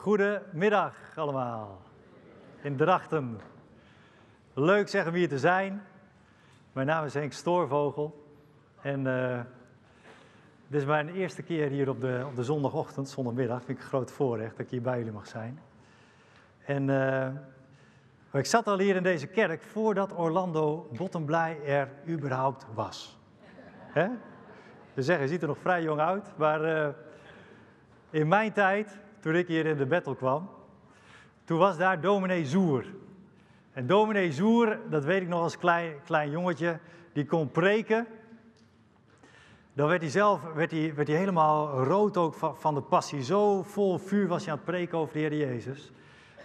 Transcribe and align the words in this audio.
Goedemiddag 0.00 0.94
allemaal. 1.16 1.80
In 2.60 2.76
Drachten. 2.76 3.40
Leuk 4.54 4.88
zeg 4.88 5.06
om 5.06 5.14
hier 5.14 5.28
te 5.28 5.38
zijn. 5.38 5.82
Mijn 6.72 6.86
naam 6.86 7.04
is 7.04 7.14
Henk 7.14 7.32
Stoorvogel. 7.32 8.32
En 8.80 9.06
uh, 9.06 9.40
dit 10.66 10.80
is 10.80 10.86
mijn 10.86 11.08
eerste 11.08 11.42
keer 11.42 11.68
hier 11.68 11.88
op 11.88 12.00
de, 12.00 12.24
op 12.26 12.36
de 12.36 12.44
zondagochtend, 12.44 13.08
zondagmiddag. 13.08 13.62
Vind 13.64 13.78
ik 13.78 13.84
een 13.84 13.90
groot 13.90 14.10
voorrecht 14.10 14.50
dat 14.50 14.60
ik 14.60 14.70
hier 14.70 14.82
bij 14.82 14.98
jullie 14.98 15.12
mag 15.12 15.26
zijn. 15.26 15.60
En 16.64 16.88
uh, 16.88 17.28
ik 18.32 18.46
zat 18.46 18.66
al 18.66 18.78
hier 18.78 18.96
in 18.96 19.02
deze 19.02 19.26
kerk 19.26 19.62
voordat 19.62 20.18
Orlando 20.18 20.88
Bottomblij 20.92 21.58
er 21.66 21.88
überhaupt 22.08 22.66
was. 22.74 23.18
Hè? 23.78 24.08
Ze 24.94 25.02
zeggen, 25.02 25.24
hij 25.24 25.32
ziet 25.32 25.42
er 25.42 25.48
nog 25.48 25.58
vrij 25.58 25.82
jong 25.82 26.00
uit, 26.00 26.32
maar 26.36 26.64
uh, 26.64 26.88
in 28.10 28.28
mijn 28.28 28.52
tijd 28.52 28.98
toen 29.20 29.34
ik 29.34 29.46
hier 29.46 29.66
in 29.66 29.76
de 29.76 29.86
battle 29.86 30.16
kwam, 30.16 30.50
toen 31.44 31.58
was 31.58 31.76
daar 31.76 32.00
dominee 32.00 32.46
Zoer. 32.46 32.84
En 33.72 33.86
dominee 33.86 34.32
Zoer, 34.32 34.78
dat 34.90 35.04
weet 35.04 35.22
ik 35.22 35.28
nog 35.28 35.42
als 35.42 35.58
klein, 35.58 35.94
klein 36.04 36.30
jongetje, 36.30 36.78
die 37.12 37.26
kon 37.26 37.50
preken. 37.50 38.06
Dan 39.72 39.88
werd 39.88 40.00
hij 40.00 40.10
zelf 40.10 40.40
werd 40.54 40.70
hij, 40.70 40.94
werd 40.94 41.08
hij 41.08 41.16
helemaal 41.16 41.84
rood 41.84 42.16
ook 42.16 42.34
van, 42.34 42.56
van 42.56 42.74
de 42.74 42.80
passie. 42.80 43.22
Zo 43.22 43.62
vol 43.62 43.98
vuur 43.98 44.28
was 44.28 44.42
hij 44.42 44.52
aan 44.52 44.58
het 44.58 44.66
preken 44.66 44.98
over 44.98 45.12
de 45.12 45.18
Heer 45.18 45.34
Jezus. 45.34 45.92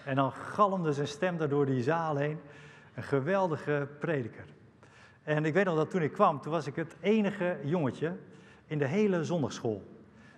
En 0.05 0.15
dan 0.15 0.31
galmde 0.31 0.93
zijn 0.93 1.07
stem 1.07 1.37
daar 1.37 1.49
door 1.49 1.65
die 1.65 1.83
zaal 1.83 2.15
heen. 2.15 2.39
Een 2.95 3.03
geweldige 3.03 3.87
prediker. 3.99 4.45
En 5.23 5.45
ik 5.45 5.53
weet 5.53 5.65
nog 5.65 5.75
dat 5.75 5.89
toen 5.89 6.01
ik 6.01 6.11
kwam, 6.11 6.41
toen 6.41 6.51
was 6.51 6.67
ik 6.67 6.75
het 6.75 6.95
enige 6.99 7.57
jongetje 7.63 8.15
in 8.67 8.77
de 8.77 8.85
hele 8.85 9.23
zondagschool. 9.23 9.83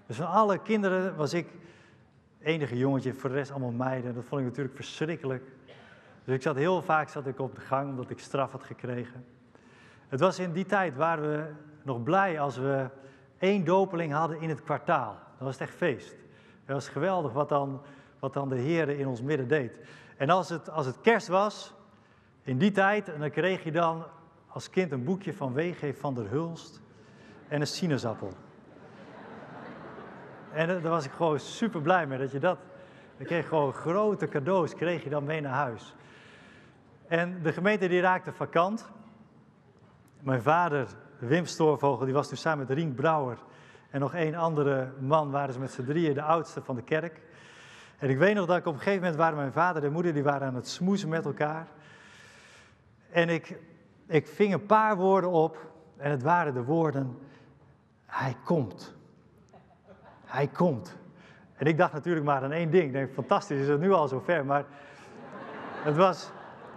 Dus 0.05 0.15
van 0.15 0.27
alle 0.27 0.57
kinderen 0.57 1.15
was 1.15 1.33
ik 1.33 1.47
enige 2.47 2.77
jongetje, 2.77 3.13
voor 3.13 3.29
de 3.29 3.35
rest 3.35 3.51
allemaal 3.51 3.71
meiden. 3.71 4.13
Dat 4.13 4.23
vond 4.23 4.41
ik 4.41 4.47
natuurlijk 4.47 4.75
verschrikkelijk. 4.75 5.43
Dus 6.23 6.35
ik 6.35 6.41
zat 6.41 6.55
heel 6.55 6.81
vaak 6.81 7.09
zat 7.09 7.27
ik 7.27 7.39
op 7.39 7.55
de 7.55 7.61
gang 7.61 7.89
omdat 7.89 8.09
ik 8.09 8.19
straf 8.19 8.51
had 8.51 8.63
gekregen. 8.63 9.25
Het 10.07 10.19
was 10.19 10.39
in 10.39 10.51
die 10.51 10.65
tijd 10.65 10.95
waren 10.95 11.31
we 11.31 11.45
nog 11.83 12.03
blij 12.03 12.39
als 12.39 12.57
we 12.57 12.89
één 13.37 13.65
dopeling 13.65 14.13
hadden 14.13 14.41
in 14.41 14.49
het 14.49 14.63
kwartaal. 14.63 15.17
Dat 15.37 15.47
was 15.47 15.57
echt 15.57 15.73
feest. 15.73 16.15
Het 16.65 16.75
was 16.75 16.89
geweldig 16.89 17.33
wat 17.33 17.49
dan, 17.49 17.81
wat 18.19 18.33
dan 18.33 18.49
de 18.49 18.55
Heer 18.55 18.89
in 18.89 19.07
ons 19.07 19.21
midden 19.21 19.47
deed. 19.47 19.79
En 20.17 20.29
als 20.29 20.49
het, 20.49 20.69
als 20.69 20.85
het 20.85 21.01
kerst 21.01 21.27
was, 21.27 21.73
in 22.43 22.57
die 22.57 22.71
tijd, 22.71 23.09
en 23.09 23.19
dan 23.19 23.29
kreeg 23.29 23.63
je 23.63 23.71
dan 23.71 24.05
als 24.47 24.69
kind 24.69 24.91
een 24.91 25.03
boekje 25.03 25.33
van 25.33 25.53
W.G. 25.53 25.97
van 25.99 26.13
der 26.13 26.29
Hulst 26.29 26.81
en 27.47 27.61
een 27.61 27.67
sinaasappel. 27.67 28.29
En 30.57 30.67
daar 30.67 30.81
was 30.81 31.05
ik 31.05 31.11
gewoon 31.11 31.39
super 31.39 31.81
blij 31.81 32.07
mee 32.07 32.17
dat 32.17 32.31
je 32.31 32.39
dat. 32.39 32.59
Dan 33.17 33.25
kreeg 33.25 33.47
gewoon 33.47 33.73
grote 33.73 34.27
cadeaus, 34.27 34.75
kreeg 34.75 35.03
je 35.03 35.09
dan 35.09 35.23
mee 35.23 35.41
naar 35.41 35.53
huis. 35.53 35.95
En 37.07 37.41
de 37.43 37.53
gemeente 37.53 37.87
die 37.87 38.01
raakte 38.01 38.31
vakant. 38.31 38.89
Mijn 40.19 40.41
vader, 40.41 40.87
Wim 41.19 41.45
Stoorvogel, 41.45 42.05
die 42.05 42.13
was 42.13 42.27
toen 42.27 42.37
samen 42.37 42.67
met 42.67 42.77
Rien 42.77 42.93
Brouwer 42.93 43.37
en 43.89 43.99
nog 43.99 44.13
één 44.13 44.35
andere 44.35 44.91
man, 44.99 45.31
waren 45.31 45.53
ze 45.53 45.59
met 45.59 45.71
z'n 45.71 45.83
drieën 45.83 46.13
de 46.13 46.21
oudste 46.21 46.61
van 46.61 46.75
de 46.75 46.83
kerk. 46.83 47.21
En 47.97 48.09
ik 48.09 48.17
weet 48.17 48.35
nog 48.35 48.45
dat 48.45 48.57
ik 48.57 48.65
op 48.65 48.73
een 48.73 48.79
gegeven 48.79 49.01
moment 49.01 49.17
waren 49.19 49.37
mijn 49.37 49.53
vader 49.53 49.83
en 49.83 49.91
moeder, 49.91 50.13
die 50.13 50.23
waren 50.23 50.47
aan 50.47 50.55
het 50.55 50.67
smoezen 50.67 51.09
met 51.09 51.25
elkaar. 51.25 51.67
En 53.09 53.29
ik, 53.29 53.59
ik 54.07 54.27
ving 54.27 54.53
een 54.53 54.65
paar 54.65 54.95
woorden 54.95 55.29
op 55.29 55.57
en 55.97 56.11
het 56.11 56.21
waren 56.21 56.53
de 56.53 56.63
woorden, 56.63 57.17
hij 58.05 58.35
komt. 58.43 58.96
Hij 60.27 60.47
komt. 60.47 60.97
En 61.55 61.65
ik 61.65 61.77
dacht 61.77 61.93
natuurlijk 61.93 62.25
maar 62.25 62.43
aan 62.43 62.51
één 62.51 62.69
ding. 62.69 62.83
Ik 62.83 62.91
denk, 62.91 63.13
fantastisch, 63.13 63.59
is 63.59 63.67
het 63.67 63.79
nu 63.79 63.91
al 63.91 64.07
zover. 64.07 64.45
Maar 64.45 64.65
het 65.83 65.95
was 65.95 66.31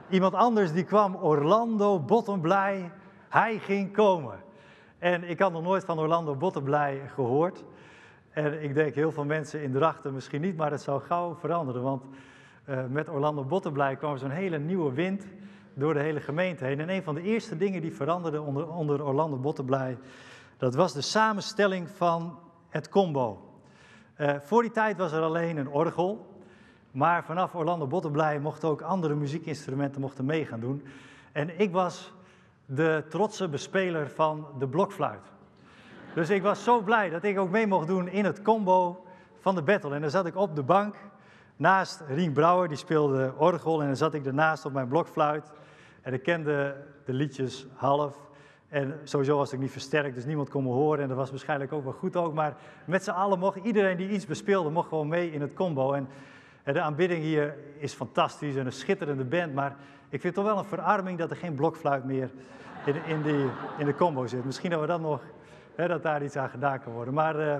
iemand 0.08 0.34
anders 0.34 0.72
die 0.72 0.84
kwam, 0.84 1.14
Orlando 1.14 2.00
Bottomblij. 2.00 2.90
Hij 3.28 3.58
ging 3.58 3.92
komen. 3.92 4.38
En 4.98 5.24
ik 5.24 5.38
had 5.38 5.52
nog 5.52 5.62
nooit 5.62 5.84
van 5.84 5.98
Orlando 5.98 6.34
Bottomblij 6.34 7.00
gehoord. 7.14 7.64
En 8.30 8.62
ik 8.62 8.74
denk 8.74 8.94
heel 8.94 9.12
veel 9.12 9.24
mensen 9.24 9.62
in 9.62 9.72
Drachten 9.72 10.14
misschien 10.14 10.40
niet, 10.40 10.56
maar 10.56 10.70
het 10.70 10.82
zou 10.82 11.00
gauw 11.00 11.34
veranderen. 11.34 11.82
Want 11.82 12.04
uh, 12.68 12.78
met 12.88 13.08
Orlando 13.08 13.44
Bottomblij 13.44 13.96
kwam 13.96 14.16
zo'n 14.16 14.30
hele 14.30 14.58
nieuwe 14.58 14.92
wind 14.92 15.26
door 15.74 15.94
de 15.94 16.00
hele 16.00 16.20
gemeente 16.20 16.64
heen. 16.64 16.80
En 16.80 16.88
een 16.88 17.02
van 17.02 17.14
de 17.14 17.22
eerste 17.22 17.56
dingen 17.56 17.80
die 17.80 17.94
veranderde 17.94 18.40
onder, 18.40 18.68
onder 18.68 19.04
Orlando 19.04 19.36
Bottomblij, 19.36 19.98
dat 20.56 20.74
was 20.74 20.92
de 20.92 21.00
samenstelling 21.00 21.88
van 21.88 22.38
het 22.70 22.88
combo. 22.88 23.48
Uh, 24.16 24.34
voor 24.42 24.62
die 24.62 24.70
tijd 24.70 24.96
was 24.96 25.12
er 25.12 25.22
alleen 25.22 25.56
een 25.56 25.68
orgel, 25.68 26.26
maar 26.90 27.24
vanaf 27.24 27.54
Orlando 27.54 27.86
Bottenblij 27.86 28.38
mochten 28.38 28.68
ook 28.68 28.82
andere 28.82 29.14
muziekinstrumenten 29.14 30.00
mochten 30.00 30.24
mee 30.24 30.46
gaan 30.46 30.60
doen. 30.60 30.86
En 31.32 31.60
ik 31.60 31.72
was 31.72 32.12
de 32.66 33.04
trotse 33.08 33.48
bespeler 33.48 34.08
van 34.08 34.46
de 34.58 34.68
blokfluit. 34.68 35.32
Dus 36.14 36.30
ik 36.30 36.42
was 36.42 36.64
zo 36.64 36.80
blij 36.80 37.10
dat 37.10 37.24
ik 37.24 37.38
ook 37.38 37.50
mee 37.50 37.66
mocht 37.66 37.86
doen 37.86 38.08
in 38.08 38.24
het 38.24 38.42
combo 38.42 39.04
van 39.38 39.54
de 39.54 39.62
battle. 39.62 39.94
En 39.94 40.00
dan 40.00 40.10
zat 40.10 40.26
ik 40.26 40.36
op 40.36 40.56
de 40.56 40.62
bank 40.62 40.94
naast 41.56 42.02
Rien 42.08 42.32
Brouwer, 42.32 42.68
die 42.68 42.76
speelde 42.76 43.32
orgel. 43.36 43.80
En 43.80 43.86
dan 43.86 43.96
zat 43.96 44.14
ik 44.14 44.26
ernaast 44.26 44.64
op 44.64 44.72
mijn 44.72 44.88
blokfluit. 44.88 45.52
En 46.02 46.12
ik 46.12 46.22
kende 46.22 46.76
de 47.04 47.12
liedjes 47.12 47.66
half. 47.74 48.29
En 48.70 49.00
sowieso 49.04 49.36
was 49.36 49.52
ik 49.52 49.58
niet 49.58 49.70
versterkt, 49.70 50.14
dus 50.14 50.24
niemand 50.24 50.48
kon 50.48 50.62
me 50.62 50.70
horen. 50.70 51.02
En 51.02 51.08
dat 51.08 51.16
was 51.16 51.30
waarschijnlijk 51.30 51.72
ook 51.72 51.84
wel 51.84 51.92
goed 51.92 52.16
ook. 52.16 52.34
Maar 52.34 52.56
met 52.84 53.04
z'n 53.04 53.10
allen 53.10 53.38
mocht 53.38 53.56
iedereen 53.56 53.96
die 53.96 54.08
iets 54.08 54.26
bespeelde, 54.26 54.70
mocht 54.70 54.88
gewoon 54.88 55.08
mee 55.08 55.32
in 55.32 55.40
het 55.40 55.54
combo. 55.54 55.92
En 55.92 56.08
de 56.64 56.80
aanbidding 56.80 57.22
hier 57.22 57.56
is 57.78 57.92
fantastisch 57.92 58.56
en 58.56 58.66
een 58.66 58.72
schitterende 58.72 59.24
band. 59.24 59.54
Maar 59.54 59.76
ik 60.08 60.20
vind 60.20 60.34
toch 60.34 60.44
wel 60.44 60.58
een 60.58 60.64
verarming 60.64 61.18
dat 61.18 61.30
er 61.30 61.36
geen 61.36 61.54
blokfluit 61.54 62.04
meer 62.04 62.30
in, 62.84 62.94
in, 63.06 63.50
in 63.78 63.86
de 63.86 63.94
combo 63.94 64.26
zit. 64.26 64.44
Misschien 64.44 64.70
dat 64.70 64.80
we 64.80 64.86
dat 64.86 65.00
nog, 65.00 65.22
hè, 65.74 65.88
dat 65.88 66.02
daar 66.02 66.22
iets 66.22 66.36
aan 66.36 66.50
gedaan 66.50 66.80
kan 66.80 66.92
worden. 66.92 67.14
Maar... 67.14 67.40
Uh, 67.40 67.56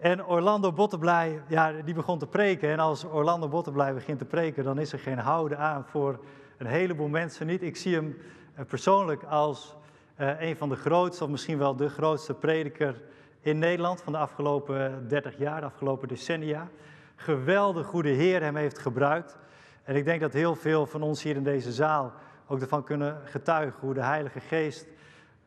en 0.00 0.26
Orlando 0.26 0.72
Bottenblij, 0.72 1.40
ja, 1.48 1.72
die 1.84 1.94
begon 1.94 2.18
te 2.18 2.26
preken. 2.26 2.70
En 2.70 2.78
als 2.78 3.04
Orlando 3.04 3.48
Bottenblij 3.48 3.94
begint 3.94 4.18
te 4.18 4.24
preken, 4.24 4.64
dan 4.64 4.78
is 4.78 4.92
er 4.92 4.98
geen 4.98 5.18
houden 5.18 5.58
aan 5.58 5.84
voor 5.84 6.18
een 6.58 6.66
heleboel 6.66 7.08
mensen 7.08 7.46
niet. 7.46 7.62
Ik 7.62 7.76
zie 7.76 7.94
hem 7.94 8.16
eh, 8.16 8.35
persoonlijk 8.64 9.24
als 9.24 9.76
uh, 10.20 10.40
een 10.40 10.56
van 10.56 10.68
de 10.68 10.76
grootste, 10.76 11.24
of 11.24 11.30
misschien 11.30 11.58
wel 11.58 11.76
de 11.76 11.88
grootste 11.88 12.34
prediker 12.34 13.02
in 13.40 13.58
Nederland 13.58 14.02
van 14.02 14.12
de 14.12 14.18
afgelopen 14.18 15.08
30 15.08 15.38
jaar, 15.38 15.60
de 15.60 15.66
afgelopen 15.66 16.08
decennia. 16.08 16.68
Geweldig 17.16 17.86
goede 17.86 18.08
Heer 18.08 18.42
hem 18.42 18.56
heeft 18.56 18.78
gebruikt. 18.78 19.38
En 19.82 19.96
ik 19.96 20.04
denk 20.04 20.20
dat 20.20 20.32
heel 20.32 20.54
veel 20.54 20.86
van 20.86 21.02
ons 21.02 21.22
hier 21.22 21.36
in 21.36 21.42
deze 21.42 21.72
zaal 21.72 22.12
ook 22.46 22.60
ervan 22.60 22.84
kunnen 22.84 23.20
getuigen 23.24 23.80
hoe 23.80 23.94
de 23.94 24.04
Heilige 24.04 24.40
Geest 24.40 24.86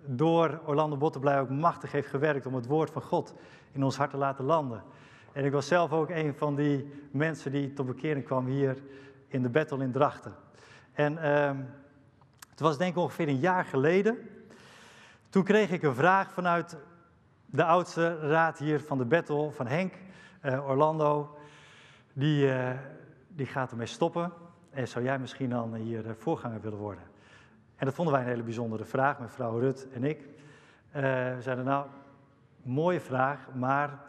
door 0.05 0.59
Orlando 0.65 0.97
Bottenblij 0.97 1.39
ook 1.39 1.49
machtig 1.49 1.91
heeft 1.91 2.07
gewerkt 2.07 2.45
om 2.45 2.55
het 2.55 2.65
woord 2.65 2.89
van 2.89 3.01
God 3.01 3.33
in 3.71 3.83
ons 3.83 3.97
hart 3.97 4.11
te 4.11 4.17
laten 4.17 4.45
landen. 4.45 4.83
En 5.31 5.45
ik 5.45 5.51
was 5.51 5.67
zelf 5.67 5.91
ook 5.91 6.09
een 6.09 6.33
van 6.35 6.55
die 6.55 6.93
mensen 7.11 7.51
die 7.51 7.73
tot 7.73 7.85
bekering 7.85 8.25
kwam 8.25 8.45
hier 8.45 8.77
in 9.27 9.41
de 9.41 9.49
battle 9.49 9.83
in 9.83 9.91
Drachten. 9.91 10.35
En 10.93 11.13
uh, 11.13 11.51
het 12.59 12.67
was 12.67 12.77
denk 12.77 12.91
ik 12.91 13.01
ongeveer 13.01 13.27
een 13.27 13.39
jaar 13.39 13.65
geleden. 13.65 14.17
Toen 15.29 15.43
kreeg 15.43 15.71
ik 15.71 15.83
een 15.83 15.95
vraag 15.95 16.31
vanuit 16.31 16.77
de 17.45 17.63
oudste 17.63 18.19
raad 18.19 18.57
hier 18.57 18.81
van 18.81 18.97
de 18.97 19.05
battle, 19.05 19.51
van 19.51 19.67
Henk, 19.67 19.93
uh, 20.45 20.69
Orlando. 20.69 21.37
Die, 22.13 22.45
uh, 22.45 22.69
die 23.27 23.45
gaat 23.45 23.71
ermee 23.71 23.85
stoppen. 23.85 24.31
En 24.69 24.87
zou 24.87 25.05
jij 25.05 25.19
misschien 25.19 25.49
dan 25.49 25.73
hier 25.73 26.05
uh, 26.05 26.11
voorganger 26.17 26.61
willen 26.61 26.77
worden? 26.77 27.03
En 27.75 27.85
dat 27.85 27.95
vonden 27.95 28.13
wij 28.13 28.23
een 28.23 28.29
hele 28.29 28.43
bijzondere 28.43 28.85
vraag, 28.85 29.19
mevrouw 29.19 29.59
Rut 29.59 29.87
en 29.93 30.03
ik. 30.03 30.27
we 30.91 31.37
zeiden 31.39 31.65
nou, 31.65 31.85
mooie 32.61 32.99
vraag, 32.99 33.39
maar 33.53 33.99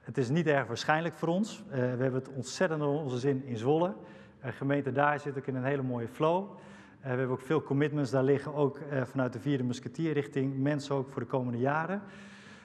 het 0.00 0.18
is 0.18 0.28
niet 0.28 0.46
erg 0.46 0.66
waarschijnlijk 0.66 1.14
voor 1.14 1.28
ons. 1.28 1.64
we 1.68 1.76
hebben 1.76 2.14
het 2.14 2.28
ontzettend 2.28 2.80
naar 2.80 2.88
onze 2.88 3.18
zin 3.18 3.44
in 3.44 3.56
Zwolle. 3.56 3.94
De 4.42 4.52
gemeente 4.52 4.92
daar 4.92 5.20
zit 5.20 5.38
ook 5.38 5.46
in 5.46 5.54
een 5.54 5.64
hele 5.64 5.82
mooie 5.82 6.08
flow. 6.08 6.56
Uh, 6.98 7.04
we 7.04 7.08
hebben 7.18 7.36
ook 7.36 7.40
veel 7.40 7.62
commitments 7.62 8.10
daar 8.10 8.22
liggen, 8.22 8.54
ook 8.54 8.78
uh, 8.78 9.02
vanuit 9.02 9.32
de 9.32 9.40
vierde 9.40 9.64
musketier 9.64 10.12
richting 10.12 10.58
mensen 10.58 10.94
ook 10.94 11.10
voor 11.10 11.22
de 11.22 11.28
komende 11.28 11.58
jaren. 11.58 12.02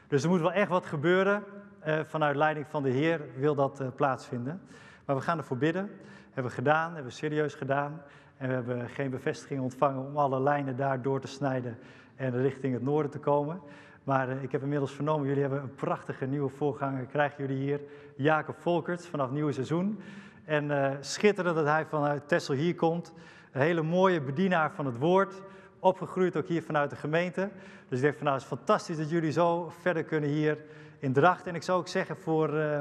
Dus 0.08 0.24
er 0.24 0.30
moet 0.30 0.40
wel 0.40 0.54
echt 0.54 0.70
wat 0.70 0.86
gebeuren. 0.86 1.44
Uh, 1.88 2.00
vanuit 2.06 2.36
leiding 2.36 2.68
van 2.68 2.84
de 2.84 2.90
Heer 2.90 3.22
wil 3.38 3.56
dat 3.56 3.96
plaatsvinden. 3.96 4.62
Maar 5.06 5.16
we 5.16 5.22
gaan 5.22 5.38
ervoor 5.38 5.58
bidden. 5.58 5.90
Hebben 6.26 6.52
we 6.52 6.58
gedaan, 6.58 6.86
hebben 6.86 7.12
we 7.12 7.18
serieus 7.18 7.56
gedaan. 7.56 8.02
En 8.38 8.48
we 8.48 8.54
hebben 8.54 8.90
geen 8.90 9.10
bevestiging 9.10 9.62
ontvangen 9.62 10.06
om 10.06 10.18
alle 10.18 10.42
lijnen 10.42 10.76
daar 10.76 11.02
door 11.02 11.20
te 11.20 11.28
snijden 11.28 11.78
en 12.16 12.42
richting 12.42 12.74
het 12.74 12.84
noorden 12.84 13.12
te 13.12 13.20
komen. 13.20 13.62
Maar 14.04 14.30
ik 14.30 14.52
heb 14.52 14.62
inmiddels 14.62 14.92
vernomen, 14.92 15.28
jullie 15.28 15.42
hebben 15.42 15.62
een 15.62 15.76
prachtige 15.76 16.26
nieuwe 16.26 16.50
voorganger, 16.50 17.06
krijgen 17.06 17.48
jullie 17.48 17.64
hier. 17.64 17.80
Jacob 18.16 18.56
Volkerts 18.60 19.08
vanaf 19.08 19.32
nieuwe 19.32 19.52
seizoen. 19.52 20.00
En 20.46 20.98
schitterend 21.00 21.56
dat 21.56 21.66
hij 21.66 21.86
vanuit 21.86 22.28
Tessel 22.28 22.54
hier 22.54 22.76
komt. 22.76 23.14
Een 23.54 23.62
hele 23.62 23.82
mooie 23.82 24.22
bedienaar 24.22 24.72
van 24.72 24.86
het 24.86 24.98
woord. 24.98 25.42
Opgegroeid 25.80 26.38
ook 26.38 26.48
hier 26.48 26.64
vanuit 26.64 26.90
de 26.90 26.96
gemeente. 26.96 27.50
Dus 27.88 27.98
ik 27.98 28.04
denk 28.04 28.16
van 28.16 28.24
nou, 28.24 28.36
het 28.36 28.44
is 28.44 28.58
fantastisch 28.58 28.98
dat 28.98 29.10
jullie 29.10 29.32
zo 29.32 29.72
verder 29.82 30.04
kunnen 30.04 30.30
hier 30.30 30.58
in 31.00 31.14
Dracht. 31.14 31.48
En 31.48 31.56
ik 31.56 31.64
zou 31.64 31.80
ook 31.80 31.88
zeggen 31.88 32.18
voor, 32.18 32.54
uh, 32.54 32.78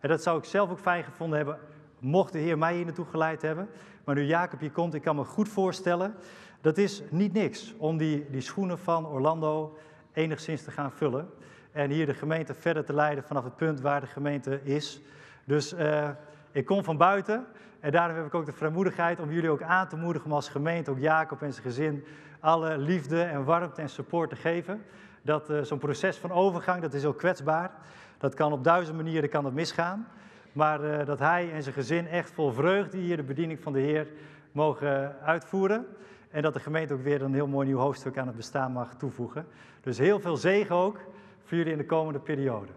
En 0.00 0.08
dat 0.08 0.22
zou 0.22 0.38
ik 0.38 0.44
zelf 0.44 0.70
ook 0.70 0.78
fijn 0.78 1.04
gevonden 1.04 1.36
hebben, 1.36 1.58
mocht 1.98 2.32
de 2.32 2.38
Heer 2.38 2.58
mij 2.58 2.74
hier 2.74 2.84
naartoe 2.84 3.04
geleid 3.04 3.42
hebben. 3.42 3.68
Maar 4.04 4.14
nu 4.14 4.22
Jacob 4.24 4.60
hier 4.60 4.70
komt, 4.70 4.94
ik 4.94 5.02
kan 5.02 5.16
me 5.16 5.24
goed 5.24 5.48
voorstellen, 5.48 6.14
dat 6.60 6.78
is 6.78 7.02
niet 7.10 7.32
niks 7.32 7.74
om 7.78 7.96
die, 7.96 8.26
die 8.30 8.40
schoenen 8.40 8.78
van 8.78 9.06
Orlando 9.06 9.78
enigszins 10.12 10.62
te 10.62 10.70
gaan 10.70 10.92
vullen. 10.92 11.30
En 11.72 11.90
hier 11.90 12.06
de 12.06 12.14
gemeente 12.14 12.54
verder 12.54 12.84
te 12.84 12.94
leiden 12.94 13.24
vanaf 13.24 13.44
het 13.44 13.56
punt 13.56 13.80
waar 13.80 14.00
de 14.00 14.06
gemeente 14.06 14.60
is. 14.64 15.00
Dus 15.44 15.72
uh, 15.72 16.08
ik 16.52 16.64
kom 16.64 16.84
van 16.84 16.96
buiten 16.96 17.46
en 17.80 17.90
daarom 17.90 18.16
heb 18.16 18.26
ik 18.26 18.34
ook 18.34 18.46
de 18.46 18.52
vrijmoedigheid 18.52 19.20
om 19.20 19.32
jullie 19.32 19.50
ook 19.50 19.62
aan 19.62 19.88
te 19.88 19.96
moedigen 19.96 20.30
om 20.30 20.36
als 20.36 20.48
gemeente, 20.48 20.90
ook 20.90 20.98
Jacob 20.98 21.42
en 21.42 21.52
zijn 21.52 21.64
gezin, 21.66 22.04
alle 22.40 22.78
liefde 22.78 23.22
en 23.22 23.44
warmte 23.44 23.80
en 23.80 23.88
support 23.88 24.30
te 24.30 24.36
geven. 24.36 24.82
Dat 25.22 25.50
uh, 25.50 25.62
zo'n 25.62 25.78
proces 25.78 26.16
van 26.16 26.30
overgang, 26.30 26.82
dat 26.82 26.94
is 26.94 27.02
heel 27.02 27.14
kwetsbaar. 27.14 27.70
Dat 28.18 28.34
kan 28.34 28.52
op 28.52 28.64
duizend 28.64 28.96
manieren 28.96 29.28
kan 29.28 29.42
dat 29.42 29.52
misgaan. 29.52 30.08
Maar 30.52 30.84
uh, 30.84 31.06
dat 31.06 31.18
hij 31.18 31.52
en 31.52 31.62
zijn 31.62 31.74
gezin 31.74 32.06
echt 32.06 32.30
vol 32.30 32.52
vreugde 32.52 32.96
hier 32.96 33.16
de 33.16 33.22
bediening 33.22 33.60
van 33.60 33.72
de 33.72 33.80
Heer 33.80 34.06
mogen 34.52 35.16
uitvoeren. 35.20 35.86
En 36.30 36.42
dat 36.42 36.54
de 36.54 36.60
gemeente 36.60 36.94
ook 36.94 37.02
weer 37.02 37.22
een 37.22 37.34
heel 37.34 37.46
mooi 37.46 37.66
nieuw 37.66 37.78
hoofdstuk 37.78 38.18
aan 38.18 38.26
het 38.26 38.36
bestaan 38.36 38.72
mag 38.72 38.94
toevoegen. 38.94 39.46
Dus 39.80 39.98
heel 39.98 40.20
veel 40.20 40.36
zegen 40.36 40.76
ook 40.76 41.00
voor 41.42 41.56
jullie 41.56 41.72
in 41.72 41.78
de 41.78 41.86
komende 41.86 42.18
periode. 42.18 42.72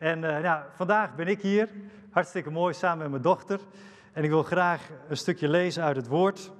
En 0.00 0.22
uh, 0.22 0.38
nou, 0.38 0.64
vandaag 0.74 1.14
ben 1.14 1.26
ik 1.26 1.40
hier, 1.40 1.68
hartstikke 2.10 2.50
mooi, 2.50 2.74
samen 2.74 2.98
met 2.98 3.10
mijn 3.10 3.22
dochter. 3.22 3.60
En 4.12 4.24
ik 4.24 4.30
wil 4.30 4.42
graag 4.42 4.88
een 5.08 5.16
stukje 5.16 5.48
lezen 5.48 5.82
uit 5.82 5.96
het 5.96 6.06
woord. 6.06 6.50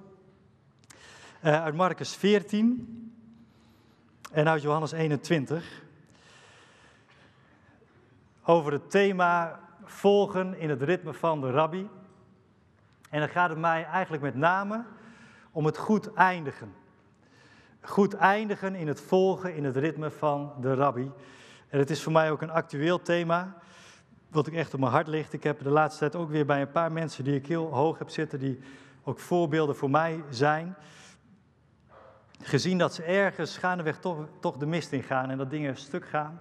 Uh, 1.44 1.62
uit 1.62 1.74
Marcus 1.74 2.16
14 2.16 3.12
en 4.32 4.48
uit 4.48 4.62
Johannes 4.62 4.92
21. 4.92 5.82
Over 8.44 8.72
het 8.72 8.90
thema 8.90 9.60
volgen 9.84 10.58
in 10.58 10.70
het 10.70 10.82
ritme 10.82 11.12
van 11.12 11.40
de 11.40 11.50
rabbi. 11.50 11.88
En 13.10 13.20
dan 13.20 13.28
gaat 13.28 13.50
het 13.50 13.58
mij 13.58 13.84
eigenlijk 13.84 14.22
met 14.22 14.34
name 14.34 14.84
om 15.52 15.64
het 15.64 15.78
goed 15.78 16.14
eindigen. 16.14 16.74
Goed 17.80 18.14
eindigen 18.14 18.74
in 18.74 18.88
het 18.88 19.00
volgen 19.00 19.54
in 19.54 19.64
het 19.64 19.76
ritme 19.76 20.10
van 20.10 20.52
de 20.60 20.74
rabbi. 20.74 21.10
En 21.70 21.78
het 21.78 21.90
is 21.90 22.02
voor 22.02 22.12
mij 22.12 22.30
ook 22.30 22.42
een 22.42 22.50
actueel 22.50 23.02
thema, 23.02 23.56
wat 24.28 24.46
ik 24.46 24.54
echt 24.54 24.74
op 24.74 24.80
mijn 24.80 24.92
hart 24.92 25.06
ligt. 25.06 25.32
Ik 25.32 25.42
heb 25.42 25.62
de 25.62 25.70
laatste 25.70 25.98
tijd 25.98 26.16
ook 26.16 26.30
weer 26.30 26.46
bij 26.46 26.60
een 26.60 26.70
paar 26.70 26.92
mensen 26.92 27.24
die 27.24 27.34
ik 27.34 27.46
heel 27.46 27.74
hoog 27.74 27.98
heb 27.98 28.08
zitten, 28.08 28.38
die 28.38 28.58
ook 29.02 29.18
voorbeelden 29.18 29.76
voor 29.76 29.90
mij 29.90 30.24
zijn, 30.30 30.76
gezien 32.42 32.78
dat 32.78 32.94
ze 32.94 33.02
ergens 33.02 33.56
gaandeweg 33.56 33.98
toch, 34.40 34.56
de 34.58 34.66
mist 34.66 34.92
in 34.92 35.02
gaan 35.02 35.30
en 35.30 35.38
dat 35.38 35.50
dingen 35.50 35.76
stuk 35.76 36.06
gaan, 36.06 36.40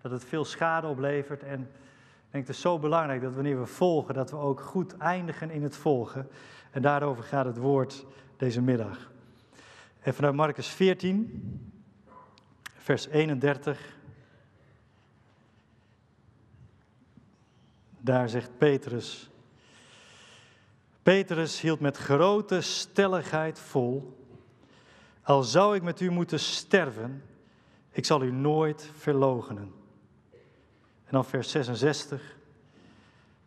dat 0.00 0.10
het 0.10 0.24
veel 0.24 0.44
schade 0.44 0.86
oplevert. 0.86 1.42
En 1.42 1.60
ik 1.60 2.30
denk 2.30 2.46
het 2.46 2.56
is 2.56 2.62
zo 2.62 2.78
belangrijk 2.78 3.22
dat 3.22 3.34
wanneer 3.34 3.60
we 3.60 3.66
volgen, 3.66 4.14
dat 4.14 4.30
we 4.30 4.36
ook 4.36 4.60
goed 4.60 4.96
eindigen 4.96 5.50
in 5.50 5.62
het 5.62 5.76
volgen. 5.76 6.28
En 6.70 6.82
daarover 6.82 7.24
gaat 7.24 7.44
het 7.44 7.56
woord 7.56 8.06
deze 8.36 8.62
middag. 8.62 9.10
En 10.00 10.14
vanuit 10.14 10.34
Marcus 10.34 10.68
14, 10.68 11.70
vers 12.76 13.06
31. 13.06 13.94
Daar 18.04 18.28
zegt 18.28 18.58
Petrus. 18.58 19.30
Petrus 21.02 21.60
hield 21.60 21.80
met 21.80 21.96
grote 21.96 22.60
stelligheid 22.60 23.58
vol. 23.58 24.18
Al 25.22 25.42
zou 25.42 25.76
ik 25.76 25.82
met 25.82 26.00
u 26.00 26.10
moeten 26.10 26.40
sterven, 26.40 27.22
ik 27.90 28.04
zal 28.04 28.22
u 28.22 28.32
nooit 28.32 28.90
verloochenen. 28.96 29.72
En 31.04 31.10
dan 31.10 31.24
vers 31.24 31.50
66. 31.50 32.36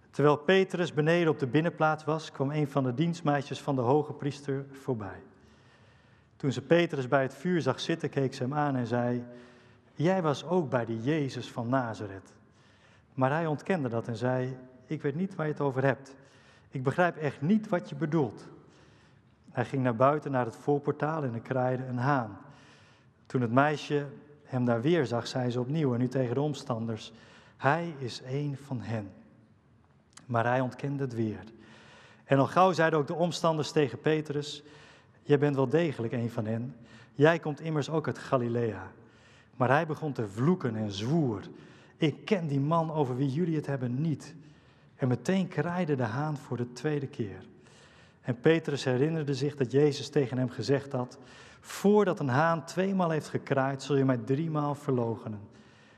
Terwijl 0.10 0.38
Petrus 0.38 0.94
beneden 0.94 1.30
op 1.30 1.40
de 1.40 1.48
binnenplaats 1.48 2.04
was, 2.04 2.32
kwam 2.32 2.52
een 2.52 2.68
van 2.68 2.84
de 2.84 2.94
dienstmeisjes 2.94 3.62
van 3.62 3.76
de 3.76 3.82
hoge 3.82 4.14
priester 4.14 4.66
voorbij. 4.72 5.22
Toen 6.36 6.52
ze 6.52 6.62
Petrus 6.62 7.08
bij 7.08 7.22
het 7.22 7.34
vuur 7.34 7.62
zag 7.62 7.80
zitten, 7.80 8.10
keek 8.10 8.34
ze 8.34 8.44
hem 8.44 8.54
aan 8.54 8.76
en 8.76 8.88
zei: 8.88 9.24
Jij 9.94 10.22
was 10.22 10.46
ook 10.46 10.70
bij 10.70 10.86
die 10.86 11.02
Jezus 11.02 11.52
van 11.52 11.70
Nazareth. 11.70 12.37
Maar 13.18 13.32
hij 13.32 13.46
ontkende 13.46 13.90
dat 13.90 14.08
en 14.08 14.16
zei: 14.16 14.58
Ik 14.86 15.02
weet 15.02 15.16
niet 15.16 15.36
waar 15.36 15.46
je 15.46 15.52
het 15.52 15.62
over 15.62 15.84
hebt. 15.84 16.16
Ik 16.70 16.84
begrijp 16.84 17.18
echt 17.18 17.42
niet 17.42 17.70
wat 17.70 17.90
je 17.90 17.96
bedoelt. 17.96 18.48
Hij 19.52 19.66
ging 19.66 19.84
naar 19.84 19.96
buiten 19.96 20.32
naar 20.32 20.46
het 20.46 20.56
voorportaal 20.56 21.24
en 21.24 21.34
er 21.34 21.40
kraaide 21.40 21.86
een 21.86 21.98
haan. 21.98 22.38
Toen 23.26 23.42
het 23.42 23.52
meisje 23.52 24.06
hem 24.44 24.66
daar 24.66 24.82
weer 24.82 25.06
zag, 25.06 25.28
zei 25.28 25.50
ze 25.50 25.60
opnieuw 25.60 25.94
en 25.94 26.00
nu 26.00 26.08
tegen 26.08 26.34
de 26.34 26.42
omstanders: 26.42 27.14
Hij 27.58 27.96
is 27.98 28.22
een 28.26 28.58
van 28.66 28.82
hen. 28.82 29.12
Maar 30.26 30.46
hij 30.46 30.62
ontkende 30.62 31.04
het 31.04 31.14
weer. 31.14 31.44
En 32.24 32.40
al 32.40 32.48
gauw 32.48 32.72
zeiden 32.72 33.00
ook 33.00 33.08
de 33.08 33.14
omstanders 33.14 33.72
tegen 33.72 34.00
Petrus: 34.00 34.64
Jij 35.24 35.40
bent 35.40 35.56
wel 35.56 35.70
degelijk 35.70 36.14
een 36.14 36.32
van 36.32 36.46
hen. 36.46 36.76
Jij 37.14 37.40
komt 37.40 37.62
immers 37.62 37.90
ook 37.90 38.08
uit 38.08 38.20
Galilea. 38.20 38.92
Maar 39.56 39.70
hij 39.70 39.86
begon 39.86 40.14
te 40.14 40.28
vloeken 40.28 40.76
en 40.76 40.92
zwoer: 40.92 41.42
Ik 41.98 42.26
ken 42.26 42.48
die 42.48 42.60
man 42.60 42.92
over 42.92 43.16
wie 43.16 43.30
jullie 43.30 43.56
het 43.56 43.66
hebben 43.66 44.02
niet. 44.02 44.36
En 44.96 45.08
meteen 45.08 45.48
kraaide 45.48 45.96
de 45.96 46.04
haan 46.04 46.38
voor 46.38 46.58
de 46.58 46.74
tweede 46.74 47.08
keer. 47.08 47.46
En 48.22 48.40
Petrus 48.40 48.84
herinnerde 48.84 49.34
zich 49.34 49.56
dat 49.56 49.72
Jezus 49.72 50.10
tegen 50.10 50.38
hem 50.38 50.50
gezegd 50.50 50.92
had: 50.92 51.18
Voordat 51.60 52.20
een 52.20 52.28
haan 52.28 52.66
tweemaal 52.66 53.10
heeft 53.10 53.28
gekraaid, 53.28 53.84
zul 53.84 53.96
je 53.96 54.06
mij 54.06 54.18
driemaal 54.18 54.76
verloochenen. 54.76 55.40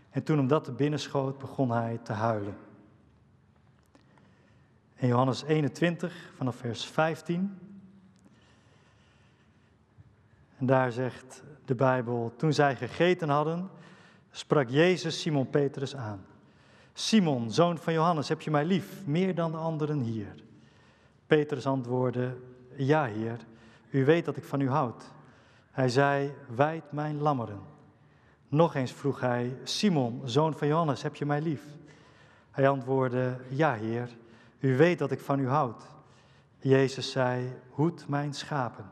En 0.09 0.23
toen 0.23 0.37
hem 0.37 0.47
dat 0.47 0.63
te 0.63 0.71
binnen 0.71 0.99
schoot, 0.99 1.37
begon 1.37 1.71
hij 1.71 1.99
te 2.03 2.13
huilen. 2.13 2.55
In 4.95 5.07
Johannes 5.07 5.43
21, 5.43 6.31
vanaf 6.35 6.55
vers 6.55 6.85
15. 6.85 7.59
En 10.57 10.65
daar 10.65 10.91
zegt 10.91 11.43
de 11.65 11.75
Bijbel: 11.75 12.33
Toen 12.37 12.53
zij 12.53 12.75
gegeten 12.75 13.29
hadden, 13.29 13.69
sprak 14.31 14.69
Jezus 14.69 15.21
Simon 15.21 15.49
Petrus 15.49 15.95
aan. 15.95 16.25
Simon, 16.93 17.51
zoon 17.51 17.77
van 17.77 17.93
Johannes, 17.93 18.29
heb 18.29 18.41
je 18.41 18.51
mij 18.51 18.65
lief, 18.65 19.05
meer 19.05 19.35
dan 19.35 19.51
de 19.51 19.57
anderen 19.57 19.99
hier? 19.99 20.35
Petrus 21.27 21.65
antwoordde: 21.65 22.37
Ja, 22.75 23.05
Heer, 23.05 23.39
u 23.89 24.05
weet 24.05 24.25
dat 24.25 24.37
ik 24.37 24.43
van 24.43 24.61
u 24.61 24.69
houd. 24.69 25.03
Hij 25.71 25.89
zei: 25.89 26.33
Wijd 26.55 26.91
mijn 26.91 27.17
lammeren. 27.17 27.61
Nog 28.47 28.75
eens 28.75 28.91
vroeg 28.91 29.19
hij: 29.19 29.57
Simon, 29.63 30.21
zoon 30.25 30.53
van 30.53 30.67
Johannes, 30.67 31.01
heb 31.01 31.15
je 31.15 31.25
mij 31.25 31.41
lief? 31.41 31.63
Hij 32.51 32.69
antwoordde: 32.69 33.37
Ja, 33.49 33.73
Heer, 33.73 34.09
u 34.59 34.77
weet 34.77 34.99
dat 34.99 35.11
ik 35.11 35.19
van 35.19 35.39
u 35.39 35.47
houd. 35.47 35.83
Jezus 36.57 37.11
zei: 37.11 37.53
Hoed 37.69 38.07
mijn 38.07 38.33
schapen. 38.33 38.85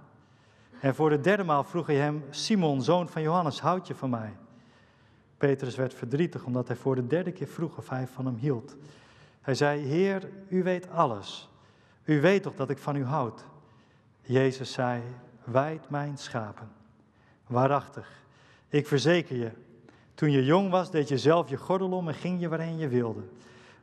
En 0.80 0.96
voor 0.96 1.10
de 1.10 1.20
derde 1.20 1.44
maal 1.44 1.64
vroeg 1.64 1.88
hij 1.88 1.96
hem: 1.96 2.24
Simon, 2.30 2.82
zoon 2.82 3.10
van 3.10 3.22
Johannes, 3.22 3.60
houd 3.60 3.88
je 3.88 3.96
van 3.96 4.10
mij? 4.10 4.38
Petrus 5.38 5.76
werd 5.76 5.94
verdrietig 5.94 6.46
omdat 6.46 6.68
hij 6.68 6.78
voor 6.78 6.96
de 6.96 7.08
derde 7.08 7.32
keer 7.32 7.48
vroeg 7.48 7.78
of 7.78 7.90
hij 7.90 8.08
van 8.08 8.26
hem 8.26 8.36
hield. 8.36 8.76
Hij 9.42 9.56
zei: 9.56 9.82
Heer, 9.82 10.30
u 10.48 10.64
weet 10.64 10.90
alles. 10.90 11.50
U 12.04 12.22
weet 12.22 12.44
toch 12.44 12.56
dat 12.56 12.70
ik 12.70 12.78
van 12.78 12.96
u 12.96 13.04
houd? 13.04 13.46
Jezus 14.22 14.72
zei: 14.72 15.02
Wijd 15.44 15.90
mijn 15.90 16.18
schapen. 16.18 16.70
Waarachtig, 17.48 18.26
ik 18.70 18.88
verzeker 18.88 19.36
je, 19.36 19.52
toen 20.14 20.32
je 20.32 20.46
jong 20.46 20.70
was, 20.70 20.92
deed 20.92 21.08
je 21.08 21.18
zelf 21.18 21.50
je 21.50 21.58
gordel 21.58 21.92
om 21.92 22.08
en 22.08 22.14
ging 22.14 22.42
je 22.42 22.48
waarheen 22.48 22.78
je 22.78 22.88
wilde. 22.88 23.24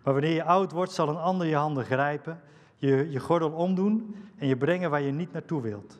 Maar 0.02 0.12
wanneer 0.12 0.34
je 0.34 0.44
oud 0.44 0.72
wordt, 0.72 0.92
zal 0.92 1.08
een 1.08 1.16
ander 1.16 1.46
je 1.46 1.56
handen 1.56 1.84
grijpen, 1.84 2.40
je 2.76 3.10
je 3.10 3.20
gordel 3.20 3.50
omdoen 3.50 4.16
en 4.38 4.46
je 4.46 4.56
brengen 4.56 4.90
waar 4.90 5.00
je 5.00 5.12
niet 5.12 5.32
naartoe 5.32 5.62
wilt. 5.62 5.98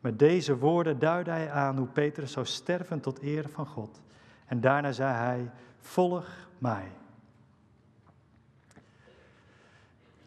Met 0.00 0.18
deze 0.18 0.58
woorden 0.58 0.98
duidde 0.98 1.30
hij 1.30 1.50
aan 1.50 1.76
hoe 1.76 1.86
Petrus 1.86 2.32
zou 2.32 2.46
sterven 2.46 3.00
tot 3.00 3.22
eer 3.22 3.48
van 3.48 3.66
God. 3.66 4.00
En 4.46 4.60
daarna 4.60 4.92
zei 4.92 5.12
hij: 5.12 5.50
Volg 5.80 6.28
mij. 6.58 6.88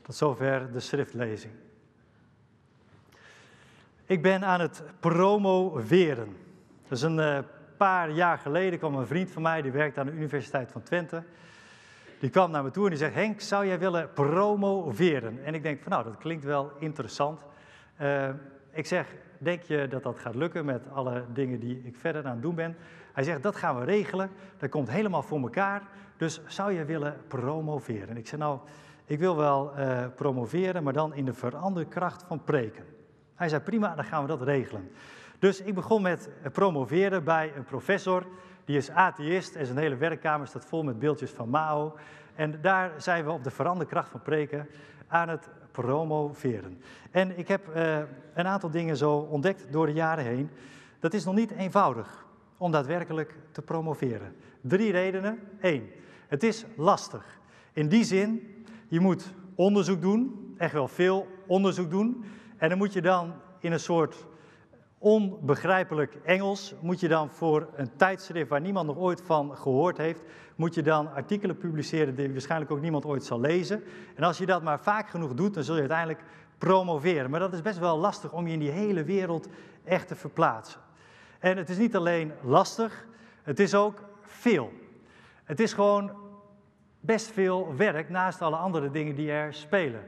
Tot 0.01 0.15
zover 0.15 0.71
de 0.71 0.79
schriftlezing. 0.79 1.53
Ik 4.05 4.21
ben 4.21 4.43
aan 4.43 4.59
het 4.59 4.83
promoveren. 4.99 6.37
Is 6.89 7.01
een 7.01 7.17
uh, 7.17 7.39
paar 7.77 8.11
jaar 8.11 8.37
geleden 8.37 8.79
kwam 8.79 8.95
een 8.95 9.07
vriend 9.07 9.31
van 9.31 9.41
mij, 9.41 9.61
die 9.61 9.71
werkt 9.71 9.97
aan 9.97 10.05
de 10.05 10.11
Universiteit 10.11 10.71
van 10.71 10.83
Twente. 10.83 11.23
Die 12.19 12.29
kwam 12.29 12.51
naar 12.51 12.63
me 12.63 12.71
toe 12.71 12.83
en 12.83 12.89
die 12.89 12.99
zegt, 12.99 13.13
Henk, 13.13 13.41
zou 13.41 13.65
jij 13.65 13.79
willen 13.79 14.13
promoveren? 14.13 15.43
En 15.43 15.53
ik 15.53 15.63
denk 15.63 15.81
van 15.81 15.91
nou, 15.91 16.03
dat 16.03 16.17
klinkt 16.17 16.43
wel 16.43 16.71
interessant. 16.79 17.45
Uh, 18.01 18.29
ik 18.71 18.85
zeg, 18.85 19.07
denk 19.37 19.61
je 19.61 19.87
dat 19.89 20.03
dat 20.03 20.19
gaat 20.19 20.35
lukken 20.35 20.65
met 20.65 20.81
alle 20.93 21.25
dingen 21.33 21.59
die 21.59 21.81
ik 21.83 21.95
verder 21.95 22.25
aan 22.25 22.31
het 22.31 22.41
doen 22.41 22.55
ben? 22.55 22.75
Hij 23.17 23.25
zegt, 23.25 23.43
dat 23.43 23.55
gaan 23.55 23.79
we 23.79 23.85
regelen, 23.85 24.29
dat 24.57 24.69
komt 24.69 24.89
helemaal 24.89 25.23
voor 25.23 25.39
elkaar. 25.39 25.81
Dus 26.17 26.41
zou 26.47 26.71
je 26.71 26.85
willen 26.85 27.17
promoveren? 27.27 28.17
Ik 28.17 28.27
zeg, 28.27 28.39
nou, 28.39 28.59
ik 29.05 29.19
wil 29.19 29.35
wel 29.35 29.73
uh, 29.77 30.05
promoveren, 30.15 30.83
maar 30.83 30.93
dan 30.93 31.13
in 31.13 31.25
de 31.25 31.33
veranderkracht 31.33 32.23
van 32.27 32.43
preken. 32.43 32.85
Hij 33.35 33.49
zei, 33.49 33.61
prima, 33.61 33.95
dan 33.95 34.03
gaan 34.03 34.21
we 34.21 34.27
dat 34.27 34.41
regelen. 34.41 34.91
Dus 35.39 35.61
ik 35.61 35.75
begon 35.75 36.01
met 36.01 36.29
promoveren 36.51 37.23
bij 37.23 37.51
een 37.55 37.63
professor, 37.63 38.25
die 38.65 38.77
is 38.77 38.91
atheïst 38.91 39.55
en 39.55 39.65
zijn 39.65 39.77
hele 39.77 39.95
werkkamer 39.95 40.47
staat 40.47 40.65
vol 40.65 40.83
met 40.83 40.99
beeldjes 40.99 41.31
van 41.31 41.49
Mao. 41.49 41.95
En 42.35 42.61
daar 42.61 42.91
zijn 42.97 43.25
we 43.25 43.31
op 43.31 43.43
de 43.43 43.51
veranderkracht 43.51 44.09
van 44.09 44.21
preken 44.21 44.69
aan 45.07 45.29
het 45.29 45.49
promoveren. 45.71 46.81
En 47.11 47.37
ik 47.37 47.47
heb 47.47 47.75
uh, 47.75 47.97
een 48.33 48.47
aantal 48.47 48.69
dingen 48.69 48.97
zo 48.97 49.13
ontdekt 49.13 49.71
door 49.71 49.85
de 49.85 49.93
jaren 49.93 50.25
heen. 50.25 50.49
Dat 50.99 51.13
is 51.13 51.25
nog 51.25 51.35
niet 51.35 51.51
eenvoudig 51.51 52.25
om 52.57 52.71
daadwerkelijk 52.71 53.35
te 53.51 53.61
promoveren. 53.61 54.35
Drie 54.61 54.91
redenen. 54.91 55.39
Eén, 55.59 55.89
het 56.27 56.43
is 56.43 56.65
lastig. 56.75 57.39
In 57.73 57.89
die 57.89 58.03
zin, 58.03 58.41
je 58.87 58.99
moet 58.99 59.33
onderzoek 59.55 60.01
doen, 60.01 60.53
echt 60.57 60.73
wel 60.73 60.87
veel 60.87 61.27
onderzoek 61.47 61.89
doen. 61.89 62.25
En 62.57 62.69
dan 62.69 62.77
moet 62.77 62.93
je 62.93 63.01
dan 63.01 63.33
in 63.59 63.71
een 63.71 63.79
soort 63.79 64.25
onbegrijpelijk 64.97 66.15
Engels, 66.23 66.75
moet 66.81 66.99
je 66.99 67.07
dan 67.07 67.29
voor 67.29 67.69
een 67.75 67.95
tijdschrift 67.95 68.49
waar 68.49 68.61
niemand 68.61 68.87
nog 68.87 68.97
ooit 68.97 69.21
van 69.21 69.57
gehoord 69.57 69.97
heeft, 69.97 70.21
moet 70.55 70.73
je 70.73 70.81
dan 70.81 71.13
artikelen 71.13 71.57
publiceren 71.57 72.15
die 72.15 72.31
waarschijnlijk 72.31 72.71
ook 72.71 72.81
niemand 72.81 73.05
ooit 73.05 73.23
zal 73.23 73.39
lezen. 73.39 73.83
En 74.15 74.23
als 74.23 74.37
je 74.37 74.45
dat 74.45 74.63
maar 74.63 74.79
vaak 74.79 75.09
genoeg 75.09 75.33
doet, 75.33 75.53
dan 75.53 75.63
zul 75.63 75.73
je 75.73 75.79
uiteindelijk 75.79 76.23
promoveren. 76.57 77.29
Maar 77.29 77.39
dat 77.39 77.53
is 77.53 77.61
best 77.61 77.79
wel 77.79 77.97
lastig 77.97 78.33
om 78.33 78.47
je 78.47 78.53
in 78.53 78.59
die 78.59 78.69
hele 78.69 79.03
wereld 79.03 79.47
echt 79.83 80.07
te 80.07 80.15
verplaatsen. 80.15 80.81
En 81.39 81.57
het 81.57 81.69
is 81.69 81.77
niet 81.77 81.95
alleen 81.95 82.31
lastig, 82.41 83.07
het 83.43 83.59
is 83.59 83.75
ook 83.75 84.03
veel. 84.21 84.71
Het 85.43 85.59
is 85.59 85.73
gewoon 85.73 86.11
best 86.99 87.31
veel 87.31 87.75
werk 87.75 88.09
naast 88.09 88.41
alle 88.41 88.55
andere 88.55 88.91
dingen 88.91 89.15
die 89.15 89.31
er 89.31 89.53
spelen. 89.53 90.01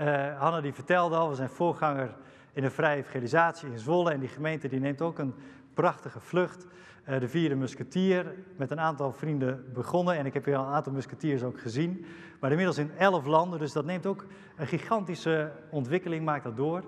Uh, 0.00 0.38
Hanne 0.38 0.60
die 0.60 0.72
vertelde 0.72 1.16
al, 1.16 1.28
we 1.28 1.34
zijn 1.34 1.48
voorganger 1.48 2.16
in 2.52 2.64
een 2.64 2.70
vrije 2.70 2.96
evangelisatie 2.96 3.70
in 3.70 3.78
Zwolle 3.78 4.10
en 4.10 4.20
die 4.20 4.28
gemeente 4.28 4.68
die 4.68 4.80
neemt 4.80 5.02
ook 5.02 5.18
een 5.18 5.34
prachtige 5.74 6.20
vlucht. 6.20 6.66
Uh, 7.08 7.20
de 7.20 7.28
vierde 7.28 7.54
musketier 7.54 8.34
met 8.56 8.70
een 8.70 8.80
aantal 8.80 9.12
vrienden 9.12 9.72
begonnen 9.72 10.16
en 10.16 10.26
ik 10.26 10.34
heb 10.34 10.44
hier 10.44 10.56
al 10.56 10.66
een 10.66 10.72
aantal 10.72 10.92
musketiers 10.92 11.42
ook 11.42 11.60
gezien. 11.60 12.06
Maar 12.40 12.50
inmiddels 12.50 12.78
in 12.78 12.90
elf 12.98 13.26
landen, 13.26 13.58
dus 13.58 13.72
dat 13.72 13.84
neemt 13.84 14.06
ook 14.06 14.26
een 14.56 14.66
gigantische 14.66 15.52
ontwikkeling, 15.70 16.24
maakt 16.24 16.44
dat 16.44 16.56
door. 16.56 16.84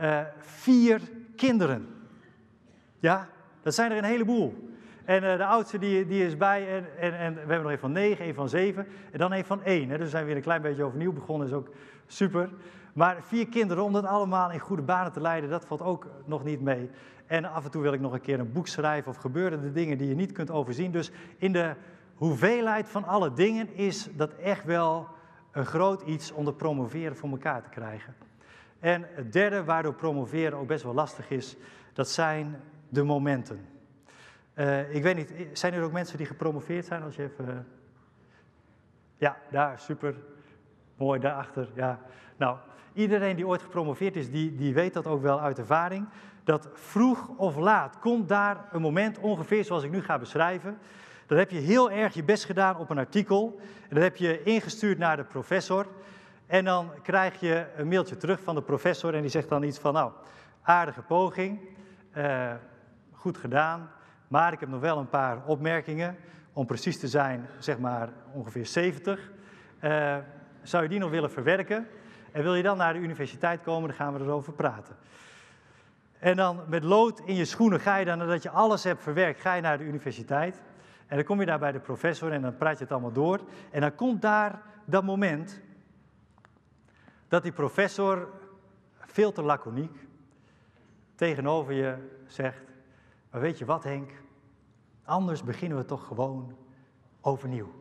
Uh, 0.00 0.20
vier 0.38 1.00
kinderen. 1.36 1.97
Ja, 2.98 3.28
dat 3.62 3.74
zijn 3.74 3.90
er 3.90 3.98
een 3.98 4.04
heleboel. 4.04 4.68
En 5.04 5.24
uh, 5.24 5.36
de 5.36 5.44
oudste 5.44 5.78
die, 5.78 6.06
die 6.06 6.26
is 6.26 6.36
bij 6.36 6.76
en, 6.76 6.86
en, 6.98 7.18
en, 7.18 7.34
we 7.34 7.38
hebben 7.38 7.62
nog 7.62 7.70
een 7.70 7.78
van 7.78 7.92
negen, 7.92 8.26
een 8.26 8.34
van 8.34 8.48
zeven 8.48 8.86
en 9.12 9.18
dan 9.18 9.32
een 9.32 9.44
van 9.44 9.62
één. 9.62 9.88
Hè. 9.88 9.96
Dus 9.96 10.04
we 10.04 10.10
zijn 10.10 10.26
weer 10.26 10.36
een 10.36 10.42
klein 10.42 10.62
beetje 10.62 10.84
overnieuw 10.84 11.12
begonnen, 11.12 11.46
is 11.46 11.52
ook 11.52 11.68
super. 12.06 12.50
Maar 12.92 13.16
vier 13.22 13.48
kinderen, 13.48 13.84
om 13.84 13.92
dat 13.92 14.04
allemaal 14.04 14.50
in 14.50 14.58
goede 14.58 14.82
banen 14.82 15.12
te 15.12 15.20
leiden, 15.20 15.50
dat 15.50 15.64
valt 15.64 15.82
ook 15.82 16.06
nog 16.24 16.44
niet 16.44 16.60
mee. 16.60 16.90
En 17.26 17.44
af 17.44 17.64
en 17.64 17.70
toe 17.70 17.82
wil 17.82 17.92
ik 17.92 18.00
nog 18.00 18.12
een 18.12 18.20
keer 18.20 18.40
een 18.40 18.52
boek 18.52 18.66
schrijven 18.66 19.10
of 19.10 19.16
gebeuren 19.16 19.60
de 19.60 19.72
dingen 19.72 19.98
die 19.98 20.08
je 20.08 20.14
niet 20.14 20.32
kunt 20.32 20.50
overzien. 20.50 20.90
Dus 20.90 21.10
in 21.36 21.52
de 21.52 21.74
hoeveelheid 22.14 22.88
van 22.88 23.04
alle 23.04 23.32
dingen 23.32 23.74
is 23.74 24.08
dat 24.16 24.34
echt 24.34 24.64
wel 24.64 25.08
een 25.52 25.66
groot 25.66 26.02
iets 26.02 26.32
om 26.32 26.44
de 26.44 26.52
promoveren 26.52 27.16
voor 27.16 27.30
elkaar 27.30 27.62
te 27.62 27.68
krijgen. 27.68 28.14
En 28.80 29.06
het 29.14 29.32
derde, 29.32 29.64
waardoor 29.64 29.94
promoveren 29.94 30.58
ook 30.58 30.66
best 30.66 30.84
wel 30.84 30.94
lastig 30.94 31.30
is, 31.30 31.56
dat 31.92 32.08
zijn 32.08 32.60
de 32.88 33.02
momenten. 33.02 33.66
Uh, 34.54 34.94
ik 34.94 35.02
weet 35.02 35.16
niet, 35.16 35.32
zijn 35.52 35.72
er 35.72 35.82
ook 35.82 35.92
mensen 35.92 36.16
die 36.16 36.26
gepromoveerd 36.26 36.84
zijn? 36.84 37.02
Als 37.02 37.16
je 37.16 37.22
even. 37.22 37.66
Ja, 39.16 39.36
daar, 39.50 39.78
super. 39.78 40.14
Mooi, 40.96 41.20
daarachter. 41.20 41.68
Ja. 41.74 42.00
Nou, 42.36 42.56
iedereen 42.92 43.36
die 43.36 43.46
ooit 43.46 43.62
gepromoveerd 43.62 44.16
is, 44.16 44.30
die, 44.30 44.54
die 44.54 44.74
weet 44.74 44.94
dat 44.94 45.06
ook 45.06 45.22
wel 45.22 45.40
uit 45.40 45.58
ervaring. 45.58 46.08
Dat 46.44 46.68
vroeg 46.72 47.28
of 47.36 47.56
laat 47.56 47.98
komt 47.98 48.28
daar 48.28 48.68
een 48.72 48.80
moment, 48.80 49.18
ongeveer 49.18 49.64
zoals 49.64 49.82
ik 49.82 49.90
nu 49.90 50.02
ga 50.02 50.18
beschrijven. 50.18 50.78
Dan 51.26 51.38
heb 51.38 51.50
je 51.50 51.58
heel 51.58 51.90
erg 51.90 52.14
je 52.14 52.24
best 52.24 52.44
gedaan 52.44 52.76
op 52.76 52.90
een 52.90 52.98
artikel. 52.98 53.60
En 53.88 53.94
dat 53.94 54.02
heb 54.02 54.16
je 54.16 54.42
ingestuurd 54.42 54.98
naar 54.98 55.16
de 55.16 55.24
professor. 55.24 55.86
En 56.46 56.64
dan 56.64 56.90
krijg 57.02 57.40
je 57.40 57.66
een 57.76 57.88
mailtje 57.88 58.16
terug 58.16 58.40
van 58.40 58.54
de 58.54 58.62
professor 58.62 59.14
en 59.14 59.20
die 59.20 59.30
zegt 59.30 59.48
dan 59.48 59.62
iets 59.62 59.78
van, 59.78 59.92
nou, 59.92 60.12
aardige 60.62 61.02
poging, 61.02 61.60
uh, 62.16 62.52
goed 63.18 63.38
gedaan, 63.38 63.90
maar 64.28 64.52
ik 64.52 64.60
heb 64.60 64.68
nog 64.68 64.80
wel 64.80 64.98
een 64.98 65.08
paar 65.08 65.44
opmerkingen. 65.46 66.16
Om 66.52 66.66
precies 66.66 66.98
te 66.98 67.08
zijn, 67.08 67.46
zeg 67.58 67.78
maar 67.78 68.08
ongeveer 68.32 68.66
70. 68.66 69.30
Uh, 69.80 70.16
zou 70.62 70.82
je 70.82 70.88
die 70.88 70.98
nog 70.98 71.10
willen 71.10 71.30
verwerken? 71.30 71.86
En 72.32 72.42
wil 72.42 72.54
je 72.54 72.62
dan 72.62 72.76
naar 72.76 72.92
de 72.92 72.98
universiteit 72.98 73.62
komen, 73.62 73.88
dan 73.88 73.96
gaan 73.96 74.14
we 74.14 74.20
erover 74.20 74.52
praten. 74.52 74.96
En 76.18 76.36
dan 76.36 76.60
met 76.66 76.82
lood 76.82 77.20
in 77.24 77.34
je 77.34 77.44
schoenen 77.44 77.80
ga 77.80 77.96
je 77.96 78.04
dan, 78.04 78.18
nadat 78.18 78.42
je 78.42 78.50
alles 78.50 78.84
hebt 78.84 79.02
verwerkt, 79.02 79.40
ga 79.40 79.54
je 79.54 79.62
naar 79.62 79.78
de 79.78 79.84
universiteit. 79.84 80.62
En 81.06 81.16
dan 81.16 81.24
kom 81.24 81.40
je 81.40 81.46
daar 81.46 81.58
bij 81.58 81.72
de 81.72 81.80
professor 81.80 82.32
en 82.32 82.42
dan 82.42 82.56
praat 82.56 82.78
je 82.78 82.84
het 82.84 82.92
allemaal 82.92 83.12
door. 83.12 83.40
En 83.70 83.80
dan 83.80 83.94
komt 83.94 84.22
daar 84.22 84.62
dat 84.84 85.04
moment 85.04 85.60
dat 87.28 87.42
die 87.42 87.52
professor 87.52 88.28
veel 88.98 89.32
te 89.32 89.42
laconiek 89.42 90.06
tegenover 91.14 91.72
je 91.72 91.94
zegt: 92.26 92.58
Maar 93.30 93.40
weet 93.40 93.58
je 93.58 93.64
wat, 93.64 93.84
Henk? 93.84 94.10
Anders 95.04 95.42
beginnen 95.42 95.78
we 95.78 95.84
toch 95.84 96.06
gewoon 96.06 96.56
overnieuw. 97.20 97.72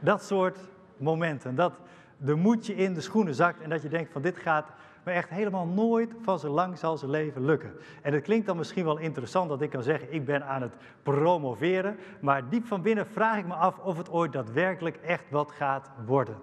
Dat 0.00 0.24
soort 0.24 0.58
momenten. 0.96 1.54
Dat 1.54 1.80
de 2.16 2.34
moedje 2.34 2.74
in 2.74 2.94
de 2.94 3.00
schoenen 3.00 3.34
zakt 3.34 3.60
en 3.60 3.70
dat 3.70 3.82
je 3.82 3.88
denkt: 3.88 4.12
van 4.12 4.22
dit 4.22 4.36
gaat 4.36 4.72
me 5.04 5.12
echt 5.12 5.28
helemaal 5.28 5.66
nooit 5.66 6.14
van 6.22 6.38
zo 6.38 6.48
lang 6.48 6.78
zal 6.78 6.96
zijn 6.96 7.10
leven 7.10 7.44
lukken. 7.44 7.72
En 8.02 8.12
het 8.12 8.22
klinkt 8.22 8.46
dan 8.46 8.56
misschien 8.56 8.84
wel 8.84 8.98
interessant 8.98 9.48
dat 9.48 9.62
ik 9.62 9.70
kan 9.70 9.82
zeggen: 9.82 10.12
ik 10.12 10.24
ben 10.24 10.46
aan 10.46 10.62
het 10.62 10.74
promoveren. 11.02 11.96
Maar 12.20 12.48
diep 12.48 12.66
van 12.66 12.82
binnen 12.82 13.06
vraag 13.06 13.38
ik 13.38 13.46
me 13.46 13.54
af 13.54 13.78
of 13.78 13.96
het 13.96 14.10
ooit 14.10 14.32
daadwerkelijk 14.32 14.96
echt 14.96 15.30
wat 15.30 15.52
gaat 15.52 15.90
worden. 16.06 16.36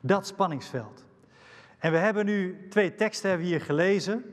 Dat 0.00 0.26
spanningsveld. 0.26 1.06
En 1.78 1.92
we 1.92 1.98
hebben 1.98 2.24
nu 2.24 2.66
twee 2.68 2.94
teksten 2.94 3.28
hebben 3.28 3.46
we 3.46 3.52
hier 3.52 3.62
gelezen. 3.62 4.24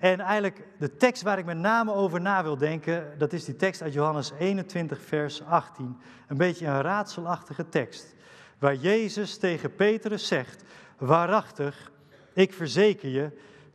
En 0.00 0.20
eigenlijk 0.20 0.62
de 0.78 0.96
tekst 0.96 1.22
waar 1.22 1.38
ik 1.38 1.44
met 1.44 1.58
name 1.58 1.92
over 1.92 2.20
na 2.20 2.42
wil 2.42 2.56
denken, 2.56 3.14
dat 3.18 3.32
is 3.32 3.44
die 3.44 3.56
tekst 3.56 3.82
uit 3.82 3.92
Johannes 3.92 4.32
21, 4.38 5.00
vers 5.00 5.44
18. 5.44 5.96
Een 6.28 6.36
beetje 6.36 6.66
een 6.66 6.80
raadselachtige 6.80 7.68
tekst, 7.68 8.14
waar 8.58 8.74
Jezus 8.74 9.38
tegen 9.38 9.74
Petrus 9.74 10.26
zegt, 10.26 10.62
waarachtig, 10.98 11.90
ik 12.34 12.52
verzeker 12.52 13.08
je, 13.08 13.30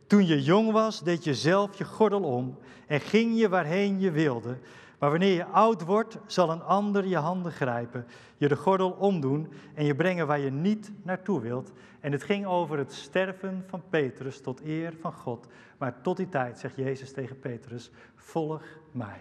toen 0.06 0.26
je 0.26 0.42
jong 0.42 0.72
was, 0.72 1.02
deed 1.02 1.24
je 1.24 1.34
zelf 1.34 1.78
je 1.78 1.84
gordel 1.84 2.22
om 2.22 2.58
en 2.86 3.00
ging 3.00 3.38
je 3.38 3.48
waarheen 3.48 4.00
je 4.00 4.10
wilde. 4.10 4.56
Maar 4.98 5.10
wanneer 5.10 5.34
je 5.34 5.44
oud 5.44 5.82
wordt, 5.82 6.18
zal 6.26 6.50
een 6.50 6.62
ander 6.62 7.06
je 7.06 7.16
handen 7.16 7.52
grijpen, 7.52 8.06
je 8.36 8.48
de 8.48 8.56
gordel 8.56 8.90
omdoen 8.90 9.52
en 9.74 9.84
je 9.84 9.94
brengen 9.94 10.26
waar 10.26 10.38
je 10.38 10.50
niet 10.50 10.92
naartoe 11.02 11.40
wilt. 11.40 11.72
En 12.00 12.12
het 12.12 12.22
ging 12.22 12.46
over 12.46 12.78
het 12.78 12.92
sterven 12.92 13.64
van 13.66 13.82
Petrus 13.90 14.40
tot 14.40 14.64
eer 14.64 14.92
van 15.00 15.12
God. 15.12 15.46
Maar 15.78 16.00
tot 16.00 16.16
die 16.16 16.28
tijd 16.28 16.58
zegt 16.58 16.76
Jezus 16.76 17.12
tegen 17.12 17.38
Petrus: 17.38 17.90
Volg 18.14 18.62
mij. 18.90 19.20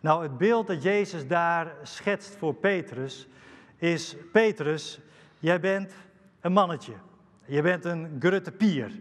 Nou, 0.00 0.22
het 0.22 0.38
beeld 0.38 0.66
dat 0.66 0.82
Jezus 0.82 1.26
daar 1.26 1.74
schetst 1.82 2.36
voor 2.36 2.54
Petrus 2.54 3.28
is: 3.76 4.16
Petrus, 4.32 5.00
jij 5.38 5.60
bent 5.60 5.94
een 6.40 6.52
mannetje. 6.52 6.94
Je 7.44 7.62
bent 7.62 7.84
een 7.84 8.16
grutte 8.18 8.52
pier. 8.52 8.92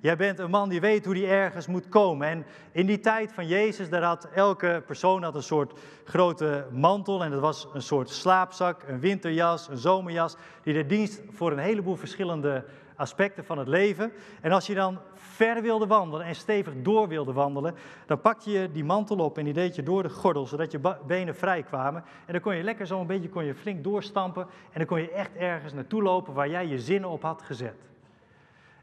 Jij 0.00 0.16
bent 0.16 0.38
een 0.38 0.50
man 0.50 0.68
die 0.68 0.80
weet 0.80 1.04
hoe 1.04 1.14
die 1.14 1.26
ergens 1.26 1.66
moet 1.66 1.88
komen. 1.88 2.28
En 2.28 2.46
in 2.72 2.86
die 2.86 3.00
tijd 3.00 3.32
van 3.32 3.46
Jezus, 3.46 3.88
daar 3.88 4.02
had 4.02 4.28
elke 4.34 4.82
persoon 4.86 5.22
had 5.22 5.34
een 5.34 5.42
soort 5.42 5.78
grote 6.04 6.66
mantel. 6.72 7.24
En 7.24 7.30
dat 7.30 7.40
was 7.40 7.68
een 7.72 7.82
soort 7.82 8.10
slaapzak, 8.10 8.82
een 8.86 9.00
winterjas, 9.00 9.68
een 9.68 9.78
zomerjas. 9.78 10.36
Die 10.62 10.74
de 10.74 10.86
dienst 10.86 11.22
voor 11.30 11.52
een 11.52 11.58
heleboel 11.58 11.96
verschillende 11.96 12.64
aspecten 12.96 13.44
van 13.44 13.58
het 13.58 13.68
leven. 13.68 14.12
En 14.40 14.52
als 14.52 14.66
je 14.66 14.74
dan 14.74 14.98
ver 15.14 15.62
wilde 15.62 15.86
wandelen 15.86 16.26
en 16.26 16.34
stevig 16.34 16.72
door 16.82 17.08
wilde 17.08 17.32
wandelen, 17.32 17.74
dan 18.06 18.20
pakte 18.20 18.50
je 18.50 18.72
die 18.72 18.84
mantel 18.84 19.16
op 19.18 19.38
en 19.38 19.44
die 19.44 19.52
deed 19.52 19.74
je 19.74 19.82
door 19.82 20.02
de 20.02 20.08
gordel, 20.08 20.46
zodat 20.46 20.70
je 20.70 20.96
benen 21.06 21.34
vrij 21.34 21.62
kwamen. 21.62 22.04
En 22.26 22.32
dan 22.32 22.40
kon 22.40 22.56
je 22.56 22.62
lekker 22.62 22.86
zo 22.86 23.00
een 23.00 23.06
beetje 23.06 23.28
kon 23.28 23.44
je 23.44 23.54
flink 23.54 23.84
doorstampen 23.84 24.42
en 24.42 24.78
dan 24.78 24.86
kon 24.86 25.00
je 25.00 25.10
echt 25.10 25.36
ergens 25.36 25.72
naartoe 25.72 26.02
lopen 26.02 26.34
waar 26.34 26.48
jij 26.48 26.66
je 26.66 26.78
zinnen 26.78 27.10
op 27.10 27.22
had 27.22 27.42
gezet. 27.42 27.86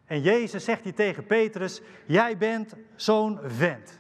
En 0.06 0.22
Jezus 0.22 0.64
zegt 0.64 0.84
hier 0.84 0.94
tegen 0.94 1.26
Petrus, 1.26 1.82
jij 2.06 2.38
bent 2.38 2.74
zo'n 2.96 3.40
vent. 3.44 4.00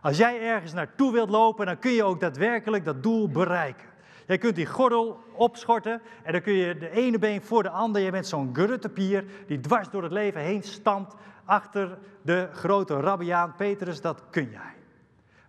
Als 0.00 0.16
jij 0.16 0.40
ergens 0.40 0.72
naartoe 0.72 1.12
wilt 1.12 1.30
lopen, 1.30 1.66
dan 1.66 1.78
kun 1.78 1.90
je 1.90 2.04
ook 2.04 2.20
daadwerkelijk 2.20 2.84
dat 2.84 3.02
doel 3.02 3.28
bereiken. 3.28 3.86
Jij 4.26 4.38
kunt 4.38 4.56
die 4.56 4.66
gordel 4.66 5.20
opschorten 5.32 6.02
en 6.22 6.32
dan 6.32 6.40
kun 6.40 6.52
je 6.52 6.76
de 6.76 6.90
ene 6.90 7.18
been 7.18 7.42
voor 7.42 7.62
de 7.62 7.68
ander. 7.68 8.02
Je 8.02 8.10
bent 8.10 8.26
zo'n 8.26 8.50
gruttepier 8.52 9.24
die 9.46 9.60
dwars 9.60 9.90
door 9.90 10.02
het 10.02 10.12
leven 10.12 10.40
heen 10.40 10.62
stampt 10.62 11.14
achter 11.44 11.98
de 12.22 12.48
grote 12.52 13.00
rabbiaan 13.00 13.54
Petrus, 13.56 14.00
dat 14.00 14.22
kun 14.30 14.50
jij. 14.50 14.74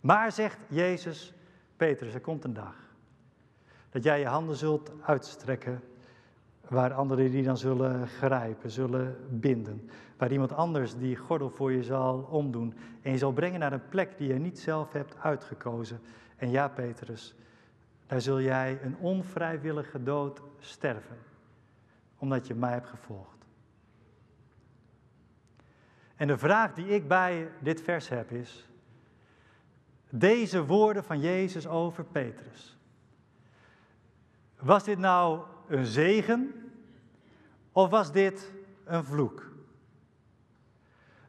Maar 0.01 0.31
zegt 0.31 0.57
Jezus, 0.67 1.33
Petrus, 1.77 2.13
er 2.13 2.21
komt 2.21 2.43
een 2.43 2.53
dag 2.53 2.75
dat 3.89 4.03
jij 4.03 4.19
je 4.19 4.25
handen 4.25 4.55
zult 4.55 4.91
uitstrekken 5.01 5.81
waar 6.69 6.93
anderen 6.93 7.31
die 7.31 7.43
dan 7.43 7.57
zullen 7.57 8.07
grijpen, 8.07 8.71
zullen 8.71 9.17
binden. 9.29 9.89
Waar 10.17 10.31
iemand 10.31 10.53
anders 10.53 10.97
die 10.97 11.15
gordel 11.15 11.49
voor 11.49 11.71
je 11.71 11.83
zal 11.83 12.19
omdoen 12.19 12.73
en 13.01 13.11
je 13.11 13.17
zal 13.17 13.31
brengen 13.31 13.59
naar 13.59 13.73
een 13.73 13.89
plek 13.89 14.17
die 14.17 14.27
je 14.27 14.39
niet 14.39 14.59
zelf 14.59 14.91
hebt 14.91 15.15
uitgekozen. 15.19 15.99
En 16.35 16.49
ja, 16.49 16.67
Petrus, 16.67 17.35
daar 18.07 18.21
zul 18.21 18.41
jij 18.41 18.79
een 18.83 18.97
onvrijwillige 18.97 20.03
dood 20.03 20.41
sterven, 20.59 21.17
omdat 22.17 22.47
je 22.47 22.55
mij 22.55 22.71
hebt 22.71 22.87
gevolgd. 22.87 23.45
En 26.15 26.27
de 26.27 26.37
vraag 26.37 26.73
die 26.73 26.87
ik 26.87 27.07
bij 27.07 27.49
dit 27.59 27.81
vers 27.81 28.09
heb 28.09 28.31
is, 28.31 28.69
deze 30.09 30.65
woorden 30.65 31.03
van 31.03 31.19
Jezus 31.19 31.67
over 31.67 32.03
Petrus. 32.03 32.77
Was 34.59 34.83
dit 34.83 34.97
nou 34.97 35.41
een 35.67 35.85
zegen 35.85 36.71
of 37.71 37.89
was 37.89 38.11
dit 38.11 38.51
een 38.85 39.03
vloek? 39.03 39.51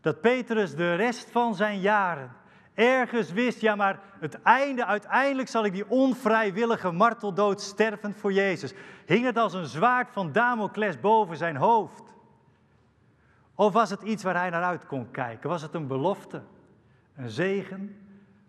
Dat 0.01 0.21
Petrus 0.21 0.75
de 0.75 0.95
rest 0.95 1.31
van 1.31 1.55
zijn 1.55 1.81
jaren 1.81 2.33
ergens 2.77 3.33
wist, 3.33 3.61
ja 3.61 3.75
maar 3.75 4.01
het 4.21 4.43
einde, 4.43 4.87
uiteindelijk 4.87 5.49
zal 5.49 5.65
ik 5.65 5.73
die 5.73 5.89
onvrijwillige 5.89 6.91
marteldood 6.91 7.61
sterven 7.61 8.15
voor 8.15 8.33
Jezus. 8.33 8.75
Hing 9.07 9.25
het 9.25 9.37
als 9.37 9.55
een 9.55 9.67
zwaard 9.67 10.11
van 10.11 10.33
Damocles 10.33 11.01
boven 11.01 11.37
zijn 11.37 11.57
hoofd? 11.57 12.03
Of 13.55 13.73
was 13.73 13.91
het 13.91 14.03
iets 14.03 14.23
waar 14.23 14.37
hij 14.37 14.51
naar 14.51 14.63
uit 14.63 14.87
kon 14.87 15.11
kijken? 15.11 15.49
Was 15.49 15.63
het 15.63 15.75
een 15.75 15.87
belofte, 15.87 16.43
een 17.15 17.31
zegen 17.31 17.97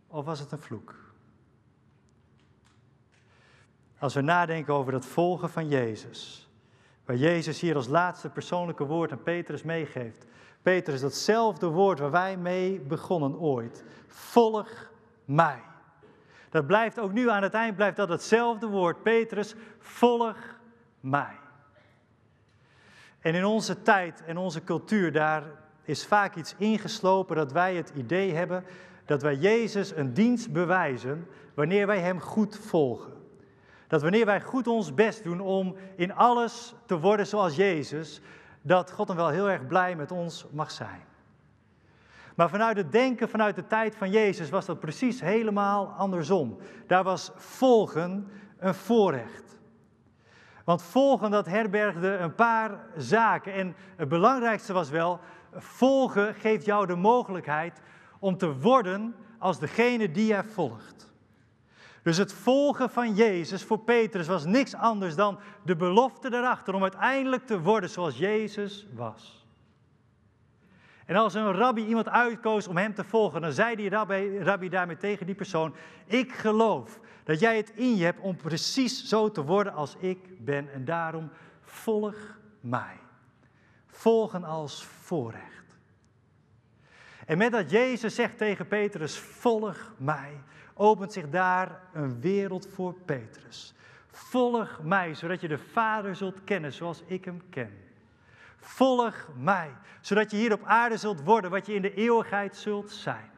of 0.07 0.25
was 0.25 0.39
het 0.39 0.51
een 0.51 0.59
vloek? 0.59 1.06
Als 3.99 4.13
we 4.13 4.21
nadenken 4.21 4.73
over 4.73 4.93
het 4.93 5.05
volgen 5.05 5.49
van 5.49 5.67
Jezus, 5.67 6.49
waar 7.05 7.15
Jezus 7.15 7.59
hier 7.59 7.75
als 7.75 7.87
laatste 7.87 8.29
persoonlijke 8.29 8.85
woord 8.85 9.11
aan 9.11 9.23
Petrus 9.23 9.63
meegeeft. 9.63 10.25
Petrus, 10.61 11.01
datzelfde 11.01 11.67
woord 11.67 11.99
waar 11.99 12.11
wij 12.11 12.37
mee 12.37 12.79
begonnen 12.79 13.39
ooit. 13.39 13.83
Volg 14.07 14.89
mij. 15.25 15.59
Dat 16.49 16.67
blijft 16.67 16.99
ook 16.99 17.11
nu 17.11 17.29
aan 17.29 17.43
het 17.43 17.53
eind, 17.53 17.75
blijft 17.75 17.97
dat 17.97 18.09
hetzelfde 18.09 18.67
woord. 18.67 19.03
Petrus, 19.03 19.55
volg 19.79 20.37
mij. 20.99 21.35
En 23.19 23.35
in 23.35 23.45
onze 23.45 23.81
tijd 23.81 24.23
en 24.23 24.37
onze 24.37 24.63
cultuur, 24.63 25.11
daar 25.11 25.43
is 25.83 26.05
vaak 26.05 26.35
iets 26.35 26.55
ingeslopen 26.57 27.35
dat 27.35 27.51
wij 27.51 27.75
het 27.75 27.91
idee 27.95 28.33
hebben 28.33 28.63
dat 29.05 29.21
wij 29.21 29.35
Jezus 29.35 29.95
een 29.95 30.13
dienst 30.13 30.51
bewijzen 30.51 31.27
wanneer 31.53 31.87
wij 31.87 31.99
Hem 31.99 32.19
goed 32.19 32.57
volgen. 32.57 33.13
Dat 33.87 34.01
wanneer 34.01 34.25
wij 34.25 34.41
goed 34.41 34.67
ons 34.67 34.93
best 34.93 35.23
doen 35.23 35.39
om 35.39 35.75
in 35.95 36.13
alles 36.13 36.75
te 36.85 36.99
worden 36.99 37.27
zoals 37.27 37.55
Jezus, 37.55 38.21
dat 38.61 38.91
God 38.91 39.07
dan 39.07 39.15
wel 39.15 39.29
heel 39.29 39.49
erg 39.49 39.67
blij 39.67 39.95
met 39.95 40.11
ons 40.11 40.45
mag 40.51 40.71
zijn. 40.71 41.05
Maar 42.35 42.49
vanuit 42.49 42.77
het 42.77 42.91
denken, 42.91 43.29
vanuit 43.29 43.55
de 43.55 43.67
tijd 43.67 43.95
van 43.95 44.11
Jezus, 44.11 44.49
was 44.49 44.65
dat 44.65 44.79
precies 44.79 45.21
helemaal 45.21 45.87
andersom. 45.87 46.57
Daar 46.87 47.03
was 47.03 47.31
volgen 47.35 48.31
een 48.57 48.75
voorrecht. 48.75 49.59
Want 50.63 50.81
volgen, 50.81 51.31
dat 51.31 51.45
herbergde 51.45 52.17
een 52.17 52.35
paar 52.35 52.79
zaken. 52.97 53.53
En 53.53 53.75
het 53.95 54.09
belangrijkste 54.09 54.73
was 54.73 54.89
wel, 54.89 55.19
volgen 55.53 56.35
geeft 56.35 56.65
jou 56.65 56.85
de 56.85 56.95
mogelijkheid 56.95 57.81
om 58.19 58.37
te 58.37 58.59
worden 58.59 59.15
als 59.39 59.59
degene 59.59 60.11
die 60.11 60.25
je 60.25 60.43
volgt. 60.43 61.06
Dus 62.07 62.17
het 62.17 62.33
volgen 62.33 62.89
van 62.89 63.13
Jezus 63.13 63.63
voor 63.63 63.79
Petrus 63.79 64.27
was 64.27 64.45
niks 64.45 64.75
anders 64.75 65.15
dan 65.15 65.39
de 65.63 65.75
belofte 65.75 66.29
daarachter 66.29 66.73
om 66.73 66.81
uiteindelijk 66.81 67.45
te 67.45 67.61
worden 67.61 67.89
zoals 67.89 68.17
Jezus 68.17 68.87
was. 68.93 69.45
En 71.05 71.15
als 71.15 71.33
een 71.33 71.51
rabbi 71.51 71.85
iemand 71.85 72.09
uitkoos 72.09 72.67
om 72.67 72.77
hem 72.77 72.93
te 72.93 73.03
volgen, 73.03 73.41
dan 73.41 73.51
zei 73.51 73.75
die 73.75 73.89
rabbi, 73.89 74.39
rabbi 74.39 74.69
daarmee 74.69 74.97
tegen 74.97 75.25
die 75.25 75.35
persoon: 75.35 75.75
Ik 76.05 76.31
geloof 76.31 76.99
dat 77.23 77.39
jij 77.39 77.57
het 77.57 77.69
in 77.69 77.95
je 77.95 78.03
hebt 78.03 78.19
om 78.19 78.35
precies 78.35 79.03
zo 79.03 79.31
te 79.31 79.43
worden 79.43 79.73
als 79.73 79.95
ik 79.99 80.45
ben. 80.45 80.73
En 80.73 80.85
daarom 80.85 81.29
volg 81.61 82.15
mij. 82.59 82.97
Volgen 83.87 84.43
als 84.43 84.83
voorrecht. 84.83 85.56
En 87.27 87.37
met 87.37 87.51
dat 87.51 87.71
Jezus 87.71 88.15
zegt 88.15 88.37
tegen 88.37 88.67
Petrus: 88.67 89.19
Volg 89.19 89.93
mij, 89.97 90.31
opent 90.73 91.13
zich 91.13 91.29
daar 91.29 91.79
een 91.93 92.21
wereld 92.21 92.67
voor 92.73 92.93
Petrus. 93.05 93.73
Volg 94.11 94.79
mij, 94.83 95.13
zodat 95.13 95.41
je 95.41 95.47
de 95.47 95.57
Vader 95.57 96.15
zult 96.15 96.43
kennen 96.43 96.73
zoals 96.73 97.03
ik 97.05 97.25
hem 97.25 97.41
ken. 97.49 97.77
Volg 98.57 99.27
mij, 99.35 99.69
zodat 100.01 100.31
je 100.31 100.37
hier 100.37 100.53
op 100.53 100.63
aarde 100.63 100.97
zult 100.97 101.23
worden 101.23 101.51
wat 101.51 101.65
je 101.65 101.73
in 101.73 101.81
de 101.81 101.93
eeuwigheid 101.93 102.55
zult 102.55 102.91
zijn. 102.91 103.29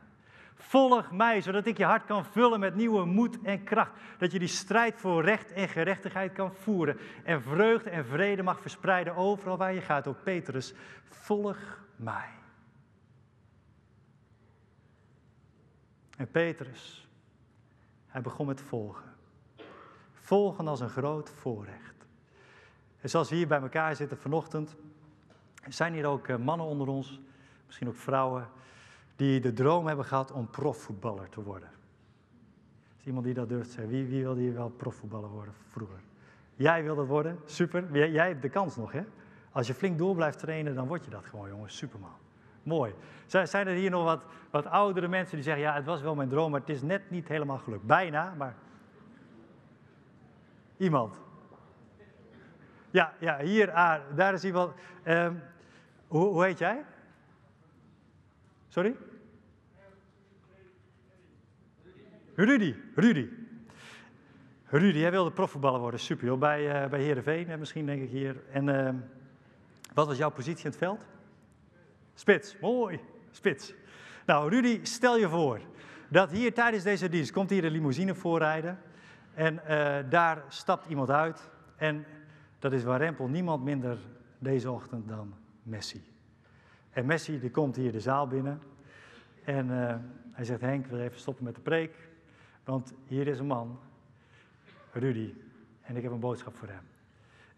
Volg 0.56 1.12
mij, 1.12 1.42
zodat 1.42 1.66
ik 1.66 1.78
je 1.78 1.86
hart 1.86 2.06
kan 2.06 2.26
vullen 2.26 2.60
met 2.60 2.76
nieuwe 2.76 3.06
moed 3.06 3.38
en 3.44 3.64
kracht. 3.64 3.92
Dat 4.18 4.32
je 4.32 4.40
die 4.40 4.48
strijd 4.48 4.96
voor 4.98 5.24
recht 5.24 5.52
en 5.52 5.68
gerechtigheid 5.68 6.34
kan 6.34 6.54
voeren. 6.54 6.98
En 7.24 7.42
vreugde 7.42 7.90
en 7.90 8.06
vrede 8.06 8.44
mag 8.44 8.62
verspreiden 8.62 9.16
overal 9.16 9.58
waar 9.58 9.74
je 9.74 9.82
gaat. 9.82 10.08
Ook 10.08 10.24
Petrus, 10.24 10.74
volg 11.10 11.58
mij. 11.96 12.39
En 16.20 16.32
Petrus, 16.32 17.08
hij 18.08 18.22
begon 18.22 18.46
met 18.46 18.62
volgen. 18.62 19.14
Volgen 20.12 20.68
als 20.68 20.80
een 20.80 20.90
groot 20.90 21.30
voorrecht. 21.30 22.08
En 23.02 23.10
zoals 23.10 23.30
we 23.30 23.36
hier 23.36 23.48
bij 23.48 23.62
elkaar 23.62 23.96
zitten 23.96 24.18
vanochtend, 24.18 24.76
zijn 25.68 25.94
hier 25.94 26.06
ook 26.06 26.28
eh, 26.28 26.38
mannen 26.38 26.68
onder 26.68 26.88
ons, 26.88 27.20
misschien 27.66 27.88
ook 27.88 27.96
vrouwen, 27.96 28.48
die 29.16 29.40
de 29.40 29.54
droom 29.54 29.88
hebben 29.88 30.06
gehad 30.06 30.32
om 30.32 30.50
profvoetballer 30.50 31.30
te 31.30 31.44
worden. 31.44 31.70
Is 33.00 33.06
iemand 33.06 33.26
die 33.26 33.34
dat 33.34 33.50
durft 33.50 33.68
te 33.68 33.72
zeggen? 33.72 33.94
Wie, 33.94 34.06
wie 34.06 34.24
wilde 34.24 34.42
hier 34.42 34.54
wel 34.54 34.70
profvoetballer 34.70 35.30
worden 35.30 35.54
vroeger? 35.68 36.00
Jij 36.56 36.84
wil 36.84 36.96
dat 36.96 37.08
worden? 37.08 37.40
Super. 37.46 37.92
Jij, 37.92 38.12
jij 38.12 38.28
hebt 38.28 38.42
de 38.42 38.50
kans 38.50 38.76
nog, 38.76 38.92
hè? 38.92 39.04
Als 39.52 39.68
je 39.68 39.74
flink 39.74 39.98
door 39.98 40.16
blijft 40.16 40.40
trainen, 40.40 40.76
dan 40.76 40.88
word 40.88 41.06
je 41.06 41.12
dat 41.12 41.26
gewoon, 41.26 41.50
jongens. 41.50 41.78
Superman. 41.78 42.18
Mooi. 42.70 42.94
Zijn 43.26 43.68
er 43.68 43.76
hier 43.76 43.90
nog 43.90 44.04
wat, 44.04 44.26
wat 44.50 44.66
oudere 44.66 45.08
mensen 45.08 45.36
die 45.36 45.44
zeggen, 45.44 45.64
ja, 45.64 45.74
het 45.74 45.86
was 45.86 46.02
wel 46.02 46.16
mijn 46.16 46.30
droom, 46.30 46.52
maar 46.52 46.60
het 46.60 46.70
is 46.70 46.82
net 46.82 47.10
niet 47.10 47.28
helemaal 47.28 47.58
gelukt. 47.58 47.84
Bijna, 47.84 48.34
maar... 48.38 48.56
Iemand? 50.78 51.20
Ja, 52.92 53.14
ja 53.20 53.40
hier, 53.40 53.72
ah, 53.72 54.02
daar 54.16 54.34
is 54.34 54.44
iemand. 54.44 54.74
Um, 55.06 55.42
hoe, 56.08 56.26
hoe 56.26 56.44
heet 56.44 56.58
jij? 56.58 56.86
Sorry? 58.68 58.96
Rudy, 62.36 62.76
Rudy. 62.96 63.30
Rudy, 64.66 64.98
jij 64.98 65.12
wilde 65.12 65.32
profvoetballer 65.32 65.80
worden, 65.80 66.00
super 66.00 66.38
bij, 66.38 66.84
uh, 66.84 66.90
bij 66.90 67.02
Heerenveen 67.02 67.60
misschien 67.60 67.86
denk 67.86 68.02
ik 68.02 68.10
hier. 68.10 68.36
En 68.52 68.68
uh, 68.68 68.90
wat 69.94 70.08
was 70.08 70.18
jouw 70.18 70.30
positie 70.30 70.66
in 70.66 70.70
het 70.70 70.80
veld? 70.80 71.08
Spits, 72.20 72.60
mooi, 72.60 73.00
spits. 73.32 73.74
Nou 74.26 74.50
Rudy, 74.50 74.80
stel 74.84 75.18
je 75.18 75.30
voor 75.30 75.60
dat 76.10 76.32
hier 76.32 76.54
tijdens 76.54 76.84
deze 76.84 77.10
dienst 77.10 77.32
komt 77.32 77.50
hier 77.50 77.62
de 77.62 77.70
limousine 77.70 78.16
voorrijden. 78.16 78.80
En 79.34 79.54
uh, 79.54 79.98
daar 80.10 80.44
stapt 80.48 80.86
iemand 80.86 81.10
uit 81.10 81.50
en 81.76 82.06
dat 82.60 82.74
is 82.74 82.84
warempel 82.84 83.28
niemand 83.28 83.64
minder 83.64 83.98
deze 84.40 84.72
ochtend 84.72 85.08
dan 85.08 85.34
Messi. 85.64 86.04
En 86.90 87.06
Messi 87.06 87.40
die 87.40 87.52
komt 87.52 87.76
hier 87.76 87.92
de 87.92 88.00
zaal 88.00 88.28
binnen 88.28 88.62
en 89.44 89.70
uh, 89.70 89.96
hij 90.32 90.46
zegt, 90.46 90.62
Henk, 90.62 90.86
we 90.86 91.02
even 91.02 91.20
stoppen 91.20 91.44
met 91.44 91.56
de 91.56 91.62
preek, 91.62 92.10
want 92.64 92.94
hier 93.06 93.28
is 93.28 93.40
een 93.40 93.48
man, 93.48 93.80
Rudy, 94.92 95.34
en 95.82 95.96
ik 95.96 96.04
heb 96.04 96.12
een 96.12 96.20
boodschap 96.20 96.56
voor 96.56 96.68
hem. 96.68 96.84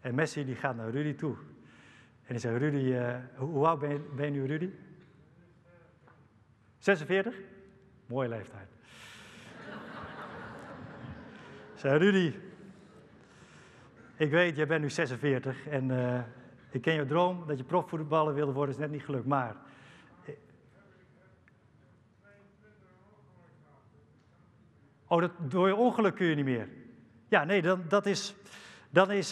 En 0.00 0.14
Messi 0.14 0.44
die 0.44 0.56
gaat 0.56 0.76
naar 0.76 0.90
Rudy 0.90 1.14
toe. 1.14 1.36
En 2.22 2.28
hij 2.28 2.38
zegt, 2.38 2.58
Rudy, 2.58 2.76
uh, 2.76 3.16
hoe 3.36 3.66
oud 3.66 3.80
ben 3.80 4.24
je, 4.24 4.30
nu, 4.30 4.46
Rudy? 4.46 4.70
46? 6.78 7.34
Mooie 8.06 8.28
leeftijd. 8.28 8.64
Zeg, 11.74 11.98
Rudy, 11.98 12.34
ik 14.16 14.30
weet, 14.30 14.56
jij 14.56 14.66
bent 14.66 14.82
nu 14.82 14.90
46 14.90 15.66
en 15.66 15.90
uh, 15.90 16.20
ik 16.70 16.82
ken 16.82 16.94
je 16.94 17.06
droom 17.06 17.46
dat 17.46 17.58
je 17.58 17.64
profvoetballer 17.64 18.34
wilde 18.34 18.52
worden, 18.52 18.74
is 18.74 18.80
net 18.80 18.90
niet 18.90 19.04
gelukt. 19.04 19.26
Maar. 19.26 19.56
Oh, 25.06 25.20
dat, 25.20 25.30
door 25.38 25.68
je 25.68 25.76
ongeluk 25.76 26.14
kun 26.14 26.26
je 26.26 26.34
niet 26.34 26.44
meer. 26.44 26.68
Ja, 27.28 27.44
nee, 27.44 27.62
dan, 27.62 27.84
dat 27.88 28.06
is, 28.06 28.34
dan 28.90 29.10
is 29.10 29.30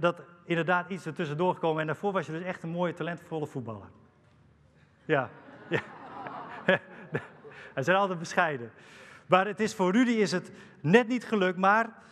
dat 0.00 0.31
inderdaad 0.44 0.90
iets 0.90 1.06
er 1.06 1.14
tussendoor 1.14 1.54
gekomen. 1.54 1.80
En 1.80 1.86
daarvoor 1.86 2.12
was 2.12 2.26
je 2.26 2.32
dus 2.32 2.42
echt 2.42 2.62
een 2.62 2.68
mooie, 2.68 2.92
talentvolle 2.92 3.46
voetballer. 3.46 3.88
Ja. 5.04 5.30
ja. 5.68 5.80
Hij 7.74 7.82
zijn 7.82 7.96
altijd 7.96 8.18
bescheiden. 8.18 8.70
Maar 9.26 9.46
het 9.46 9.60
is 9.60 9.74
voor 9.74 9.92
Rudy 9.92 10.10
is 10.10 10.32
het 10.32 10.52
net 10.80 11.08
niet 11.08 11.24
gelukt, 11.24 11.58
maar 11.58 12.02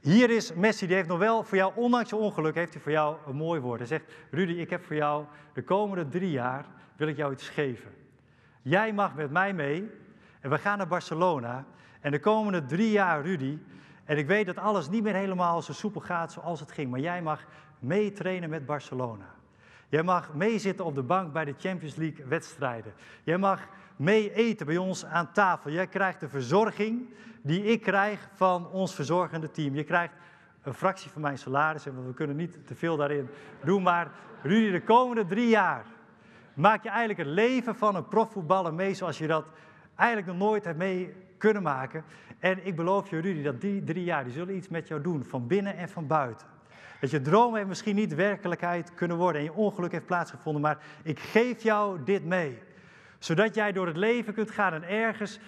hier 0.00 0.30
is 0.30 0.54
Messi, 0.54 0.86
die 0.86 0.96
heeft 0.96 1.08
nog 1.08 1.18
wel 1.18 1.42
voor 1.42 1.56
jou, 1.56 1.72
ondanks 1.74 2.10
je 2.10 2.16
ongeluk, 2.16 2.54
heeft 2.54 2.72
hij 2.72 2.82
voor 2.82 2.92
jou 2.92 3.16
een 3.26 3.36
mooi 3.36 3.60
woord. 3.60 3.78
Hij 3.78 3.88
zegt, 3.88 4.12
Rudy, 4.30 4.52
ik 4.52 4.70
heb 4.70 4.84
voor 4.84 4.96
jou 4.96 5.24
de 5.52 5.62
komende 5.62 6.08
drie 6.08 6.30
jaar, 6.30 6.64
wil 6.96 7.08
ik 7.08 7.16
jou 7.16 7.32
iets 7.32 7.48
geven. 7.48 7.90
Jij 8.62 8.92
mag 8.92 9.14
met 9.14 9.30
mij 9.30 9.52
mee 9.52 9.90
en 10.40 10.50
we 10.50 10.58
gaan 10.58 10.78
naar 10.78 10.86
Barcelona. 10.86 11.64
En 12.00 12.10
de 12.10 12.20
komende 12.20 12.64
drie 12.64 12.90
jaar, 12.90 13.22
Rudy, 13.22 13.58
En 14.10 14.18
ik 14.18 14.26
weet 14.26 14.46
dat 14.46 14.58
alles 14.58 14.88
niet 14.88 15.02
meer 15.02 15.14
helemaal 15.14 15.62
zo 15.62 15.72
soepel 15.72 16.00
gaat 16.00 16.32
zoals 16.32 16.60
het 16.60 16.72
ging. 16.72 16.90
Maar 16.90 17.00
jij 17.00 17.22
mag 17.22 17.44
meetrainen 17.78 18.50
met 18.50 18.66
Barcelona. 18.66 19.24
Jij 19.88 20.02
mag 20.02 20.34
meezitten 20.34 20.84
op 20.84 20.94
de 20.94 21.02
bank 21.02 21.32
bij 21.32 21.44
de 21.44 21.54
Champions 21.58 21.94
League 21.94 22.24
wedstrijden. 22.24 22.92
Jij 23.22 23.38
mag 23.38 23.68
mee 23.96 24.32
eten 24.34 24.66
bij 24.66 24.76
ons 24.76 25.04
aan 25.04 25.32
tafel. 25.32 25.70
Jij 25.70 25.86
krijgt 25.86 26.20
de 26.20 26.28
verzorging 26.28 27.08
die 27.42 27.62
ik 27.62 27.82
krijg 27.82 28.28
van 28.32 28.70
ons 28.70 28.94
verzorgende 28.94 29.50
team. 29.50 29.74
Je 29.74 29.84
krijgt 29.84 30.14
een 30.62 30.74
fractie 30.74 31.10
van 31.10 31.22
mijn 31.22 31.38
salaris, 31.38 31.86
en 31.86 32.06
we 32.06 32.14
kunnen 32.14 32.36
niet 32.36 32.66
te 32.66 32.74
veel 32.74 32.96
daarin 32.96 33.28
doen. 33.64 33.82
Maar 33.82 34.10
Rudy, 34.42 34.70
de 34.70 34.82
komende 34.82 35.26
drie 35.26 35.48
jaar 35.48 35.84
maak 36.54 36.82
je 36.82 36.88
eigenlijk 36.88 37.18
het 37.18 37.28
leven 37.28 37.74
van 37.74 37.94
een 37.94 38.08
profvoetballer 38.08 38.74
mee 38.74 38.94
zoals 38.94 39.18
je 39.18 39.26
dat 39.26 39.46
eigenlijk 39.94 40.28
nog 40.28 40.48
nooit 40.48 40.64
hebt 40.64 40.78
mee 40.78 41.14
kunnen 41.38 41.62
maken. 41.62 42.04
En 42.40 42.66
ik 42.66 42.76
beloof 42.76 43.10
je, 43.10 43.18
Rudy, 43.18 43.42
dat 43.42 43.60
die 43.60 43.84
drie 43.84 44.04
jaar, 44.04 44.24
die 44.24 44.32
zullen 44.32 44.56
iets 44.56 44.68
met 44.68 44.88
jou 44.88 45.00
doen, 45.00 45.24
van 45.24 45.46
binnen 45.46 45.76
en 45.76 45.88
van 45.88 46.06
buiten. 46.06 46.46
Dat 47.00 47.10
je 47.10 47.20
dromen 47.20 47.68
misschien 47.68 47.94
niet 47.94 48.14
werkelijkheid 48.14 48.94
kunnen 48.94 49.16
worden 49.16 49.40
en 49.40 49.46
je 49.46 49.54
ongeluk 49.54 49.92
heeft 49.92 50.06
plaatsgevonden, 50.06 50.62
maar 50.62 50.78
ik 51.02 51.18
geef 51.18 51.62
jou 51.62 52.04
dit 52.04 52.24
mee. 52.24 52.58
Zodat 53.18 53.54
jij 53.54 53.72
door 53.72 53.86
het 53.86 53.96
leven 53.96 54.34
kunt 54.34 54.50
gaan 54.50 54.72
en 54.72 54.88
ergens 54.88 55.40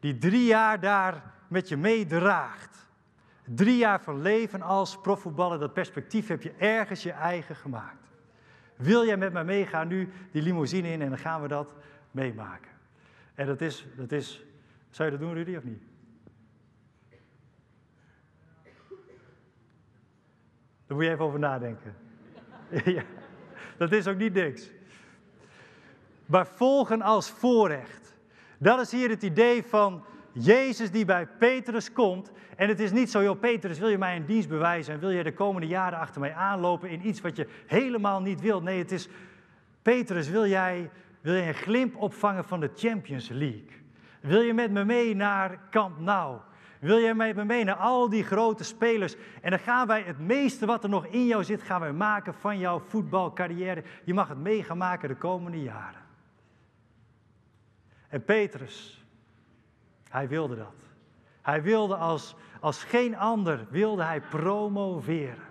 die 0.00 0.18
drie 0.18 0.44
jaar 0.44 0.80
daar 0.80 1.32
met 1.48 1.68
je 1.68 1.76
meedraagt. 1.76 2.86
Drie 3.44 3.76
jaar 3.76 4.00
van 4.00 4.22
leven 4.22 4.62
als 4.62 5.00
profvoetballer, 5.00 5.58
dat 5.58 5.72
perspectief 5.72 6.28
heb 6.28 6.42
je 6.42 6.52
ergens 6.58 7.02
je 7.02 7.12
eigen 7.12 7.56
gemaakt. 7.56 8.10
Wil 8.76 9.06
jij 9.06 9.16
met 9.16 9.32
mij 9.32 9.44
meegaan 9.44 9.88
nu 9.88 10.12
die 10.30 10.42
limousine 10.42 10.88
in 10.88 11.02
en 11.02 11.08
dan 11.08 11.18
gaan 11.18 11.42
we 11.42 11.48
dat 11.48 11.74
meemaken. 12.10 12.70
En 13.34 13.46
dat 13.46 13.60
is, 13.60 13.86
dat 13.96 14.12
is, 14.12 14.44
zou 14.90 15.10
je 15.10 15.16
dat 15.18 15.26
doen 15.26 15.34
Rudy 15.34 15.56
of 15.56 15.64
niet? 15.64 15.91
Daar 20.92 21.00
moet 21.00 21.10
je 21.10 21.16
even 21.16 21.26
over 21.26 21.38
nadenken. 21.38 21.94
ja, 22.96 23.02
dat 23.76 23.92
is 23.92 24.06
ook 24.06 24.16
niet 24.16 24.34
niks. 24.34 24.70
Maar 26.26 26.46
volgen 26.46 27.02
als 27.02 27.30
voorrecht. 27.30 28.14
Dat 28.58 28.80
is 28.80 28.90
hier 28.90 29.08
het 29.08 29.22
idee 29.22 29.64
van 29.64 30.04
Jezus 30.32 30.90
die 30.90 31.04
bij 31.04 31.26
Petrus 31.26 31.92
komt. 31.92 32.32
En 32.56 32.68
het 32.68 32.80
is 32.80 32.92
niet 32.92 33.10
zo, 33.10 33.22
joh, 33.22 33.40
Petrus, 33.40 33.78
wil 33.78 33.88
je 33.88 33.98
mij 33.98 34.16
een 34.16 34.26
dienst 34.26 34.48
bewijzen 34.48 34.94
en 34.94 35.00
wil 35.00 35.10
je 35.10 35.22
de 35.22 35.34
komende 35.34 35.66
jaren 35.66 35.98
achter 35.98 36.20
mij 36.20 36.34
aanlopen 36.34 36.88
in 36.88 37.06
iets 37.06 37.20
wat 37.20 37.36
je 37.36 37.48
helemaal 37.66 38.20
niet 38.20 38.40
wilt? 38.40 38.62
Nee, 38.62 38.78
het 38.78 38.92
is, 38.92 39.08
Petrus, 39.82 40.28
wil 40.28 40.46
jij, 40.46 40.90
wil 41.20 41.34
jij 41.34 41.48
een 41.48 41.54
glimp 41.54 41.96
opvangen 41.96 42.44
van 42.44 42.60
de 42.60 42.70
Champions 42.74 43.28
League? 43.28 43.70
Wil 44.20 44.40
je 44.40 44.54
met 44.54 44.70
me 44.70 44.84
mee 44.84 45.14
naar 45.14 45.58
Camp 45.70 45.98
Nou? 45.98 46.38
Wil 46.82 47.00
jij 47.00 47.14
me 47.14 47.44
mee 47.44 47.72
al 47.72 48.08
die 48.08 48.24
grote 48.24 48.64
spelers? 48.64 49.14
En 49.40 49.50
dan 49.50 49.58
gaan 49.58 49.86
wij 49.86 50.02
het 50.02 50.18
meeste 50.18 50.66
wat 50.66 50.82
er 50.82 50.90
nog 50.90 51.06
in 51.06 51.26
jou 51.26 51.44
zit, 51.44 51.62
gaan 51.62 51.80
wij 51.80 51.92
maken 51.92 52.34
van 52.34 52.58
jouw 52.58 52.78
voetbalcarrière. 52.78 53.82
Je 54.04 54.14
mag 54.14 54.28
het 54.28 54.38
mee 54.38 54.62
gaan 54.62 54.78
maken 54.78 55.08
de 55.08 55.16
komende 55.16 55.62
jaren. 55.62 56.00
En 58.08 58.24
Petrus, 58.24 59.04
hij 60.08 60.28
wilde 60.28 60.56
dat. 60.56 60.74
Hij 61.42 61.62
wilde 61.62 61.96
als, 61.96 62.34
als 62.60 62.84
geen 62.84 63.16
ander, 63.16 63.66
wilde 63.70 64.02
hij 64.02 64.20
promoveren. 64.20 65.44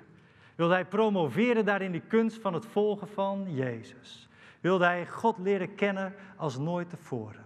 Wilde 0.56 0.74
hij 0.74 0.86
promoveren 0.86 1.66
daarin 1.66 1.92
die 1.92 2.04
kunst 2.08 2.42
van 2.42 2.54
het 2.54 2.66
volgen 2.66 3.08
van 3.08 3.54
Jezus. 3.54 4.30
Wilde 4.60 4.86
hij 4.86 5.08
God 5.08 5.38
leren 5.38 5.76
kennen 5.76 6.16
als 6.36 6.58
nooit 6.58 6.90
tevoren. 6.90 7.46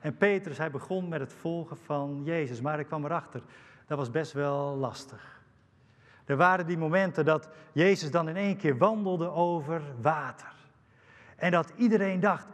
En 0.00 0.16
Petrus, 0.16 0.58
hij 0.58 0.70
begon 0.70 1.08
met 1.08 1.20
het 1.20 1.32
volgen 1.32 1.76
van 1.76 2.20
Jezus. 2.24 2.60
Maar 2.60 2.80
ik 2.80 2.86
kwam 2.86 3.04
erachter, 3.04 3.42
dat 3.86 3.98
was 3.98 4.10
best 4.10 4.32
wel 4.32 4.76
lastig. 4.76 5.40
Er 6.24 6.36
waren 6.36 6.66
die 6.66 6.78
momenten 6.78 7.24
dat 7.24 7.48
Jezus 7.72 8.10
dan 8.10 8.28
in 8.28 8.36
één 8.36 8.56
keer 8.56 8.78
wandelde 8.78 9.30
over 9.30 9.82
water. 10.00 10.52
En 11.36 11.50
dat 11.50 11.72
iedereen 11.76 12.20
dacht, 12.20 12.46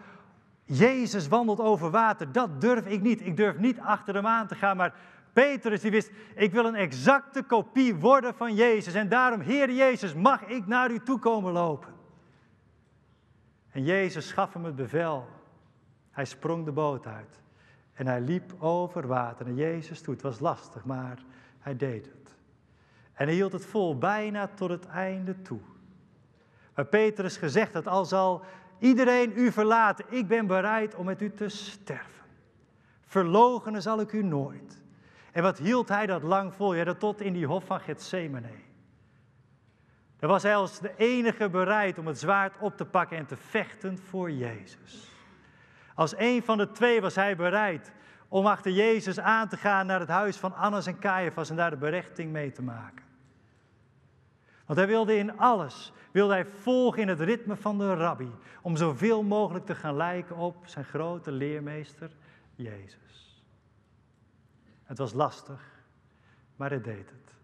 Jezus 0.64 1.28
wandelt 1.28 1.60
over 1.60 1.90
water, 1.90 2.32
dat 2.32 2.60
durf 2.60 2.86
ik 2.86 3.02
niet. 3.02 3.26
Ik 3.26 3.36
durf 3.36 3.58
niet 3.58 3.80
achter 3.80 4.14
hem 4.14 4.26
aan 4.26 4.46
te 4.46 4.54
gaan, 4.54 4.76
maar 4.76 4.94
Petrus 5.32 5.80
die 5.80 5.90
wist, 5.90 6.10
ik 6.34 6.52
wil 6.52 6.64
een 6.64 6.74
exacte 6.74 7.42
kopie 7.42 7.94
worden 7.94 8.34
van 8.34 8.54
Jezus. 8.54 8.94
En 8.94 9.08
daarom, 9.08 9.40
Heer 9.40 9.72
Jezus, 9.72 10.14
mag 10.14 10.42
ik 10.42 10.66
naar 10.66 10.90
u 10.90 10.98
toe 10.98 11.18
komen 11.18 11.52
lopen. 11.52 11.94
En 13.70 13.84
Jezus 13.84 14.32
gaf 14.32 14.52
hem 14.52 14.64
het 14.64 14.76
bevel. 14.76 15.35
Hij 16.16 16.24
sprong 16.24 16.64
de 16.64 16.72
boot 16.72 17.06
uit. 17.06 17.40
En 17.92 18.06
hij 18.06 18.20
liep 18.20 18.54
over 18.58 19.06
water 19.06 19.46
naar 19.46 19.54
Jezus 19.54 20.00
toe. 20.00 20.14
Het 20.14 20.22
was 20.22 20.40
lastig, 20.40 20.84
maar 20.84 21.22
hij 21.58 21.76
deed 21.76 22.06
het. 22.06 22.34
En 23.12 23.26
hij 23.26 23.34
hield 23.34 23.52
het 23.52 23.66
vol 23.66 23.98
bijna 23.98 24.46
tot 24.46 24.70
het 24.70 24.86
einde 24.86 25.42
toe. 25.42 25.60
Maar 26.74 26.84
Petrus 26.84 27.36
gezegd 27.36 27.74
had, 27.74 27.86
al 27.86 28.04
zal 28.04 28.44
iedereen 28.78 29.32
u 29.34 29.52
verlaten, 29.52 30.04
ik 30.08 30.28
ben 30.28 30.46
bereid 30.46 30.94
om 30.94 31.04
met 31.04 31.22
u 31.22 31.32
te 31.32 31.48
sterven. 31.48 32.24
Verlogenen 33.06 33.82
zal 33.82 34.00
ik 34.00 34.12
u 34.12 34.22
nooit. 34.22 34.82
En 35.32 35.42
wat 35.42 35.58
hield 35.58 35.88
hij 35.88 36.06
dat 36.06 36.22
lang 36.22 36.54
vol? 36.54 36.74
Ja, 36.74 36.84
dat 36.84 37.00
tot 37.00 37.20
in 37.20 37.32
die 37.32 37.46
hof 37.46 37.64
van 37.64 37.80
Gethsemane. 37.80 38.52
Daar 40.18 40.30
was 40.30 40.42
hij 40.42 40.56
als 40.56 40.78
de 40.78 40.92
enige 40.96 41.48
bereid 41.48 41.98
om 41.98 42.06
het 42.06 42.18
zwaard 42.18 42.58
op 42.60 42.76
te 42.76 42.84
pakken 42.84 43.16
en 43.16 43.26
te 43.26 43.36
vechten 43.36 43.98
voor 43.98 44.30
Jezus. 44.30 45.14
Als 45.96 46.16
een 46.16 46.42
van 46.42 46.58
de 46.58 46.72
twee 46.72 47.00
was 47.00 47.14
hij 47.14 47.36
bereid 47.36 47.92
om 48.28 48.46
achter 48.46 48.72
Jezus 48.72 49.20
aan 49.20 49.48
te 49.48 49.56
gaan 49.56 49.86
naar 49.86 50.00
het 50.00 50.08
huis 50.08 50.36
van 50.36 50.54
Annas 50.54 50.86
en 50.86 50.98
Caiaphas 50.98 51.50
en 51.50 51.56
daar 51.56 51.70
de 51.70 51.76
berechting 51.76 52.32
mee 52.32 52.52
te 52.52 52.62
maken. 52.62 53.04
Want 54.66 54.78
hij 54.78 54.88
wilde 54.88 55.16
in 55.16 55.38
alles, 55.38 55.92
wilde 56.10 56.32
hij 56.32 56.46
volgen 56.46 57.02
in 57.02 57.08
het 57.08 57.20
ritme 57.20 57.56
van 57.56 57.78
de 57.78 57.94
rabbi, 57.94 58.30
om 58.62 58.76
zoveel 58.76 59.22
mogelijk 59.22 59.66
te 59.66 59.74
gaan 59.74 59.96
lijken 59.96 60.36
op 60.36 60.56
zijn 60.66 60.84
grote 60.84 61.30
leermeester 61.30 62.10
Jezus. 62.54 63.42
Het 64.84 64.98
was 64.98 65.12
lastig, 65.12 65.60
maar 66.56 66.68
hij 66.68 66.80
deed 66.80 67.10
het. 67.10 67.34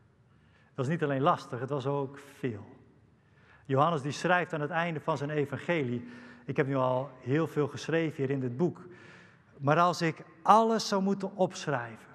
Het 0.49 0.75
was 0.75 0.89
niet 0.89 1.03
alleen 1.03 1.23
lastig, 1.23 1.61
het 1.61 1.71
was 1.71 1.87
ook 1.87 2.19
veel. 2.39 2.67
Johannes 3.65 4.03
die 4.03 4.13
schrijft 4.13 4.53
aan 4.53 4.61
het 4.61 4.71
einde 4.71 5.01
van 5.01 5.17
zijn 5.17 5.31
evangelie, 5.31 6.09
ik 6.45 6.57
heb 6.57 6.67
nu 6.67 6.77
al 6.77 7.11
heel 7.21 7.47
veel 7.47 7.69
geschreven 7.69 8.17
hier 8.17 8.31
in 8.31 8.41
dit 8.41 8.57
boek, 8.57 8.81
maar 9.59 9.79
als 9.79 10.03
ik 10.03 10.25
alles 10.43 10.89
zou 10.89 11.03
moeten 11.03 11.37
opschrijven, 11.37 12.13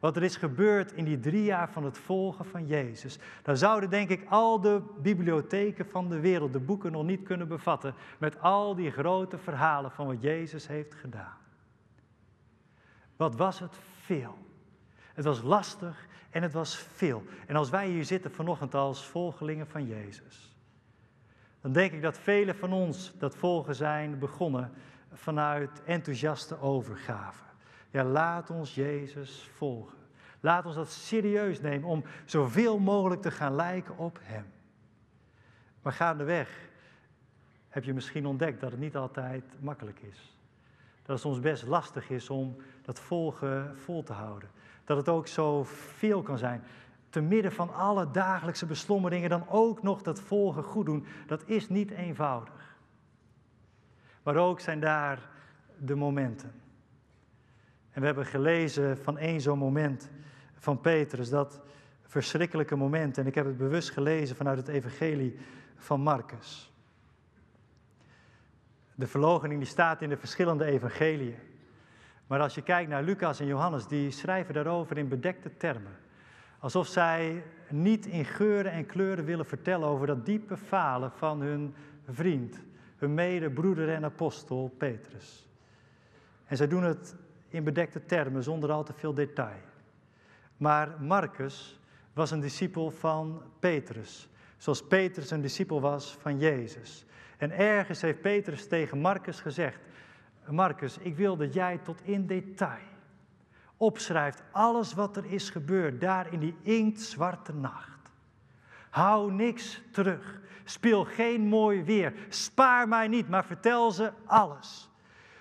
wat 0.00 0.16
er 0.16 0.22
is 0.22 0.36
gebeurd 0.36 0.92
in 0.92 1.04
die 1.04 1.20
drie 1.20 1.44
jaar 1.44 1.70
van 1.70 1.84
het 1.84 1.98
volgen 1.98 2.44
van 2.44 2.66
Jezus, 2.66 3.18
dan 3.42 3.56
zouden 3.56 3.90
denk 3.90 4.08
ik 4.08 4.26
al 4.28 4.60
de 4.60 4.82
bibliotheken 5.02 5.86
van 5.86 6.08
de 6.08 6.20
wereld 6.20 6.52
de 6.52 6.58
boeken 6.58 6.92
nog 6.92 7.04
niet 7.04 7.22
kunnen 7.22 7.48
bevatten 7.48 7.94
met 8.18 8.40
al 8.40 8.74
die 8.74 8.90
grote 8.90 9.38
verhalen 9.38 9.90
van 9.90 10.06
wat 10.06 10.22
Jezus 10.22 10.66
heeft 10.66 10.94
gedaan. 10.94 11.38
Wat 13.16 13.36
was 13.36 13.58
het 13.58 13.76
veel? 14.00 14.38
Het 15.14 15.24
was 15.24 15.42
lastig 15.42 16.06
en 16.30 16.42
het 16.42 16.52
was 16.52 16.76
veel. 16.76 17.22
En 17.46 17.56
als 17.56 17.70
wij 17.70 17.88
hier 17.88 18.04
zitten 18.04 18.30
vanochtend 18.30 18.74
als 18.74 19.06
volgelingen 19.06 19.66
van 19.66 19.86
Jezus, 19.86 20.56
dan 21.60 21.72
denk 21.72 21.92
ik 21.92 22.02
dat 22.02 22.18
velen 22.18 22.56
van 22.56 22.72
ons 22.72 23.12
dat 23.18 23.36
volgen 23.36 23.74
zijn 23.74 24.18
begonnen 24.18 24.72
vanuit 25.12 25.82
enthousiaste 25.84 26.60
overgave. 26.60 27.42
Ja, 27.90 28.04
laat 28.04 28.50
ons 28.50 28.74
Jezus 28.74 29.50
volgen. 29.56 29.98
Laat 30.40 30.66
ons 30.66 30.74
dat 30.74 30.90
serieus 30.90 31.60
nemen 31.60 31.88
om 31.88 32.04
zoveel 32.24 32.78
mogelijk 32.78 33.22
te 33.22 33.30
gaan 33.30 33.54
lijken 33.54 33.98
op 33.98 34.18
Hem. 34.22 34.46
Maar 35.82 35.92
gaandeweg 35.92 36.68
heb 37.68 37.84
je 37.84 37.94
misschien 37.94 38.26
ontdekt 38.26 38.60
dat 38.60 38.70
het 38.70 38.80
niet 38.80 38.96
altijd 38.96 39.44
makkelijk 39.60 40.00
is. 40.00 40.36
Dat 41.02 41.08
het 41.08 41.20
soms 41.20 41.40
best 41.40 41.66
lastig 41.66 42.10
is 42.10 42.30
om 42.30 42.56
dat 42.82 43.00
volgen 43.00 43.78
vol 43.78 44.02
te 44.02 44.12
houden. 44.12 44.50
Dat 44.84 44.96
het 44.96 45.08
ook 45.08 45.26
zo 45.26 45.64
veel 45.64 46.22
kan 46.22 46.38
zijn. 46.38 46.62
Te 47.10 47.20
midden 47.20 47.52
van 47.52 47.74
alle 47.74 48.10
dagelijkse 48.10 48.66
beslommeringen 48.66 49.30
dan 49.30 49.48
ook 49.48 49.82
nog 49.82 50.02
dat 50.02 50.20
volgen 50.20 50.62
goed 50.62 50.86
doen. 50.86 51.06
Dat 51.26 51.42
is 51.46 51.68
niet 51.68 51.90
eenvoudig. 51.90 52.76
Maar 54.22 54.36
ook 54.36 54.60
zijn 54.60 54.80
daar 54.80 55.28
de 55.78 55.94
momenten. 55.94 56.52
En 57.90 58.00
we 58.00 58.06
hebben 58.06 58.26
gelezen 58.26 58.98
van 58.98 59.18
één 59.18 59.40
zo'n 59.40 59.58
moment 59.58 60.10
van 60.54 60.80
Petrus, 60.80 61.30
dat 61.30 61.60
verschrikkelijke 62.02 62.76
moment. 62.76 63.18
En 63.18 63.26
ik 63.26 63.34
heb 63.34 63.46
het 63.46 63.56
bewust 63.56 63.90
gelezen 63.90 64.36
vanuit 64.36 64.58
het 64.58 64.68
evangelie 64.68 65.38
van 65.76 66.00
Marcus. 66.00 66.72
De 68.94 69.06
verlogening 69.06 69.60
die 69.60 69.68
staat 69.68 70.02
in 70.02 70.08
de 70.08 70.16
verschillende 70.16 70.64
evangeliën. 70.64 71.34
Maar 72.26 72.40
als 72.40 72.54
je 72.54 72.62
kijkt 72.62 72.90
naar 72.90 73.02
Lucas 73.02 73.40
en 73.40 73.46
Johannes, 73.46 73.86
die 73.86 74.10
schrijven 74.10 74.54
daarover 74.54 74.98
in 74.98 75.08
bedekte 75.08 75.56
termen. 75.56 75.96
Alsof 76.60 76.86
zij 76.86 77.42
niet 77.68 78.06
in 78.06 78.24
geuren 78.24 78.72
en 78.72 78.86
kleuren 78.86 79.24
willen 79.24 79.46
vertellen 79.46 79.88
over 79.88 80.06
dat 80.06 80.26
diepe 80.26 80.56
falen 80.56 81.12
van 81.12 81.40
hun 81.40 81.74
vriend, 82.08 82.58
hun 82.96 83.14
medebroeder 83.14 83.88
en 83.88 84.04
apostel 84.04 84.74
Petrus. 84.78 85.48
En 86.44 86.56
zij 86.56 86.68
doen 86.68 86.82
het 86.82 87.14
in 87.48 87.64
bedekte 87.64 88.04
termen, 88.04 88.42
zonder 88.42 88.70
al 88.70 88.84
te 88.84 88.92
veel 88.92 89.14
detail. 89.14 89.60
Maar 90.56 90.88
Marcus 91.00 91.80
was 92.12 92.30
een 92.30 92.40
discipel 92.40 92.90
van 92.90 93.42
Petrus, 93.58 94.28
zoals 94.56 94.86
Petrus 94.86 95.30
een 95.30 95.40
discipel 95.40 95.80
was 95.80 96.16
van 96.20 96.38
Jezus. 96.38 97.04
En 97.36 97.50
ergens 97.50 98.00
heeft 98.00 98.20
Petrus 98.20 98.66
tegen 98.68 98.98
Marcus 98.98 99.40
gezegd: 99.40 99.78
Marcus, 100.46 100.98
ik 100.98 101.16
wil 101.16 101.36
dat 101.36 101.54
jij 101.54 101.78
tot 101.78 102.00
in 102.02 102.26
detail 102.26 102.88
opschrijft 103.80 104.42
alles 104.50 104.94
wat 104.94 105.16
er 105.16 105.24
is 105.24 105.50
gebeurd 105.50 106.00
daar 106.00 106.32
in 106.32 106.40
die 106.40 106.56
inktzwarte 106.62 107.52
nacht. 107.52 108.10
Hou 108.90 109.32
niks 109.32 109.82
terug. 109.92 110.40
Speel 110.64 111.04
geen 111.04 111.40
mooi 111.40 111.82
weer. 111.82 112.12
Spaar 112.28 112.88
mij 112.88 113.08
niet, 113.08 113.28
maar 113.28 113.44
vertel 113.44 113.90
ze 113.90 114.12
alles. 114.26 114.90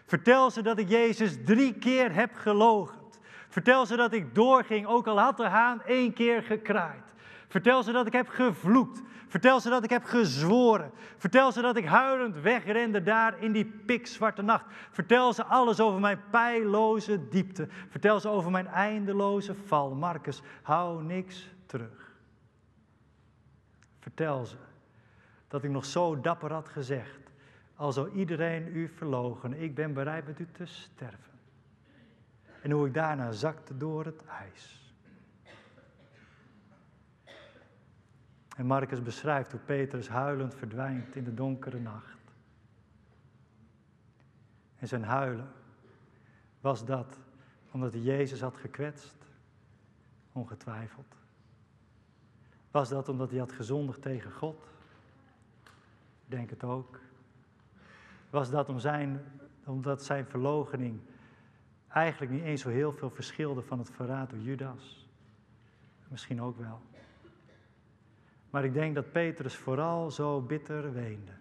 Vertel 0.06 0.52
ze 0.52 0.62
dat 0.62 0.78
ik 0.78 0.90
Jezus 0.90 1.38
drie 1.46 1.74
keer 1.74 2.14
heb 2.14 2.36
gelogen. 2.36 3.00
Vertel 3.50 3.86
ze 3.86 3.96
dat 3.96 4.14
ik 4.14 4.36
doorging, 4.36 4.88
ook 4.88 5.08
al 5.08 5.20
had 5.20 5.38
de 5.38 5.48
haan 5.48 5.82
één 5.82 6.14
keer 6.14 6.44
gekraaid. 6.44 7.14
Vertel 7.48 7.84
ze 7.84 7.92
dat 7.92 8.08
ik 8.08 8.14
heb 8.14 8.28
gevloekt. 8.28 9.02
Vertel 9.30 9.60
ze 9.60 9.70
dat 9.70 9.84
ik 9.84 9.90
heb 9.90 10.04
gezworen. 10.04 10.92
Vertel 11.18 11.52
ze 11.52 11.62
dat 11.62 11.78
ik 11.78 11.86
huilend 11.86 12.36
wegrende 12.36 13.04
daar 13.04 13.44
in 13.44 13.52
die 13.52 13.66
pikzwarte 13.66 14.42
nacht. 14.42 14.66
Vertel 14.92 15.34
ze 15.34 15.44
alles 15.44 15.80
over 15.80 16.00
mijn 16.00 16.22
pijloze 16.30 17.28
diepte. 17.30 17.68
Vertel 17.90 18.20
ze 18.20 18.30
over 18.30 18.52
mijn 18.52 18.68
eindeloze 18.68 19.56
val. 19.56 19.96
Marcus, 19.96 20.42
hou 20.62 21.04
niks 21.04 21.50
terug. 21.66 22.12
Vertel 24.00 24.46
ze 24.46 24.56
dat 25.48 25.64
ik 25.64 25.70
nog 25.70 25.86
zo 25.86 26.22
dapper 26.22 26.54
had 26.54 26.70
gezegd. 26.70 27.20
Al 27.76 27.92
zou 27.92 28.12
iedereen 28.12 28.76
u 28.76 28.88
verlogen, 28.88 29.62
ik 29.62 29.76
ben 29.76 29.94
bereid 29.94 30.26
met 30.28 30.40
u 30.40 30.48
te 30.52 30.66
sterven. 30.66 31.40
En 32.62 32.72
hoe 32.72 32.88
ik 32.88 32.94
daarna 32.94 33.32
zakte 33.32 33.78
door 33.78 34.06
het 34.06 34.26
ijs. 34.26 34.79
En 38.60 38.66
Marcus 38.66 39.04
beschrijft 39.04 39.52
hoe 39.52 39.60
Petrus 39.60 40.08
huilend 40.08 40.56
verdwijnt 40.56 41.16
in 41.16 41.24
de 41.24 41.34
donkere 41.34 41.80
nacht. 41.80 42.20
En 44.76 44.88
zijn 44.88 45.04
huilen 45.04 45.48
was 46.62 46.86
dat 46.86 47.20
omdat 47.72 47.94
hij 47.94 48.02
Jezus 48.02 48.42
had 48.42 48.58
gekwetst? 48.58 49.16
Ongetwijfeld. 50.32 51.16
Was 52.72 52.90
dat 52.90 53.10
omdat 53.10 53.30
hij 53.30 53.40
had 53.40 53.52
gezondigd 53.52 54.02
tegen 54.02 54.32
God? 54.32 54.68
Denk 56.26 56.50
het 56.50 56.64
ook. 56.64 57.00
Was 58.30 58.50
dat 58.50 58.70
om 58.70 58.80
zijn, 58.80 59.22
omdat 59.66 60.04
zijn 60.04 60.26
verloochening 60.26 61.00
eigenlijk 61.88 62.32
niet 62.32 62.44
eens 62.44 62.62
zo 62.62 62.70
heel 62.70 62.92
veel 62.92 63.10
verschilde 63.10 63.62
van 63.62 63.80
het 63.80 63.90
verraad 63.90 64.30
door 64.30 64.40
Judas? 64.40 65.08
Misschien 66.08 66.42
ook 66.42 66.58
wel. 66.58 66.89
Maar 68.50 68.64
ik 68.64 68.74
denk 68.74 68.96
dat 68.96 69.12
Petrus 69.12 69.56
vooral 69.56 70.12
zo 70.12 70.42
bitter 70.42 70.94
weende. 70.94 71.32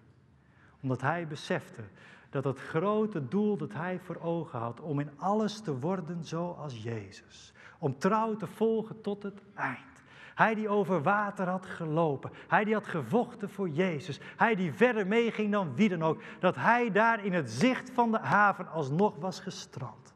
Omdat 0.80 1.00
hij 1.00 1.26
besefte 1.26 1.82
dat 2.30 2.44
het 2.44 2.58
grote 2.58 3.28
doel 3.28 3.56
dat 3.56 3.72
hij 3.72 3.98
voor 3.98 4.20
ogen 4.20 4.58
had, 4.58 4.80
om 4.80 5.00
in 5.00 5.10
alles 5.16 5.60
te 5.60 5.78
worden 5.78 6.24
zoals 6.24 6.82
Jezus. 6.82 7.52
Om 7.78 7.98
trouw 7.98 8.36
te 8.36 8.46
volgen 8.46 9.00
tot 9.00 9.22
het 9.22 9.42
eind. 9.54 9.78
Hij 10.34 10.54
die 10.54 10.68
over 10.68 11.02
water 11.02 11.48
had 11.48 11.66
gelopen. 11.66 12.30
Hij 12.48 12.64
die 12.64 12.74
had 12.74 12.86
gevochten 12.86 13.50
voor 13.50 13.68
Jezus. 13.68 14.20
Hij 14.36 14.54
die 14.54 14.72
verder 14.72 15.06
meeging 15.06 15.52
dan 15.52 15.74
wie 15.74 15.88
dan 15.88 16.02
ook. 16.02 16.22
Dat 16.38 16.56
hij 16.56 16.90
daar 16.90 17.24
in 17.24 17.32
het 17.32 17.50
zicht 17.50 17.90
van 17.90 18.10
de 18.10 18.18
haven 18.18 18.68
alsnog 18.68 19.16
was 19.16 19.40
gestrand. 19.40 20.14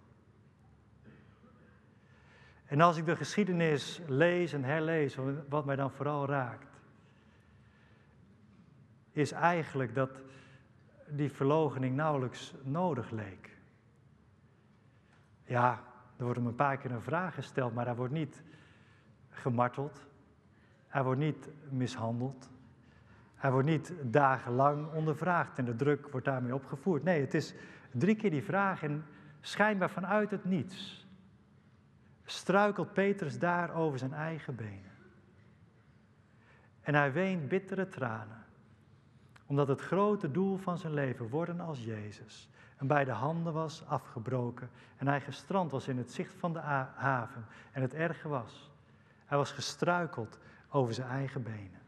En 2.66 2.80
als 2.80 2.96
ik 2.96 3.06
de 3.06 3.16
geschiedenis 3.16 4.00
lees 4.06 4.52
en 4.52 4.64
herlees, 4.64 5.16
wat 5.48 5.64
mij 5.64 5.76
dan 5.76 5.90
vooral 5.90 6.26
raakt, 6.26 6.71
is 9.12 9.32
eigenlijk 9.32 9.94
dat 9.94 10.22
die 11.08 11.32
verlogening 11.32 11.96
nauwelijks 11.96 12.54
nodig 12.62 13.10
leek. 13.10 13.56
Ja, 15.44 15.82
er 16.16 16.24
wordt 16.24 16.38
hem 16.38 16.48
een 16.48 16.54
paar 16.54 16.76
keer 16.76 16.90
een 16.90 17.02
vraag 17.02 17.34
gesteld, 17.34 17.74
maar 17.74 17.86
hij 17.86 17.94
wordt 17.94 18.12
niet 18.12 18.42
gemarteld. 19.30 20.06
Hij 20.88 21.02
wordt 21.02 21.20
niet 21.20 21.48
mishandeld. 21.68 22.50
Hij 23.34 23.50
wordt 23.50 23.68
niet 23.68 23.92
dagenlang 24.02 24.92
ondervraagd 24.92 25.58
en 25.58 25.64
de 25.64 25.76
druk 25.76 26.08
wordt 26.08 26.26
daarmee 26.26 26.54
opgevoerd. 26.54 27.02
Nee, 27.02 27.20
het 27.20 27.34
is 27.34 27.54
drie 27.92 28.16
keer 28.16 28.30
die 28.30 28.44
vraag 28.44 28.82
en 28.82 29.04
schijnbaar 29.40 29.90
vanuit 29.90 30.30
het 30.30 30.44
niets 30.44 31.02
struikelt 32.24 32.92
Petrus 32.92 33.38
daar 33.38 33.74
over 33.74 33.98
zijn 33.98 34.12
eigen 34.12 34.54
benen. 34.54 34.90
En 36.80 36.94
hij 36.94 37.12
weent 37.12 37.48
bittere 37.48 37.88
tranen, 37.88 38.41
omdat 39.52 39.68
het 39.68 39.80
grote 39.80 40.30
doel 40.30 40.56
van 40.56 40.78
zijn 40.78 40.94
leven, 40.94 41.28
worden 41.28 41.60
als 41.60 41.84
Jezus, 41.84 42.48
en 42.76 42.86
bij 42.86 43.04
de 43.04 43.10
handen 43.10 43.52
was 43.52 43.86
afgebroken 43.86 44.70
en 44.96 45.06
hij 45.06 45.20
gestrand 45.20 45.70
was 45.70 45.88
in 45.88 45.96
het 45.98 46.12
zicht 46.12 46.34
van 46.38 46.52
de 46.52 46.58
haven. 46.58 47.46
En 47.72 47.82
het 47.82 47.94
erge 47.94 48.28
was, 48.28 48.70
hij 49.24 49.38
was 49.38 49.52
gestruikeld 49.52 50.38
over 50.68 50.94
zijn 50.94 51.08
eigen 51.08 51.42
benen. 51.42 51.80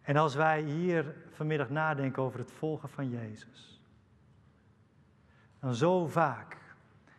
En 0.00 0.16
als 0.16 0.34
wij 0.34 0.62
hier 0.62 1.14
vanmiddag 1.30 1.70
nadenken 1.70 2.22
over 2.22 2.38
het 2.38 2.52
volgen 2.52 2.88
van 2.88 3.08
Jezus, 3.08 3.82
dan 5.58 5.74
zo 5.74 6.06
vaak 6.06 6.56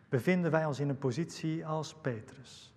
bevinden 0.08 0.50
wij 0.50 0.66
ons 0.66 0.80
in 0.80 0.88
een 0.88 0.98
positie 0.98 1.66
als 1.66 1.94
Petrus. 1.94 2.74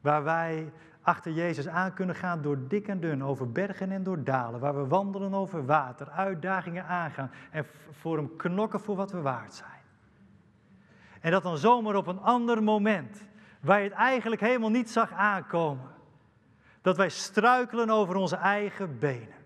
Waar 0.00 0.22
wij 0.24 0.72
achter 1.02 1.32
Jezus 1.32 1.68
aan 1.68 1.92
kunnen 1.92 2.14
gaan 2.14 2.42
door 2.42 2.58
dik 2.68 2.88
en 2.88 3.00
dun, 3.00 3.24
over 3.24 3.52
bergen 3.52 3.90
en 3.90 4.02
door 4.02 4.24
dalen. 4.24 4.60
Waar 4.60 4.76
we 4.76 4.86
wandelen 4.86 5.34
over 5.34 5.66
water, 5.66 6.10
uitdagingen 6.10 6.86
aangaan 6.86 7.30
en 7.50 7.66
voor 7.90 8.16
hem 8.16 8.36
knokken 8.36 8.80
voor 8.80 8.96
wat 8.96 9.12
we 9.12 9.20
waard 9.20 9.54
zijn. 9.54 9.70
En 11.20 11.30
dat 11.30 11.42
dan 11.42 11.58
zomaar 11.58 11.94
op 11.94 12.06
een 12.06 12.20
ander 12.20 12.62
moment, 12.62 13.24
waar 13.60 13.78
je 13.78 13.88
het 13.88 13.98
eigenlijk 13.98 14.40
helemaal 14.40 14.70
niet 14.70 14.90
zag 14.90 15.12
aankomen. 15.12 15.90
Dat 16.80 16.96
wij 16.96 17.08
struikelen 17.08 17.90
over 17.90 18.16
onze 18.16 18.36
eigen 18.36 18.98
benen. 18.98 19.40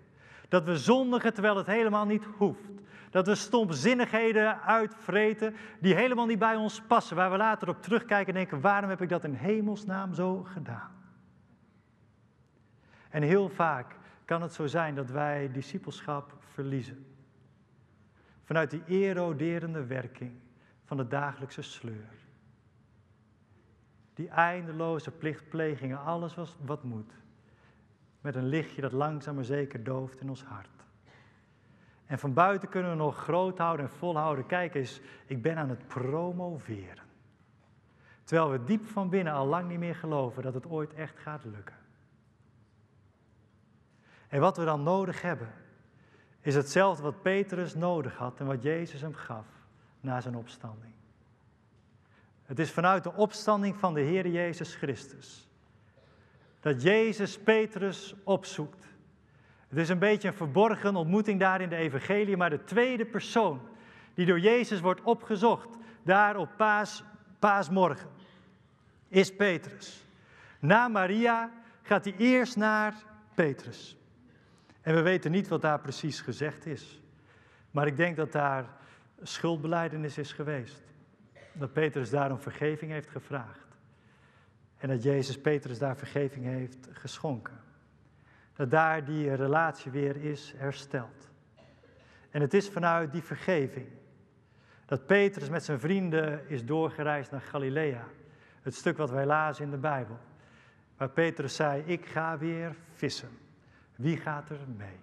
Dat 0.48 0.64
we 0.64 0.78
zondigen 0.78 1.32
terwijl 1.32 1.56
het 1.56 1.66
helemaal 1.66 2.06
niet 2.06 2.24
hoeft. 2.36 2.70
Dat 3.10 3.26
we 3.26 3.34
stomzinnigheden 3.34 4.60
uitvreten 4.60 5.54
die 5.80 5.94
helemaal 5.94 6.26
niet 6.26 6.38
bij 6.38 6.56
ons 6.56 6.80
passen. 6.80 7.16
Waar 7.16 7.30
we 7.30 7.36
later 7.36 7.68
op 7.68 7.82
terugkijken 7.82 8.26
en 8.26 8.34
denken, 8.34 8.60
waarom 8.60 8.90
heb 8.90 9.02
ik 9.02 9.08
dat 9.08 9.24
in 9.24 9.34
hemelsnaam 9.34 10.14
zo 10.14 10.42
gedaan? 10.52 10.95
En 13.10 13.22
heel 13.22 13.48
vaak 13.48 13.96
kan 14.24 14.42
het 14.42 14.52
zo 14.52 14.66
zijn 14.66 14.94
dat 14.94 15.10
wij 15.10 15.50
discipelschap 15.52 16.36
verliezen. 16.38 17.06
Vanuit 18.44 18.70
die 18.70 18.84
eroderende 18.86 19.86
werking 19.86 20.32
van 20.84 20.96
de 20.96 21.06
dagelijkse 21.06 21.62
sleur. 21.62 22.08
Die 24.14 24.28
eindeloze 24.28 25.10
plichtplegingen, 25.10 26.04
alles 26.04 26.34
wat 26.64 26.84
moet. 26.84 27.12
Met 28.20 28.34
een 28.34 28.46
lichtje 28.46 28.80
dat 28.80 28.92
langzaam 28.92 29.34
maar 29.34 29.44
zeker 29.44 29.84
dooft 29.84 30.20
in 30.20 30.28
ons 30.28 30.44
hart. 30.44 30.84
En 32.06 32.18
van 32.18 32.32
buiten 32.32 32.68
kunnen 32.68 32.90
we 32.90 32.96
nog 32.96 33.16
groot 33.16 33.58
houden 33.58 33.86
en 33.86 33.92
volhouden. 33.92 34.46
Kijk 34.46 34.74
eens, 34.74 35.00
ik 35.26 35.42
ben 35.42 35.56
aan 35.56 35.68
het 35.68 35.86
promoveren. 35.86 37.04
Terwijl 38.24 38.50
we 38.50 38.64
diep 38.64 38.86
van 38.86 39.08
binnen 39.08 39.32
al 39.32 39.46
lang 39.46 39.68
niet 39.68 39.78
meer 39.78 39.94
geloven 39.94 40.42
dat 40.42 40.54
het 40.54 40.66
ooit 40.66 40.94
echt 40.94 41.18
gaat 41.18 41.44
lukken. 41.44 41.76
En 44.28 44.40
wat 44.40 44.56
we 44.56 44.64
dan 44.64 44.82
nodig 44.82 45.22
hebben, 45.22 45.52
is 46.40 46.54
hetzelfde 46.54 47.02
wat 47.02 47.22
Petrus 47.22 47.74
nodig 47.74 48.16
had 48.16 48.40
en 48.40 48.46
wat 48.46 48.62
Jezus 48.62 49.00
hem 49.00 49.14
gaf 49.14 49.46
na 50.00 50.20
zijn 50.20 50.36
opstanding. 50.36 50.92
Het 52.44 52.58
is 52.58 52.70
vanuit 52.70 53.02
de 53.02 53.12
opstanding 53.12 53.76
van 53.76 53.94
de 53.94 54.00
Heer 54.00 54.28
Jezus 54.28 54.74
Christus 54.74 55.48
dat 56.60 56.82
Jezus 56.82 57.38
Petrus 57.38 58.14
opzoekt 58.24 58.86
het 59.68 59.78
is 59.78 59.88
een 59.88 59.98
beetje 59.98 60.28
een 60.28 60.34
verborgen 60.34 60.96
ontmoeting 60.96 61.40
daar 61.40 61.60
in 61.60 61.68
de 61.68 61.76
evangelie, 61.76 62.36
maar 62.36 62.50
de 62.50 62.64
tweede 62.64 63.04
persoon 63.04 63.60
die 64.14 64.26
door 64.26 64.40
Jezus 64.40 64.80
wordt 64.80 65.02
opgezocht, 65.02 65.68
daar 66.02 66.36
op 66.36 66.48
paas, 66.56 67.04
paasmorgen, 67.38 68.08
is 69.08 69.34
Petrus. 69.34 70.04
Na 70.58 70.88
Maria 70.88 71.50
gaat 71.82 72.04
hij 72.04 72.14
eerst 72.16 72.56
naar 72.56 72.94
Petrus. 73.34 73.96
En 74.86 74.94
we 74.94 75.02
weten 75.02 75.30
niet 75.30 75.48
wat 75.48 75.62
daar 75.62 75.80
precies 75.80 76.20
gezegd 76.20 76.66
is. 76.66 77.00
Maar 77.70 77.86
ik 77.86 77.96
denk 77.96 78.16
dat 78.16 78.32
daar 78.32 78.64
schuldbeleidenis 79.22 80.18
is 80.18 80.32
geweest. 80.32 80.82
Dat 81.52 81.72
Petrus 81.72 82.10
daarom 82.10 82.38
vergeving 82.38 82.90
heeft 82.90 83.10
gevraagd. 83.10 83.66
En 84.78 84.88
dat 84.88 85.02
Jezus 85.02 85.40
Petrus 85.40 85.78
daar 85.78 85.96
vergeving 85.96 86.44
heeft 86.44 86.88
geschonken 86.92 87.60
dat 88.56 88.70
daar 88.70 89.04
die 89.04 89.34
relatie 89.34 89.90
weer 89.90 90.16
is 90.16 90.54
hersteld. 90.56 91.30
En 92.30 92.40
het 92.40 92.54
is 92.54 92.68
vanuit 92.68 93.12
die 93.12 93.22
vergeving 93.22 93.86
Dat 94.84 95.06
Petrus 95.06 95.48
met 95.48 95.64
zijn 95.64 95.80
vrienden 95.80 96.48
is 96.48 96.64
doorgereisd 96.64 97.30
naar 97.30 97.40
Galilea. 97.40 98.04
Het 98.62 98.74
stuk 98.74 98.96
wat 98.96 99.10
wij 99.10 99.26
lazen 99.26 99.64
in 99.64 99.70
de 99.70 99.76
Bijbel. 99.76 100.18
Waar 100.96 101.10
Petrus 101.10 101.54
zei, 101.54 101.82
ik 101.86 102.06
ga 102.06 102.38
weer 102.38 102.76
vissen. 102.94 103.45
Wie 103.96 104.16
gaat 104.16 104.50
er 104.50 104.60
mee? 104.76 104.98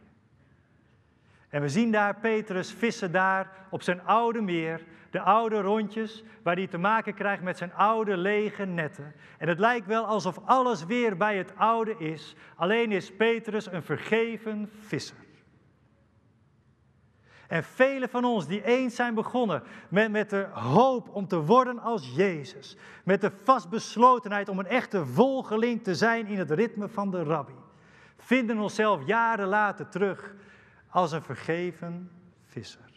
En 1.49 1.61
we 1.61 1.69
zien 1.69 1.91
daar 1.91 2.15
Petrus 2.15 2.71
vissen 2.71 3.11
daar 3.11 3.51
op 3.69 3.81
zijn 3.81 4.01
oude 4.01 4.41
meer, 4.41 4.85
de 5.09 5.19
oude 5.19 5.61
rondjes, 5.61 6.23
waar 6.43 6.55
hij 6.55 6.67
te 6.67 6.77
maken 6.77 7.13
krijgt 7.13 7.43
met 7.43 7.57
zijn 7.57 7.73
oude 7.73 8.17
lege 8.17 8.65
netten. 8.65 9.13
En 9.37 9.47
het 9.47 9.59
lijkt 9.59 9.87
wel 9.87 10.05
alsof 10.05 10.39
alles 10.45 10.85
weer 10.85 11.17
bij 11.17 11.37
het 11.37 11.55
oude 11.55 11.97
is, 11.97 12.35
alleen 12.55 12.91
is 12.91 13.15
Petrus 13.15 13.71
een 13.71 13.83
vergeven 13.83 14.69
visser. 14.79 15.17
En 17.47 17.63
velen 17.63 18.09
van 18.09 18.25
ons 18.25 18.47
die 18.47 18.63
eens 18.63 18.95
zijn 18.95 19.13
begonnen 19.13 19.63
met, 19.89 20.11
met 20.11 20.29
de 20.29 20.47
hoop 20.51 21.09
om 21.09 21.27
te 21.27 21.41
worden 21.41 21.79
als 21.79 22.15
Jezus, 22.15 22.77
met 23.03 23.21
de 23.21 23.31
vastbeslotenheid 23.43 24.49
om 24.49 24.59
een 24.59 24.67
echte 24.67 25.05
volgeling 25.05 25.83
te 25.83 25.95
zijn 25.95 26.27
in 26.27 26.37
het 26.37 26.51
ritme 26.51 26.87
van 26.89 27.11
de 27.11 27.23
rabbi, 27.23 27.53
vinden 28.17 28.59
onszelf 28.59 29.05
jaren 29.05 29.47
later 29.47 29.89
terug 29.89 30.33
als 30.89 31.11
een 31.11 31.21
vergeven 31.21 32.11
visser. 32.43 32.91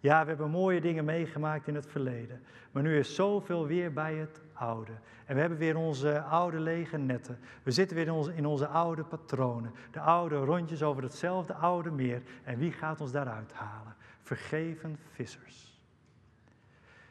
Ja, 0.00 0.22
we 0.22 0.28
hebben 0.28 0.50
mooie 0.50 0.80
dingen 0.80 1.04
meegemaakt 1.04 1.68
in 1.68 1.74
het 1.74 1.86
verleden, 1.86 2.42
maar 2.72 2.82
nu 2.82 2.98
is 2.98 3.14
zoveel 3.14 3.66
weer 3.66 3.92
bij 3.92 4.14
het 4.14 4.40
oude. 4.52 4.92
En 5.24 5.34
we 5.34 5.40
hebben 5.40 5.58
weer 5.58 5.76
onze 5.76 6.20
oude 6.20 6.60
lege 6.60 6.98
netten. 6.98 7.38
We 7.62 7.70
zitten 7.70 7.96
weer 7.96 8.06
in 8.06 8.12
onze, 8.12 8.34
in 8.34 8.46
onze 8.46 8.66
oude 8.66 9.04
patronen, 9.04 9.72
de 9.90 10.00
oude 10.00 10.36
rondjes 10.36 10.82
over 10.82 11.02
hetzelfde 11.02 11.54
oude 11.54 11.90
meer. 11.90 12.22
En 12.44 12.58
wie 12.58 12.72
gaat 12.72 13.00
ons 13.00 13.12
daaruit 13.12 13.52
halen? 13.52 13.96
Vergeven 14.22 14.98
vissers. 15.12 15.80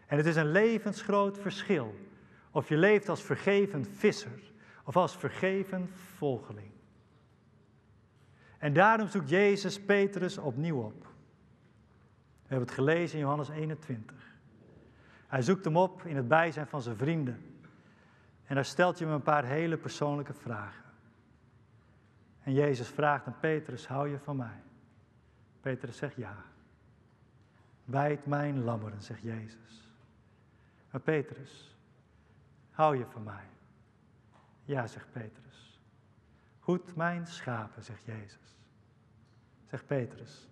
En 0.07 0.17
het 0.17 0.25
is 0.25 0.35
een 0.35 0.51
levensgroot 0.51 1.37
verschil 1.37 1.95
of 2.51 2.69
je 2.69 2.77
leeft 2.77 3.09
als 3.09 3.23
vergeven 3.23 3.85
visser 3.85 4.50
of 4.83 4.95
als 4.97 5.17
vergeven 5.17 5.89
volgeling. 6.17 6.71
En 8.57 8.73
daarom 8.73 9.07
zoekt 9.07 9.29
Jezus 9.29 9.81
Petrus 9.81 10.37
opnieuw 10.37 10.81
op. 10.81 11.01
We 11.01 12.47
hebben 12.47 12.67
het 12.67 12.75
gelezen 12.75 13.17
in 13.17 13.23
Johannes 13.23 13.49
21. 13.49 14.15
Hij 15.27 15.41
zoekt 15.41 15.65
hem 15.65 15.77
op 15.77 16.05
in 16.05 16.15
het 16.15 16.27
bijzijn 16.27 16.67
van 16.67 16.81
zijn 16.81 16.95
vrienden. 16.95 17.51
En 18.45 18.55
daar 18.55 18.65
stelt 18.65 18.97
hij 18.97 19.07
hem 19.07 19.15
een 19.15 19.23
paar 19.23 19.45
hele 19.45 19.77
persoonlijke 19.77 20.33
vragen. 20.33 20.83
En 22.43 22.53
Jezus 22.53 22.87
vraagt 22.87 23.25
aan 23.25 23.39
Petrus, 23.39 23.87
hou 23.87 24.09
je 24.09 24.19
van 24.19 24.35
mij? 24.35 24.61
Petrus 25.61 25.97
zegt 25.97 26.15
ja. 26.15 26.35
Wijd 27.85 28.25
mijn 28.25 28.63
lammeren, 28.63 29.01
zegt 29.01 29.21
Jezus. 29.21 29.93
Maar 30.91 31.01
Petrus, 31.01 31.75
hou 32.71 32.97
je 32.97 33.05
van 33.05 33.23
mij? 33.23 33.43
Ja, 34.71 34.87
zegt 34.87 35.11
Petrus. 35.11 35.79
Goed 36.59 36.95
mijn 36.95 37.27
schapen, 37.27 37.83
zegt 37.83 38.05
Jezus. 38.05 38.57
Zegt 39.65 39.85
Petrus, 39.85 40.49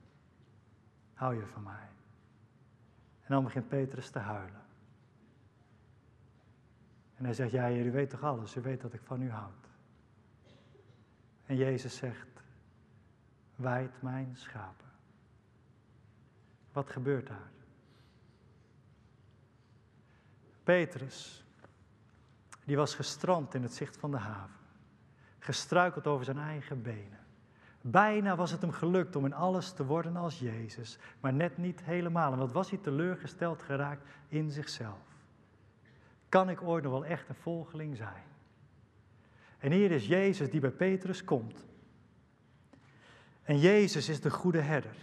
hou 1.14 1.36
je 1.36 1.46
van 1.46 1.64
mij? 1.64 1.88
En 3.22 3.28
dan 3.28 3.44
begint 3.44 3.68
Petrus 3.68 4.10
te 4.10 4.20
huilen. 4.20 4.62
En 7.16 7.26
hij 7.26 7.34
zegt, 7.34 7.52
ja, 7.52 7.72
u 7.72 7.92
weet 7.92 8.10
toch 8.10 8.24
alles, 8.24 8.56
u 8.56 8.62
weet 8.62 8.82
dat 8.82 8.94
ik 8.94 9.02
van 9.02 9.22
u 9.22 9.30
houd. 9.30 9.68
En 11.46 11.56
Jezus 11.56 11.96
zegt, 11.96 12.44
wijd 13.56 14.02
mijn 14.02 14.36
schapen. 14.36 14.90
Wat 16.72 16.90
gebeurt 16.90 17.28
daar? 17.28 17.52
Petrus, 20.64 21.49
die 22.70 22.78
was 22.78 22.96
gestrand 22.96 23.54
in 23.54 23.64
het 23.64 23.74
zicht 23.74 23.98
van 23.98 24.12
de 24.12 24.18
haven 24.18 24.60
gestruikeld 25.40 26.08
over 26.08 26.26
zijn 26.26 26.38
eigen 26.38 26.82
benen. 26.82 27.20
Bijna 27.82 28.36
was 28.36 28.52
het 28.52 28.62
hem 28.62 28.72
gelukt 28.72 29.16
om 29.16 29.26
in 29.26 29.34
alles 29.34 29.72
te 29.72 29.86
worden 29.86 30.16
als 30.16 30.40
Jezus, 30.40 30.98
maar 31.20 31.34
net 31.34 31.58
niet 31.58 31.82
helemaal. 31.84 32.32
En 32.32 32.38
wat 32.38 32.52
was 32.52 32.70
hij 32.70 32.80
teleurgesteld 32.80 33.62
geraakt 33.62 34.08
in 34.28 34.52
zichzelf? 34.52 35.00
Kan 36.30 36.50
ik 36.50 36.62
ooit 36.62 36.84
nog 36.84 36.92
wel 36.92 37.06
echt 37.06 37.30
een 37.30 37.36
volgeling 37.36 37.98
zijn? 37.98 38.24
En 39.58 39.72
hier 39.72 39.92
is 39.92 40.08
Jezus 40.08 40.50
die 40.50 40.60
bij 40.60 40.72
Petrus 40.72 41.24
komt. 41.24 41.66
En 43.44 43.60
Jezus 43.60 44.10
is 44.10 44.22
de 44.22 44.32
goede 44.32 44.62
herder. 44.62 44.96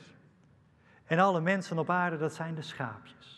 En 1.04 1.18
alle 1.18 1.40
mensen 1.40 1.78
op 1.78 1.90
aarde, 1.90 2.16
dat 2.16 2.34
zijn 2.34 2.54
de 2.54 2.62
schaapjes. 2.62 3.35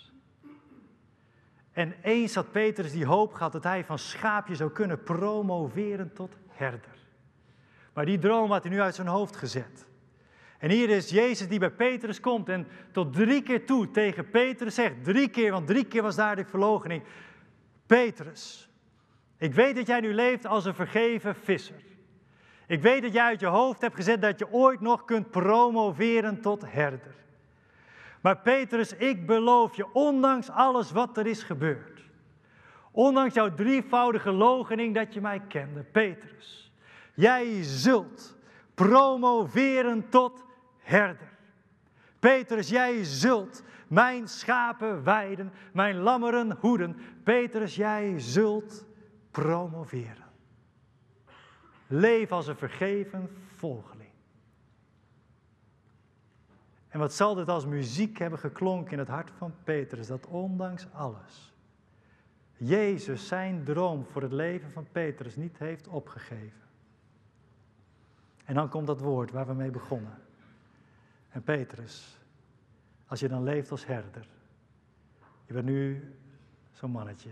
En 1.78 1.94
eens 2.02 2.34
had 2.34 2.52
Petrus 2.52 2.92
die 2.92 3.06
hoop 3.06 3.32
gehad 3.32 3.52
dat 3.52 3.62
hij 3.62 3.84
van 3.84 3.98
schaapje 3.98 4.54
zou 4.54 4.70
kunnen 4.70 5.02
promoveren 5.02 6.12
tot 6.12 6.36
herder. 6.48 6.98
Maar 7.92 8.06
die 8.06 8.18
droom 8.18 8.50
had 8.50 8.62
hij 8.62 8.72
nu 8.72 8.80
uit 8.80 8.94
zijn 8.94 9.06
hoofd 9.06 9.36
gezet. 9.36 9.86
En 10.58 10.70
hier 10.70 10.88
is 10.90 11.10
Jezus 11.10 11.48
die 11.48 11.58
bij 11.58 11.70
Petrus 11.70 12.20
komt 12.20 12.48
en 12.48 12.66
tot 12.92 13.12
drie 13.12 13.42
keer 13.42 13.66
toe 13.66 13.90
tegen 13.90 14.30
Petrus 14.30 14.74
zegt, 14.74 15.04
drie 15.04 15.28
keer, 15.28 15.50
want 15.52 15.66
drie 15.66 15.84
keer 15.84 16.02
was 16.02 16.16
daar 16.16 16.36
de 16.36 16.44
verloochening. 16.44 17.02
Petrus, 17.86 18.70
ik 19.36 19.54
weet 19.54 19.76
dat 19.76 19.86
jij 19.86 20.00
nu 20.00 20.14
leeft 20.14 20.46
als 20.46 20.64
een 20.64 20.74
vergeven 20.74 21.34
visser. 21.34 21.84
Ik 22.66 22.82
weet 22.82 23.02
dat 23.02 23.12
jij 23.12 23.24
uit 23.24 23.40
je 23.40 23.46
hoofd 23.46 23.80
hebt 23.80 23.96
gezet 23.96 24.22
dat 24.22 24.38
je 24.38 24.52
ooit 24.52 24.80
nog 24.80 25.04
kunt 25.04 25.30
promoveren 25.30 26.40
tot 26.40 26.72
herder. 26.72 27.14
Maar 28.20 28.38
Petrus, 28.38 28.92
ik 28.92 29.26
beloof 29.26 29.76
je, 29.76 29.92
ondanks 29.92 30.50
alles 30.50 30.90
wat 30.90 31.16
er 31.16 31.26
is 31.26 31.42
gebeurd, 31.42 32.00
ondanks 32.90 33.34
jouw 33.34 33.54
drievoudige 33.54 34.30
logening 34.30 34.94
dat 34.94 35.14
je 35.14 35.20
mij 35.20 35.40
kende, 35.48 35.82
Petrus, 35.82 36.68
Jij 37.18 37.62
zult 37.62 38.36
promoveren 38.74 40.08
tot 40.08 40.44
herder. 40.78 41.28
Petrus, 42.18 42.68
jij 42.68 43.04
zult 43.04 43.62
mijn 43.88 44.28
schapen 44.28 45.04
weiden, 45.04 45.52
mijn 45.72 45.96
lammeren 45.96 46.56
hoeden. 46.60 46.96
Petrus, 47.22 47.76
jij 47.76 48.18
zult 48.18 48.84
promoveren. 49.30 50.26
Leef 51.86 52.32
als 52.32 52.46
een 52.46 52.56
vergeven 52.56 53.28
volgeling. 53.56 53.97
En 56.88 56.98
wat 56.98 57.14
zal 57.14 57.34
dit 57.34 57.48
als 57.48 57.66
muziek 57.66 58.18
hebben 58.18 58.38
geklonken 58.38 58.92
in 58.92 58.98
het 58.98 59.08
hart 59.08 59.30
van 59.30 59.54
Petrus, 59.64 60.06
dat 60.06 60.26
ondanks 60.26 60.86
alles 60.92 61.52
Jezus 62.58 63.28
zijn 63.28 63.64
droom 63.64 64.04
voor 64.04 64.22
het 64.22 64.32
leven 64.32 64.70
van 64.70 64.86
Petrus 64.92 65.36
niet 65.36 65.58
heeft 65.58 65.88
opgegeven. 65.88 66.60
En 68.44 68.54
dan 68.54 68.68
komt 68.68 68.86
dat 68.86 69.00
woord 69.00 69.30
waar 69.30 69.46
we 69.46 69.54
mee 69.54 69.70
begonnen. 69.70 70.18
En 71.28 71.42
Petrus, 71.42 72.18
als 73.06 73.20
je 73.20 73.28
dan 73.28 73.42
leeft 73.42 73.70
als 73.70 73.86
herder, 73.86 74.28
je 75.46 75.52
bent 75.52 75.66
nu 75.66 76.14
zo'n 76.70 76.90
mannetje. 76.90 77.30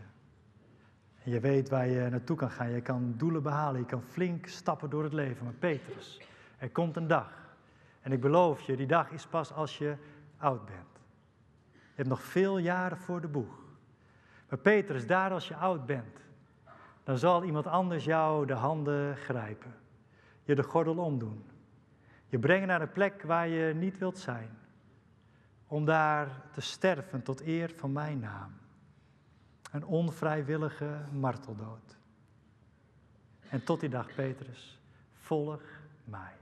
En 1.22 1.30
je 1.30 1.40
weet 1.40 1.68
waar 1.68 1.86
je 1.86 2.08
naartoe 2.10 2.36
kan 2.36 2.50
gaan. 2.50 2.70
Je 2.70 2.80
kan 2.80 3.14
doelen 3.16 3.42
behalen. 3.42 3.80
Je 3.80 3.86
kan 3.86 4.02
flink 4.02 4.46
stappen 4.46 4.90
door 4.90 5.02
het 5.02 5.12
leven. 5.12 5.44
Maar 5.44 5.52
Petrus, 5.52 6.20
er 6.58 6.70
komt 6.70 6.96
een 6.96 7.06
dag. 7.06 7.45
En 8.06 8.12
ik 8.12 8.20
beloof 8.20 8.60
je, 8.60 8.76
die 8.76 8.86
dag 8.86 9.10
is 9.10 9.26
pas 9.26 9.52
als 9.52 9.78
je 9.78 9.96
oud 10.36 10.64
bent. 10.64 11.00
Je 11.72 11.92
hebt 11.94 12.08
nog 12.08 12.22
veel 12.22 12.58
jaren 12.58 12.98
voor 12.98 13.20
de 13.20 13.28
boeg. 13.28 13.58
Maar 14.48 14.58
Petrus, 14.58 15.06
daar 15.06 15.30
als 15.30 15.48
je 15.48 15.56
oud 15.56 15.86
bent, 15.86 16.20
dan 17.04 17.18
zal 17.18 17.44
iemand 17.44 17.66
anders 17.66 18.04
jou 18.04 18.46
de 18.46 18.52
handen 18.52 19.16
grijpen 19.16 19.74
je 20.46 20.54
de 20.54 20.62
gordel 20.62 20.98
omdoen. 20.98 21.44
Je 22.26 22.38
brengen 22.38 22.68
naar 22.68 22.80
een 22.80 22.92
plek 22.92 23.22
waar 23.22 23.48
je 23.48 23.74
niet 23.74 23.98
wilt 23.98 24.18
zijn. 24.18 24.58
Om 25.66 25.84
daar 25.84 26.42
te 26.52 26.60
sterven 26.60 27.22
tot 27.22 27.40
eer 27.40 27.72
van 27.76 27.92
mijn 27.92 28.18
naam. 28.18 28.58
Een 29.72 29.84
onvrijwillige 29.84 30.98
marteldood. 31.12 31.96
En 33.48 33.64
tot 33.64 33.80
die 33.80 33.88
dag, 33.88 34.14
Petrus, 34.14 34.80
volg 35.12 35.62
mij. 36.04 36.34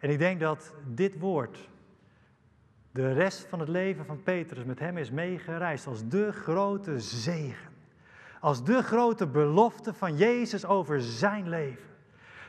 En 0.00 0.10
ik 0.10 0.18
denk 0.18 0.40
dat 0.40 0.74
dit 0.86 1.18
woord 1.18 1.68
de 2.92 3.12
rest 3.12 3.46
van 3.48 3.60
het 3.60 3.68
leven 3.68 4.06
van 4.06 4.22
Petrus 4.22 4.64
met 4.64 4.78
hem 4.78 4.96
is 4.96 5.10
meegereisd 5.10 5.86
als 5.86 6.08
de 6.08 6.32
grote 6.32 7.00
zegen 7.00 7.70
als 8.40 8.64
de 8.64 8.82
grote 8.82 9.26
belofte 9.26 9.94
van 9.94 10.16
Jezus 10.16 10.64
over 10.64 11.00
zijn 11.00 11.48
leven. 11.48 11.88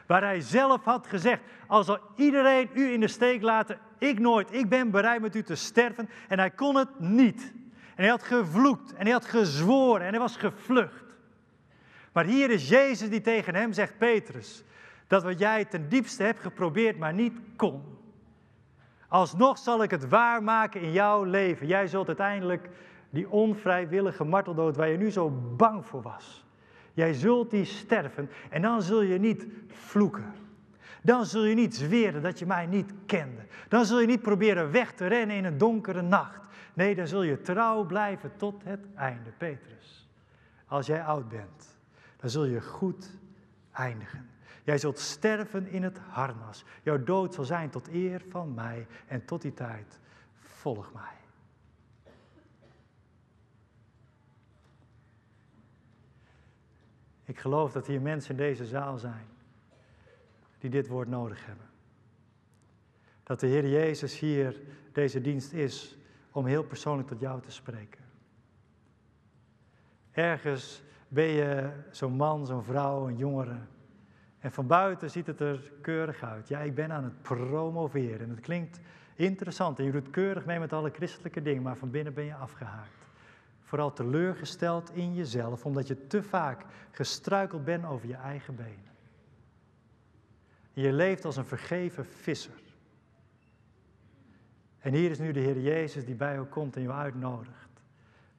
Waar 0.05 0.21
hij 0.21 0.41
zelf 0.41 0.83
had 0.83 1.07
gezegd, 1.07 1.41
als 1.67 1.85
zal 1.85 1.99
iedereen 2.15 2.69
u 2.73 2.91
in 2.91 2.99
de 2.99 3.07
steek 3.07 3.41
laten, 3.41 3.79
ik 3.97 4.19
nooit, 4.19 4.53
ik 4.53 4.69
ben 4.69 4.91
bereid 4.91 5.21
met 5.21 5.35
u 5.35 5.43
te 5.43 5.55
sterven. 5.55 6.09
En 6.27 6.39
hij 6.39 6.51
kon 6.51 6.75
het 6.75 6.99
niet. 6.99 7.53
En 7.71 8.03
hij 8.03 8.07
had 8.07 8.23
gevloekt 8.23 8.93
en 8.93 9.03
hij 9.03 9.11
had 9.11 9.25
gezworen 9.25 10.05
en 10.05 10.09
hij 10.09 10.19
was 10.19 10.37
gevlucht. 10.37 11.03
Maar 12.11 12.25
hier 12.25 12.49
is 12.49 12.69
Jezus 12.69 13.09
die 13.09 13.21
tegen 13.21 13.55
hem 13.55 13.73
zegt, 13.73 13.97
Petrus, 13.97 14.63
dat 15.11 15.23
wat 15.23 15.39
jij 15.39 15.65
ten 15.65 15.89
diepste 15.89 16.23
hebt 16.23 16.39
geprobeerd, 16.39 16.97
maar 16.97 17.13
niet 17.13 17.39
kon. 17.55 17.81
Alsnog 19.07 19.57
zal 19.57 19.83
ik 19.83 19.91
het 19.91 20.09
waarmaken 20.09 20.81
in 20.81 20.91
jouw 20.91 21.23
leven. 21.23 21.67
Jij 21.67 21.87
zult 21.87 22.07
uiteindelijk 22.07 22.69
die 23.09 23.29
onvrijwillige 23.29 24.23
marteldood 24.23 24.75
waar 24.75 24.87
je 24.87 24.97
nu 24.97 25.11
zo 25.11 25.29
bang 25.57 25.85
voor 25.85 26.01
was. 26.01 26.45
Jij 26.93 27.13
zult 27.13 27.51
die 27.51 27.65
sterven 27.65 28.29
en 28.49 28.61
dan 28.61 28.81
zul 28.81 29.01
je 29.01 29.17
niet 29.17 29.47
vloeken. 29.67 30.33
Dan 31.03 31.25
zul 31.25 31.43
je 31.43 31.55
niet 31.55 31.75
zweren 31.75 32.21
dat 32.21 32.39
je 32.39 32.45
mij 32.45 32.65
niet 32.65 32.93
kende. 33.05 33.41
Dan 33.67 33.85
zul 33.85 33.99
je 33.99 34.07
niet 34.07 34.21
proberen 34.21 34.71
weg 34.71 34.93
te 34.93 35.07
rennen 35.07 35.35
in 35.35 35.45
een 35.45 35.57
donkere 35.57 36.01
nacht. 36.01 36.41
Nee, 36.73 36.95
dan 36.95 37.07
zul 37.07 37.23
je 37.23 37.41
trouw 37.41 37.85
blijven 37.85 38.31
tot 38.37 38.63
het 38.63 38.85
einde, 38.95 39.29
Petrus. 39.37 40.09
Als 40.65 40.85
jij 40.85 41.03
oud 41.03 41.29
bent, 41.29 41.77
dan 42.17 42.29
zul 42.29 42.45
je 42.45 42.61
goed 42.61 43.09
eindigen. 43.71 44.30
Jij 44.63 44.77
zult 44.77 44.99
sterven 44.99 45.67
in 45.67 45.83
het 45.83 45.97
harnas. 45.97 46.65
Jouw 46.83 47.03
dood 47.03 47.33
zal 47.33 47.43
zijn 47.43 47.69
tot 47.69 47.87
eer 47.87 48.21
van 48.29 48.53
mij 48.53 48.87
en 49.07 49.25
tot 49.25 49.41
die 49.41 49.53
tijd 49.53 49.99
volg 50.39 50.93
mij. 50.93 51.19
Ik 57.25 57.39
geloof 57.39 57.71
dat 57.71 57.87
hier 57.87 58.01
mensen 58.01 58.31
in 58.31 58.37
deze 58.37 58.65
zaal 58.65 58.97
zijn 58.97 59.25
die 60.57 60.69
dit 60.69 60.87
woord 60.87 61.07
nodig 61.07 61.45
hebben. 61.45 61.65
Dat 63.23 63.39
de 63.39 63.47
Heer 63.47 63.67
Jezus 63.67 64.19
hier 64.19 64.61
deze 64.91 65.21
dienst 65.21 65.51
is 65.51 65.97
om 66.31 66.45
heel 66.45 66.63
persoonlijk 66.63 67.07
tot 67.07 67.19
jou 67.19 67.41
te 67.41 67.51
spreken. 67.51 68.01
Ergens 70.11 70.83
ben 71.07 71.27
je 71.27 71.71
zo'n 71.91 72.13
man, 72.13 72.45
zo'n 72.45 72.63
vrouw, 72.63 73.07
een 73.07 73.17
jongere. 73.17 73.57
En 74.41 74.51
van 74.51 74.67
buiten 74.67 75.09
ziet 75.09 75.27
het 75.27 75.39
er 75.39 75.71
keurig 75.81 76.23
uit. 76.23 76.47
Ja, 76.47 76.59
ik 76.59 76.75
ben 76.75 76.91
aan 76.91 77.03
het 77.03 77.21
promoveren. 77.21 78.19
En 78.19 78.29
het 78.29 78.39
klinkt 78.39 78.79
interessant. 79.15 79.79
En 79.79 79.85
je 79.85 79.91
doet 79.91 80.09
keurig 80.09 80.45
mee 80.45 80.59
met 80.59 80.73
alle 80.73 80.89
christelijke 80.89 81.41
dingen, 81.41 81.61
maar 81.61 81.77
van 81.77 81.91
binnen 81.91 82.13
ben 82.13 82.23
je 82.23 82.35
afgehaakt. 82.35 83.07
Vooral 83.61 83.93
teleurgesteld 83.93 84.95
in 84.95 85.13
jezelf, 85.13 85.65
omdat 85.65 85.87
je 85.87 86.07
te 86.07 86.23
vaak 86.23 86.65
gestruikeld 86.91 87.63
bent 87.63 87.85
over 87.85 88.07
je 88.07 88.15
eigen 88.15 88.55
benen. 88.55 88.91
je 90.73 90.93
leeft 90.93 91.25
als 91.25 91.37
een 91.37 91.45
vergeven 91.45 92.05
visser. 92.05 92.61
En 94.79 94.93
hier 94.93 95.09
is 95.09 95.19
nu 95.19 95.31
de 95.31 95.39
Heer 95.39 95.59
Jezus 95.59 96.05
die 96.05 96.15
bij 96.15 96.33
jou 96.33 96.45
komt 96.45 96.75
en 96.75 96.81
jou 96.81 96.93
uitnodigt. 96.93 97.69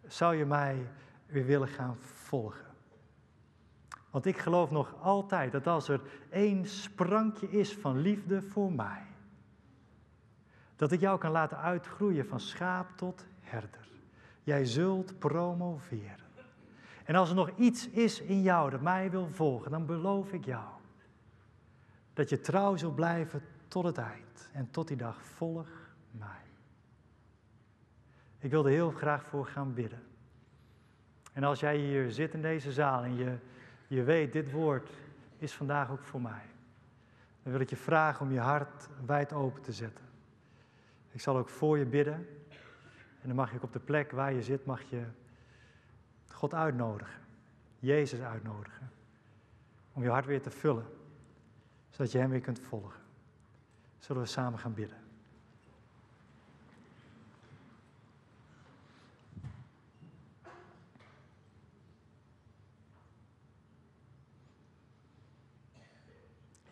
Zou 0.06 0.36
je 0.36 0.44
mij 0.44 0.86
weer 1.26 1.46
willen 1.46 1.68
gaan 1.68 1.96
volgen? 1.96 2.71
Want 4.12 4.26
ik 4.26 4.38
geloof 4.38 4.70
nog 4.70 4.94
altijd 5.00 5.52
dat 5.52 5.66
als 5.66 5.88
er 5.88 6.00
één 6.30 6.66
sprankje 6.66 7.50
is 7.50 7.76
van 7.76 7.98
liefde 7.98 8.42
voor 8.42 8.72
mij, 8.72 9.06
dat 10.76 10.92
ik 10.92 11.00
jou 11.00 11.18
kan 11.18 11.30
laten 11.30 11.58
uitgroeien 11.58 12.26
van 12.26 12.40
schaap 12.40 12.96
tot 12.96 13.24
herder. 13.40 13.88
Jij 14.42 14.64
zult 14.64 15.18
promoveren. 15.18 16.30
En 17.04 17.14
als 17.14 17.28
er 17.28 17.34
nog 17.34 17.50
iets 17.56 17.88
is 17.88 18.20
in 18.20 18.42
jou 18.42 18.70
dat 18.70 18.80
mij 18.80 19.10
wil 19.10 19.28
volgen, 19.28 19.70
dan 19.70 19.86
beloof 19.86 20.32
ik 20.32 20.44
jou 20.44 20.70
dat 22.12 22.28
je 22.28 22.40
trouw 22.40 22.76
zult 22.76 22.94
blijven 22.94 23.42
tot 23.68 23.84
het 23.84 23.98
eind. 23.98 24.50
En 24.52 24.70
tot 24.70 24.88
die 24.88 24.96
dag 24.96 25.22
volg 25.22 25.68
mij. 26.10 26.40
Ik 28.38 28.50
wil 28.50 28.64
er 28.64 28.70
heel 28.70 28.90
graag 28.90 29.24
voor 29.24 29.46
gaan 29.46 29.74
bidden. 29.74 30.02
En 31.32 31.44
als 31.44 31.60
jij 31.60 31.76
hier 31.76 32.10
zit 32.10 32.34
in 32.34 32.42
deze 32.42 32.72
zaal 32.72 33.02
en 33.02 33.16
je, 33.16 33.36
je 33.94 34.02
weet, 34.02 34.32
dit 34.32 34.50
woord 34.50 34.90
is 35.38 35.52
vandaag 35.52 35.90
ook 35.90 36.04
voor 36.04 36.20
mij. 36.20 36.42
Dan 37.42 37.52
wil 37.52 37.60
ik 37.60 37.70
je 37.70 37.76
vragen 37.76 38.26
om 38.26 38.32
je 38.32 38.38
hart 38.38 38.88
wijd 39.06 39.32
open 39.32 39.62
te 39.62 39.72
zetten. 39.72 40.04
Ik 41.10 41.20
zal 41.20 41.36
ook 41.36 41.48
voor 41.48 41.78
je 41.78 41.86
bidden. 41.86 42.14
En 43.20 43.28
dan 43.28 43.36
mag 43.36 43.50
je 43.50 43.56
ook 43.56 43.62
op 43.62 43.72
de 43.72 43.78
plek 43.78 44.10
waar 44.10 44.32
je 44.32 44.42
zit, 44.42 44.64
mag 44.64 44.82
je 44.82 45.04
God 46.28 46.54
uitnodigen. 46.54 47.20
Jezus 47.78 48.20
uitnodigen. 48.20 48.90
Om 49.92 50.02
je 50.02 50.08
hart 50.08 50.26
weer 50.26 50.42
te 50.42 50.50
vullen. 50.50 50.86
Zodat 51.90 52.12
je 52.12 52.18
Hem 52.18 52.30
weer 52.30 52.40
kunt 52.40 52.60
volgen. 52.60 53.00
Zullen 53.98 54.22
we 54.22 54.28
samen 54.28 54.58
gaan 54.58 54.74
bidden. 54.74 55.01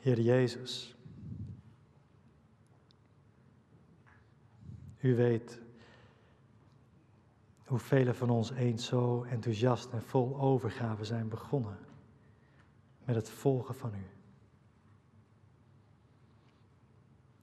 Heer 0.00 0.20
Jezus, 0.20 0.96
u 5.00 5.14
weet 5.16 5.60
hoe 7.64 7.78
velen 7.78 8.14
van 8.14 8.30
ons 8.30 8.50
eens 8.50 8.86
zo 8.86 9.22
enthousiast 9.22 9.92
en 9.92 10.02
vol 10.02 10.40
overgave 10.40 11.04
zijn 11.04 11.28
begonnen 11.28 11.78
met 13.04 13.14
het 13.16 13.30
volgen 13.30 13.74
van 13.74 13.94
u. 13.94 14.06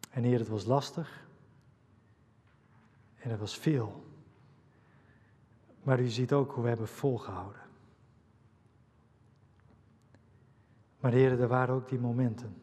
En 0.09 0.23
Heer, 0.23 0.39
het 0.39 0.47
was 0.47 0.65
lastig 0.65 1.27
en 3.15 3.29
het 3.29 3.39
was 3.39 3.57
veel. 3.57 4.03
Maar 5.83 5.99
u 5.99 6.07
ziet 6.07 6.33
ook 6.33 6.51
hoe 6.51 6.63
we 6.63 6.69
hebben 6.69 6.87
volgehouden. 6.87 7.66
Maar 10.99 11.11
Heer, 11.11 11.41
er 11.41 11.47
waren 11.47 11.75
ook 11.75 11.89
die 11.89 11.99
momenten. 11.99 12.61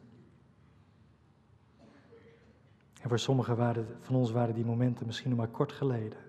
En 3.01 3.09
voor 3.09 3.19
sommigen 3.19 3.55
waren, 3.55 3.87
van 3.99 4.15
ons 4.15 4.31
waren 4.31 4.55
die 4.55 4.65
momenten 4.65 5.05
misschien 5.05 5.29
nog 5.29 5.39
maar 5.39 5.47
kort 5.47 5.71
geleden. 5.71 6.19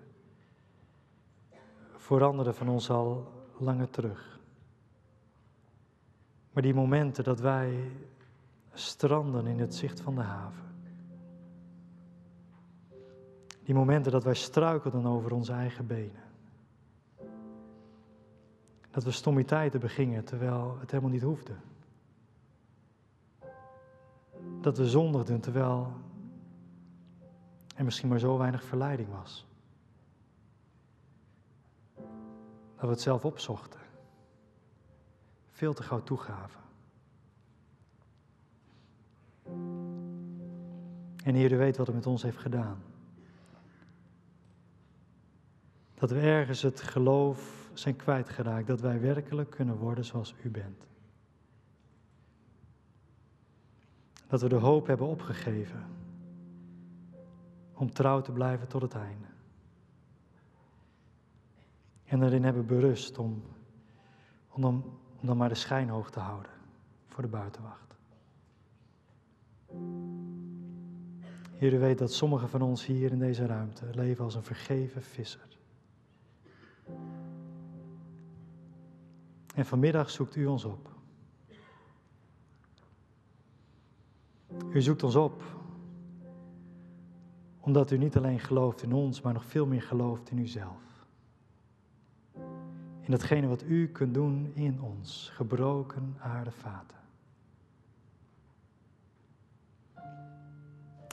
Voor 1.95 2.23
anderen 2.23 2.55
van 2.55 2.69
ons 2.69 2.89
al 2.89 3.31
langer 3.57 3.89
terug. 3.89 4.39
Maar 6.51 6.63
die 6.63 6.73
momenten 6.73 7.23
dat 7.23 7.39
wij 7.39 7.91
stranden 8.73 9.47
in 9.47 9.59
het 9.59 9.75
zicht 9.75 10.01
van 10.01 10.15
de 10.15 10.21
haven. 10.21 10.65
Die 13.63 13.75
momenten 13.75 14.11
dat 14.11 14.23
wij 14.23 14.33
struikelden 14.33 15.05
over 15.05 15.33
onze 15.33 15.51
eigen 15.51 15.87
benen. 15.87 16.23
Dat 18.91 19.03
we 19.03 19.11
stommiteiten 19.11 19.79
begingen 19.79 20.23
terwijl 20.23 20.77
het 20.79 20.91
helemaal 20.91 21.11
niet 21.11 21.21
hoefde 21.21 21.53
dat 24.61 24.77
we 24.77 24.89
zondigden 24.89 25.39
terwijl 25.39 25.93
er 27.75 27.83
misschien 27.83 28.09
maar 28.09 28.19
zo 28.19 28.37
weinig 28.37 28.63
verleiding 28.63 29.09
was. 29.09 29.47
Dat 32.75 32.85
we 32.85 32.87
het 32.87 33.01
zelf 33.01 33.25
opzochten. 33.25 33.79
Veel 35.51 35.73
te 35.73 35.83
gauw 35.83 36.03
toegaven. 36.03 36.61
En 41.23 41.35
Heer, 41.35 41.51
u 41.51 41.57
weet 41.57 41.77
wat 41.77 41.87
het 41.87 41.95
met 41.95 42.05
ons 42.05 42.21
heeft 42.21 42.37
gedaan. 42.37 42.83
Dat 45.93 46.11
we 46.11 46.19
ergens 46.19 46.61
het 46.61 46.81
geloof 46.81 47.69
zijn 47.73 47.95
kwijtgeraakt, 47.95 48.67
dat 48.67 48.81
wij 48.81 49.01
werkelijk 49.01 49.49
kunnen 49.49 49.75
worden 49.75 50.05
zoals 50.05 50.35
u 50.43 50.49
bent. 50.49 50.86
Dat 54.27 54.41
we 54.41 54.49
de 54.49 54.55
hoop 54.55 54.87
hebben 54.87 55.07
opgegeven 55.07 55.85
om 57.73 57.91
trouw 57.91 58.21
te 58.21 58.31
blijven 58.31 58.67
tot 58.67 58.81
het 58.81 58.93
einde. 58.93 59.27
En 62.03 62.23
erin 62.23 62.43
hebben 62.43 62.65
berust 62.65 63.17
om, 63.17 63.43
om, 64.49 64.61
dan, 64.61 64.83
om 65.21 65.37
maar 65.37 65.49
de 65.49 65.55
schijn 65.55 65.89
hoog 65.89 66.09
te 66.11 66.19
houden 66.19 66.51
voor 67.07 67.23
de 67.23 67.29
buitenwacht. 67.29 67.95
Heer, 71.57 71.73
u 71.73 71.79
weet 71.79 71.97
dat 71.97 72.13
sommigen 72.13 72.49
van 72.49 72.61
ons 72.61 72.85
hier 72.85 73.11
in 73.11 73.19
deze 73.19 73.45
ruimte 73.45 73.85
leven 73.91 74.23
als 74.23 74.35
een 74.35 74.43
vergeven 74.43 75.03
visser. 75.03 75.57
En 79.55 79.65
vanmiddag 79.65 80.09
zoekt 80.09 80.35
u 80.35 80.45
ons 80.45 80.63
op. 80.63 80.96
U 84.73 84.81
zoekt 84.81 85.03
ons 85.03 85.15
op, 85.15 85.43
omdat 87.59 87.91
u 87.91 87.97
niet 87.97 88.17
alleen 88.17 88.39
gelooft 88.39 88.81
in 88.83 88.93
ons, 88.93 89.21
maar 89.21 89.33
nog 89.33 89.45
veel 89.45 89.65
meer 89.65 89.81
gelooft 89.81 90.29
in 90.29 90.37
uzelf. 90.37 91.05
In 93.01 93.13
datgene 93.13 93.47
wat 93.47 93.63
u 93.63 93.87
kunt 93.87 94.13
doen 94.13 94.51
in 94.53 94.81
ons, 94.81 95.31
gebroken 95.33 96.15
aardevaten. 96.19 96.97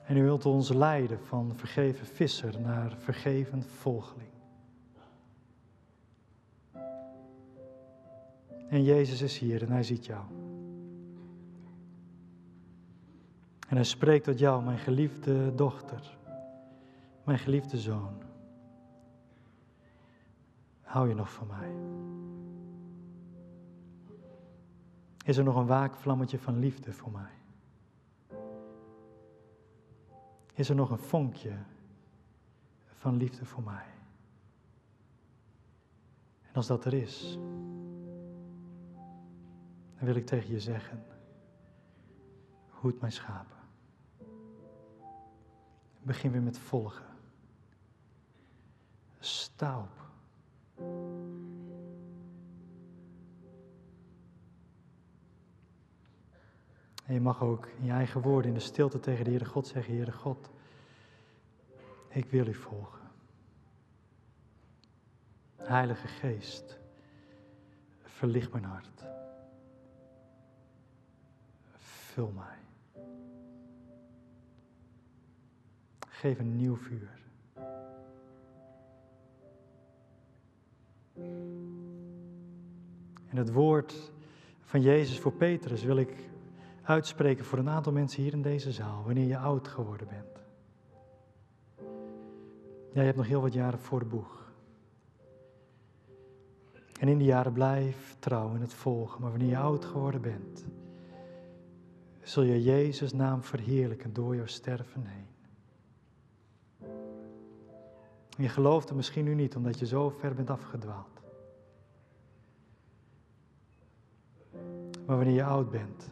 En 0.04 0.16
u 0.16 0.22
wilt 0.22 0.46
ons 0.46 0.68
leiden 0.68 1.20
van 1.20 1.52
vergeven 1.56 2.06
visser 2.06 2.60
naar 2.60 2.96
vergeven 2.98 3.62
volgeling. 3.62 4.32
En 8.68 8.82
Jezus 8.82 9.22
is 9.22 9.38
hier 9.38 9.62
en 9.62 9.70
hij 9.70 9.82
ziet 9.82 10.06
jou. 10.06 10.43
En 13.74 13.80
hij 13.80 13.88
spreekt 13.88 14.24
tot 14.24 14.38
jou, 14.38 14.64
mijn 14.64 14.78
geliefde 14.78 15.54
dochter, 15.54 16.16
Mijn 17.24 17.38
geliefde 17.38 17.78
zoon, 17.78 18.22
hou 20.80 21.08
je 21.08 21.14
nog 21.14 21.32
van 21.32 21.46
mij? 21.46 21.74
Is 25.24 25.36
er 25.36 25.44
nog 25.44 25.56
een 25.56 25.66
waakvlammetje 25.66 26.38
van 26.38 26.58
liefde 26.58 26.92
voor 26.92 27.12
mij? 27.12 27.30
Is 30.54 30.68
er 30.68 30.74
nog 30.74 30.90
een 30.90 30.98
vonkje 30.98 31.56
van 32.86 33.16
liefde 33.16 33.44
voor 33.44 33.62
mij? 33.62 33.86
En 36.42 36.54
als 36.54 36.66
dat 36.66 36.84
er 36.84 36.94
is, 36.94 37.38
dan 39.96 40.06
wil 40.06 40.14
ik 40.14 40.26
tegen 40.26 40.50
je 40.50 40.60
zeggen, 40.60 41.04
hoed 42.68 43.00
mijn 43.00 43.12
schapen. 43.12 43.53
Begin 46.04 46.30
weer 46.30 46.42
met 46.42 46.58
volgen. 46.58 47.06
Sta 49.18 49.78
op. 49.78 50.02
En 57.04 57.14
je 57.14 57.20
mag 57.20 57.42
ook 57.42 57.66
in 57.66 57.84
je 57.84 57.92
eigen 57.92 58.20
woorden, 58.20 58.50
in 58.50 58.56
de 58.56 58.62
stilte 58.62 59.00
tegen 59.00 59.24
de 59.24 59.30
Heere 59.30 59.44
God 59.44 59.66
zeggen, 59.66 59.94
Heere 59.94 60.12
God, 60.12 60.50
ik 62.08 62.30
wil 62.30 62.46
u 62.46 62.54
volgen. 62.54 63.10
Heilige 65.56 66.08
Geest, 66.08 66.78
verlicht 68.02 68.52
mijn 68.52 68.64
hart. 68.64 69.04
Vul 71.76 72.30
mij. 72.30 72.63
Geef 76.14 76.38
een 76.38 76.56
nieuw 76.56 76.76
vuur. 76.76 77.22
En 83.28 83.36
het 83.36 83.52
woord 83.52 84.12
van 84.60 84.80
Jezus 84.80 85.18
voor 85.18 85.32
Petrus 85.32 85.82
wil 85.82 85.96
ik 85.96 86.30
uitspreken 86.82 87.44
voor 87.44 87.58
een 87.58 87.68
aantal 87.68 87.92
mensen 87.92 88.22
hier 88.22 88.32
in 88.32 88.42
deze 88.42 88.72
zaal, 88.72 89.02
wanneer 89.04 89.26
je 89.26 89.38
oud 89.38 89.68
geworden 89.68 90.08
bent. 90.08 90.42
Ja, 92.92 93.00
je 93.00 93.06
hebt 93.06 93.16
nog 93.16 93.26
heel 93.26 93.40
wat 93.40 93.52
jaren 93.52 93.78
voor 93.78 93.98
de 93.98 94.04
boeg. 94.04 94.52
En 97.00 97.08
in 97.08 97.18
die 97.18 97.26
jaren 97.26 97.52
blijf 97.52 98.16
trouw 98.18 98.54
in 98.54 98.60
het 98.60 98.74
volgen, 98.74 99.20
maar 99.20 99.30
wanneer 99.30 99.48
je 99.48 99.58
oud 99.58 99.84
geworden 99.84 100.20
bent, 100.20 100.64
zul 102.22 102.42
je 102.42 102.62
Jezus' 102.62 103.12
naam 103.12 103.42
verheerlijken 103.42 104.12
door 104.12 104.36
jouw 104.36 104.46
sterven 104.46 105.06
heen. 105.06 105.33
Je 108.36 108.48
gelooft 108.48 108.88
het 108.88 108.96
misschien 108.96 109.24
nu 109.24 109.34
niet, 109.34 109.56
omdat 109.56 109.78
je 109.78 109.86
zo 109.86 110.08
ver 110.10 110.34
bent 110.34 110.50
afgedwaald. 110.50 111.20
Maar 115.06 115.16
wanneer 115.16 115.34
je 115.34 115.44
oud 115.44 115.70
bent, 115.70 116.10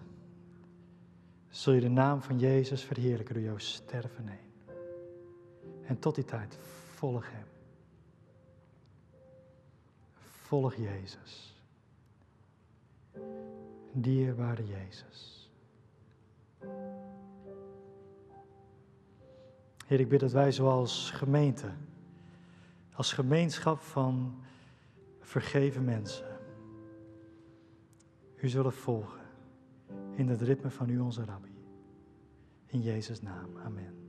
zul 1.49 1.73
je 1.73 1.81
de 1.81 1.89
naam 1.89 2.23
van 2.23 2.39
Jezus 2.39 2.83
verheerlijken 2.83 3.35
door 3.35 3.45
jouw 3.45 3.59
sterven 3.59 4.27
heen. 4.27 4.77
En 5.87 5.99
tot 5.99 6.15
die 6.15 6.25
tijd, 6.25 6.59
volg 6.95 7.31
Hem. 7.31 7.47
Volg 10.21 10.75
Jezus. 10.75 11.55
Dierbare 13.93 14.67
Jezus. 14.67 15.51
Heer, 19.87 20.01
ik 20.01 20.09
bid 20.09 20.21
dat 20.21 20.33
wij 20.33 20.53
zoals 20.53 21.11
gemeente, 21.11 21.71
als 22.93 23.13
gemeenschap 23.13 23.81
van 23.81 24.43
vergeven 25.21 25.85
mensen, 25.85 26.39
u 28.37 28.49
zullen 28.49 28.73
volgen 28.73 29.21
in 30.17 30.29
het 30.29 30.41
ritme 30.41 30.71
van 30.71 30.89
u, 30.89 30.99
onze 30.99 31.25
Rabbi. 31.25 31.55
In 32.67 32.81
Jezus' 32.81 33.23
naam. 33.23 33.57
Amen. 33.65 34.02